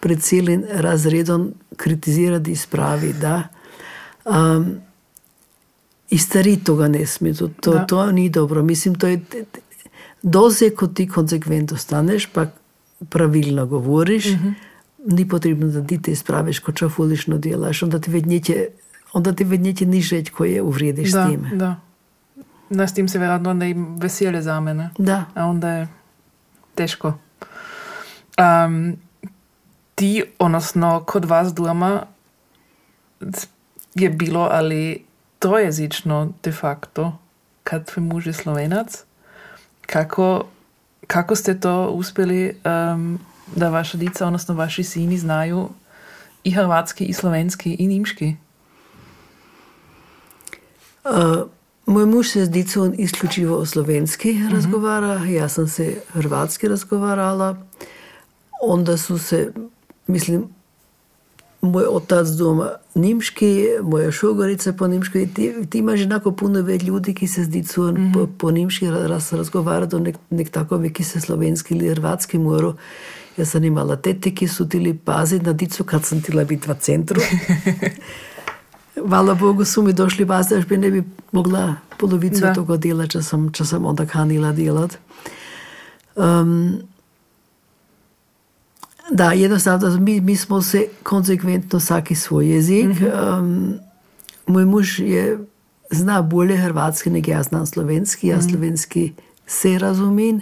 pred 0.00 0.20
cijelim 0.22 0.64
razredom 0.70 1.52
kritizirati 1.76 2.50
ispraviti. 2.52 3.18
Da. 3.18 3.48
Um, 4.24 4.76
I 6.10 6.18
stari 6.18 6.56
toga 6.56 6.88
ne 6.88 7.06
smije. 7.06 7.34
To, 7.34 7.48
to, 7.60 7.72
Da. 7.72 7.86
to 7.86 8.12
nije 8.12 8.30
dobro. 8.30 8.62
Mislim, 8.62 8.94
to 8.94 9.06
je 9.06 9.20
doze 10.22 10.70
ko 10.70 10.86
ti 10.86 11.08
konsekvent 11.08 11.72
ostaneš, 11.72 12.26
pa 12.26 12.46
pravilno 13.08 13.66
govoriš, 13.66 14.24
ni 15.06 15.28
potrebno 15.28 15.68
da 15.68 15.86
ti 15.86 16.02
te 16.02 16.10
ispraviš 16.10 16.58
ko 16.58 16.72
čafulišno 16.72 17.38
djelaš, 17.38 17.82
onda 17.82 17.98
ti 17.98 18.10
već 18.10 18.24
neće, 18.24 18.66
onda 19.12 19.32
ti 19.32 19.44
već 19.44 19.60
neće 19.60 19.86
ni 19.86 20.00
žeć 20.00 20.30
koje 20.30 20.62
uvrijediš 20.62 21.12
da, 21.12 21.26
s 21.26 21.30
time. 21.30 21.50
da. 21.56 21.76
Da, 22.70 22.86
s 22.86 22.94
tim 22.94 23.08
se 23.08 23.18
vjerojatno 23.18 23.50
onda 23.50 23.66
i 23.66 23.74
veselje 23.98 24.42
za 24.42 24.60
mene. 24.60 24.90
Da. 24.98 25.24
A 25.34 25.46
onda 25.46 25.68
je 25.68 25.88
teško. 26.74 27.18
Um, 28.38 28.96
ti, 29.94 30.24
odnosno 30.38 31.04
kod 31.06 31.24
vas 31.24 31.54
doma 31.54 32.02
je 33.94 34.10
bilo 34.10 34.48
ali 34.52 35.04
trojezično 35.38 36.32
de 36.42 36.52
facto, 36.52 37.18
kad 37.64 37.90
tvoj 37.90 38.04
muž 38.04 38.26
je 38.26 38.32
slovenac. 38.32 39.04
Kako, 39.86 40.44
kako 41.06 41.36
ste 41.36 41.60
to 41.60 41.90
uspjeli 41.90 42.56
um, 42.64 43.18
da 43.56 43.68
vaša 43.68 43.98
dica, 43.98 44.26
odnosno 44.26 44.54
vaši 44.54 44.84
sini 44.84 45.18
znaju 45.18 45.68
i 46.44 46.50
hrvatski, 46.50 47.04
i 47.04 47.12
slovenski, 47.12 47.76
i 47.78 47.86
nimški? 47.86 48.36
Uh, 51.04 51.48
moj 51.86 52.06
muž 52.06 52.28
se 52.28 52.44
z 52.44 52.50
dicom 52.50 52.94
isključivo 52.98 53.66
slovenski 53.66 54.38
razgovara, 54.52 55.24
ja 55.24 55.48
sam 55.48 55.68
se 55.68 56.02
hrvatski 56.12 56.68
razgovarala. 56.68 57.56
Onda 58.62 58.96
su 58.96 59.18
se, 59.18 59.52
mislim, 60.06 60.48
moj 61.62 61.84
otac 61.90 62.28
doma 62.38 62.70
nimški, 62.94 63.66
moja 63.82 64.12
šogorica 64.12 64.72
po 64.72 64.86
nimški. 64.88 65.26
Ti, 65.34 65.52
ti 65.70 65.78
imaš 65.78 66.00
enako 66.00 66.32
puno 66.32 66.62
več 66.62 66.82
ljudi, 66.82 67.14
ki 67.14 67.28
se 67.28 67.44
z 67.44 67.48
dicom 67.48 68.12
po, 68.14 68.26
po 68.38 68.50
nimški 68.50 68.90
raz, 68.90 69.32
razgovarjajo, 69.32 69.98
nek, 69.98 70.16
nek 70.30 70.50
takovi, 70.50 70.92
ki 70.92 71.04
se 71.04 71.20
slovenski 71.20 71.74
ali 71.74 71.92
hrvatski 71.92 72.38
morajo. 72.38 72.76
Jaz 73.36 73.54
sem 73.54 73.64
imala 73.64 73.96
tete, 73.96 74.32
ki 74.34 74.48
so 74.48 74.64
tili 74.68 74.94
paziti 74.94 75.46
na 75.46 75.52
dico, 75.52 75.84
kad 75.84 76.04
sem 76.04 76.20
tila 76.22 76.44
biti 76.44 76.68
v 76.68 76.74
centru. 76.80 77.20
Hvala 79.08 79.34
Bogu 79.34 79.64
su 79.64 79.82
mi 79.82 79.92
došli 79.92 80.24
vas, 80.24 80.48
da 80.48 80.60
bi 80.68 80.76
ne 80.76 80.90
bi 80.90 81.02
mogla 81.32 81.76
polovicu 81.98 82.40
Da. 82.40 82.54
toga 82.54 82.76
dela, 82.76 83.06
če 83.06 83.22
sem, 83.22 83.48
če 83.52 83.64
sem 83.64 83.86
onda 83.86 84.06
kanila 84.06 84.52
delati. 84.52 84.96
Um, 86.16 86.82
da, 89.12 89.32
jednostavno, 89.32 90.00
mi, 90.00 90.20
mi 90.20 90.36
smo 90.36 90.62
se 90.62 90.86
konsekventno 91.02 91.78
vsaki 91.78 92.14
svoj 92.14 92.48
jezik. 92.48 92.96
Um, 93.38 93.74
moj 94.46 94.64
muž 94.64 95.00
je, 95.00 95.38
zna 95.90 96.22
bolje 96.22 96.56
hrvatski, 96.56 97.10
nek 97.10 97.28
jaz 97.28 97.48
znam 97.48 97.66
slovenski, 97.66 98.26
jaz 98.26 98.46
slovenski 98.50 99.12
se 99.46 99.78
razumem, 99.78 100.40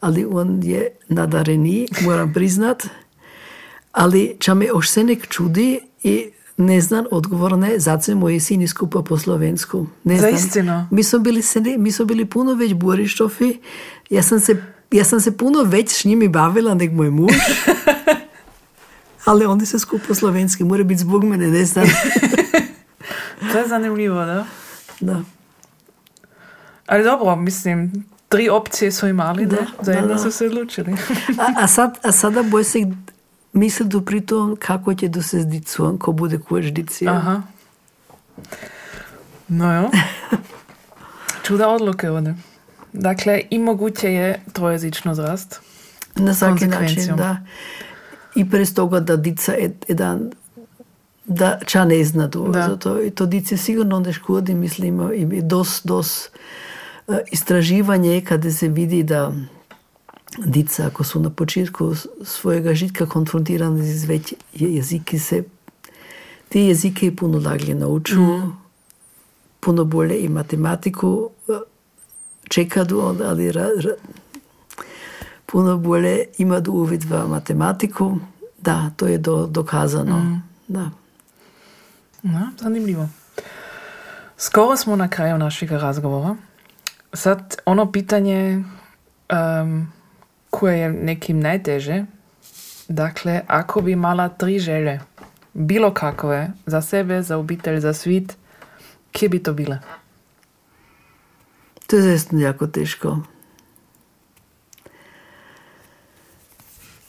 ali 0.00 0.26
on 0.30 0.60
je 0.62 0.88
nadareni, 1.08 1.88
moram 2.04 2.32
priznati. 2.32 2.88
Ali 3.92 4.36
če 4.38 4.54
me 4.54 4.72
už 4.72 4.88
se 4.88 5.04
nek 5.04 5.26
čudi 5.28 5.80
i 6.02 6.30
ne 6.56 6.80
znam 6.80 7.04
odgovor 7.10 7.58
ne, 7.58 7.78
zato 7.78 8.16
moji 8.16 8.40
sini 8.40 8.68
skupa 8.68 9.02
po 9.02 9.18
slovensku. 9.18 9.86
Ne 10.04 10.18
znam. 10.18 10.30
Zaistino? 10.30 10.88
Mi 10.90 11.02
smo 11.02 11.18
bili, 11.18 11.42
se 11.42 11.60
ne, 11.60 11.78
mi 11.78 11.92
smo 11.92 12.04
bili 12.04 12.24
puno 12.24 12.54
već 12.54 12.74
borištofi, 12.74 13.58
ja 14.10 14.22
sam 14.22 14.40
se, 14.40 14.62
ja 14.90 15.04
sam 15.04 15.20
se 15.20 15.36
puno 15.36 15.62
već 15.62 15.90
s 15.90 16.04
njimi 16.04 16.28
bavila 16.28 16.74
nek 16.74 16.92
moj 16.92 17.10
muž. 17.10 17.32
Ali 19.24 19.46
oni 19.46 19.66
se 19.66 19.78
skupa 19.78 20.04
po 20.08 20.14
slovenski, 20.14 20.64
mora 20.64 20.84
biti 20.84 21.00
zbog 21.00 21.24
mene, 21.24 21.46
ne 21.46 21.64
znam. 21.64 21.86
To 23.52 23.58
je 23.58 23.68
zanimljivo, 23.68 24.24
da? 24.24 24.46
Da. 25.00 25.22
Ali 26.86 27.04
dobro, 27.04 27.36
mislim, 27.36 28.04
tri 28.28 28.48
opcije 28.48 28.92
su 28.92 29.06
imali, 29.06 29.46
da, 29.46 29.56
Da, 29.56 29.64
za 29.82 29.92
da, 29.92 30.06
da. 30.06 30.18
su 30.18 30.30
se 30.30 30.46
odlučili. 30.46 30.92
A, 31.38 31.64
a, 31.64 31.66
sad, 31.76 31.98
a 32.02 32.12
sada 32.12 32.42
boj 32.42 32.64
se 32.64 32.86
misliti 33.52 34.04
pri 34.06 34.20
tom, 34.20 34.56
kako 34.56 34.94
će 34.94 35.08
do 35.08 35.22
se 35.22 35.40
zditi 35.40 35.70
svon, 35.70 35.98
ko 35.98 36.12
bude 36.12 36.38
kož 36.38 36.66
dicija. 36.70 37.12
Aha. 37.12 37.42
No 39.48 39.74
jo. 39.74 39.90
Čuda 41.42 41.68
odluke 41.68 42.10
ovdje. 42.10 42.34
Dakle, 42.92 43.42
i 43.50 43.58
moguće 43.58 44.08
je 44.08 44.40
trojezično 44.52 45.14
zrast. 45.14 45.60
Na 46.16 46.34
svaki 46.34 46.66
način, 46.66 46.86
da. 47.16 47.36
I 48.34 48.50
prez 48.50 48.74
toga 48.74 49.00
da 49.00 49.16
dica 49.16 49.52
je 49.52 49.74
jedan 49.88 50.30
da 51.26 51.60
ča 51.66 51.84
ne 51.84 52.04
zna 52.04 52.28
to. 52.28 52.42
Da. 52.44 52.62
Zato, 52.62 53.02
I 53.02 53.10
to 53.10 53.26
dice 53.26 53.56
sigurno 53.56 54.00
ne 54.00 54.12
škodi, 54.12 54.54
mislimo, 54.54 55.12
i 55.12 55.42
dos, 55.42 55.80
dos 55.84 56.28
eh, 57.08 57.18
istraživanje 57.28 58.20
kada 58.20 58.50
se 58.50 58.68
vidi 58.68 59.02
da 59.02 59.32
dica, 60.38 60.86
ako 60.86 61.04
su 61.04 61.20
na 61.20 61.30
početku 61.30 61.94
s- 61.94 62.06
svojega 62.22 62.74
žitka 62.74 63.06
konfrontirani 63.06 63.84
z 63.88 64.04
već 64.04 64.32
je- 64.54 64.74
jeziki, 64.74 65.18
se 65.18 65.42
te 66.48 66.60
jezike 66.60 67.06
i 67.06 67.16
puno 67.16 67.38
laglje 67.40 67.74
nauču, 67.74 68.40
puno 69.60 69.84
bolje 69.84 70.18
i 70.18 70.28
matematiku 70.28 71.30
eh, 71.48 71.52
čekadu, 72.50 73.00
ali 73.24 73.52
ra, 73.52 73.62
ra, 73.62 73.94
puno 75.46 75.76
bolje 75.76 76.24
imati 76.38 76.70
uvid 76.70 77.04
v 77.04 77.28
matematiku. 77.28 78.16
Da, 78.58 78.90
to 78.96 79.06
je 79.06 79.18
do, 79.18 79.46
dokazano. 79.46 80.40
Da. 80.68 80.90
No, 82.22 82.50
zanimljivo. 82.58 83.08
Skoro 84.36 84.76
smo 84.76 84.96
na 84.96 85.08
kraju 85.08 85.38
našega 85.38 85.78
razgovora. 85.78 86.36
Sad, 87.12 87.56
ono 87.64 87.92
pitanje 87.92 88.64
um, 89.62 89.92
koje 90.50 90.78
je 90.78 90.92
nekim 90.92 91.40
najteže, 91.40 92.04
dakle, 92.88 93.40
ako 93.46 93.80
bi 93.80 93.92
imala 93.92 94.28
tri 94.28 94.58
želje, 94.58 95.00
bilo 95.52 95.94
kakove, 95.94 96.50
za 96.66 96.82
sebe, 96.82 97.22
za 97.22 97.36
obitelj, 97.36 97.80
za 97.80 97.92
svit, 97.92 98.36
kje 99.12 99.28
bi 99.28 99.42
to 99.42 99.52
bile? 99.52 99.78
To 101.90 101.96
je 101.96 102.02
zaista 102.02 102.36
jako 102.36 102.66
teško. 102.66 103.18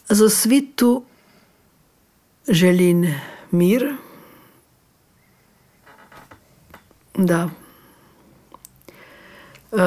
Za 0.10 0.30
svitu 0.30 1.04
želim 2.48 3.16
mir. 3.52 3.96
Da. 7.18 7.50
E, 9.72 9.78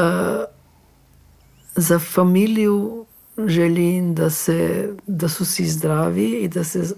za 1.76 1.98
familiju 1.98 3.06
želim 3.46 4.14
da, 4.14 4.30
se, 4.30 4.88
da 5.06 5.28
su 5.28 5.44
si 5.44 5.66
zdravi 5.66 6.30
i 6.30 6.48
da 6.48 6.64
se 6.64 6.94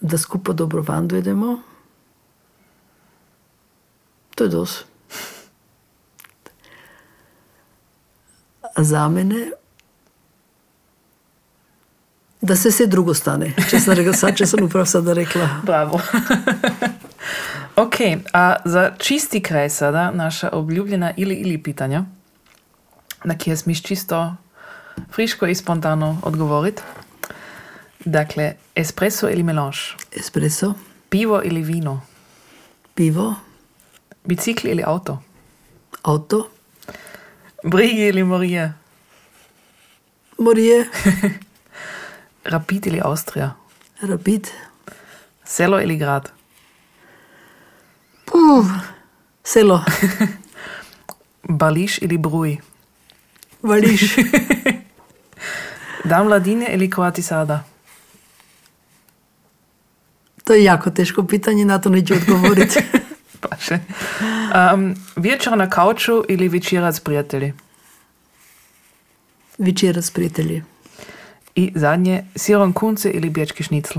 da 0.00 0.18
skupa 0.18 0.52
dobro 0.52 0.82
van 0.82 1.08
dojdemo. 1.08 1.62
To 4.34 4.44
je 4.44 4.50
dost. 4.50 4.93
Za 8.76 9.08
mene 9.08 9.50
da 12.44 12.56
se 12.56 12.68
vse 12.68 12.86
drugo 12.86 13.14
stane. 13.14 13.54
Če 13.70 13.80
sem 13.80 13.96
rekla, 13.96 14.12
sad, 14.12 14.36
če 14.36 14.46
sem 14.46 14.64
uprav 14.66 14.84
sada 14.86 15.14
rekla. 15.16 15.48
Bravo. 15.68 16.00
ok, 17.84 17.96
a 18.32 18.42
za 18.64 18.90
čisti 18.98 19.40
kraj 19.42 19.70
sada 19.70 20.10
naša 20.10 20.50
obljubljena 20.52 21.12
ili 21.16 21.34
ili 21.34 21.62
pitanja, 21.62 22.04
na 23.24 23.38
kje 23.38 23.56
smiš 23.56 23.82
čisto 23.82 24.34
friško 25.12 25.46
i 25.46 25.54
spontano 25.54 26.18
odgovoriti. 26.22 26.82
Dakle, 28.04 28.54
espresso 28.76 29.30
ili 29.30 29.42
melange, 29.42 29.96
Espresso, 30.12 30.74
pivo 31.08 31.40
ili 31.44 31.62
vino, 31.62 32.00
pivo, 32.94 33.34
bicikl 34.24 34.68
ili 34.68 34.82
auto, 34.86 35.22
avto, 36.02 36.48
brigi 37.64 38.02
ili 38.02 38.24
morije, 38.24 38.72
morje, 40.38 40.88
rapid 42.52 42.86
ili 42.86 43.00
Austrija, 43.04 43.54
rapid, 44.00 44.48
selo 45.44 45.80
ili 45.80 45.96
grad, 45.96 46.30
Puh, 48.24 48.66
selo, 49.44 49.84
bališ 51.60 51.98
ili 52.02 52.18
bruj, 52.18 52.56
vališ, 53.62 54.16
dan 56.10 56.26
mladine 56.26 56.66
ili 56.72 56.90
kroatisada, 56.90 57.64
to 60.44 60.54
je 60.54 60.64
jako 60.64 60.90
teško 60.90 61.26
pitanje, 61.26 61.64
na 61.64 61.80
to 61.80 61.88
neću 61.88 62.14
odgovoriti. 62.14 62.80
Paše. 63.50 63.78
Um, 64.74 64.94
večer 65.16 65.56
na 65.58 65.70
kauču 65.70 66.24
ili 66.28 66.48
večerac 66.48 66.96
s 66.96 67.00
prijatelji. 67.00 67.52
Večera 69.58 70.02
s 70.02 70.10
prijatelji, 70.10 70.62
I 71.54 71.72
zadnje, 71.74 72.24
siron 72.36 72.72
kunce 72.72 73.10
ili 73.10 73.30
bječki 73.30 73.62
šnicl. 73.62 73.98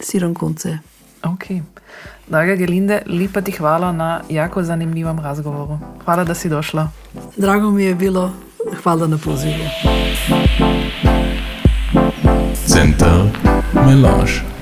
sirom 0.00 0.34
konce. 0.34 0.78
Ok. 1.22 1.44
Draga 2.28 2.54
Gelinde, 2.54 3.02
lipa 3.06 3.40
ti 3.40 3.52
hvala 3.52 3.92
na 3.92 4.20
jako 4.30 4.62
zanimljivom 4.62 5.20
razgovoru. 5.20 5.78
Hvala 6.04 6.24
da 6.24 6.34
si 6.34 6.48
došla. 6.48 6.90
Drago 7.36 7.70
mi 7.70 7.84
je 7.84 7.94
bilo, 7.94 8.32
hvala 8.82 9.06
na 9.06 9.18
pozivu. 9.18 9.64
Center 12.66 13.30
Melange. 13.74 14.53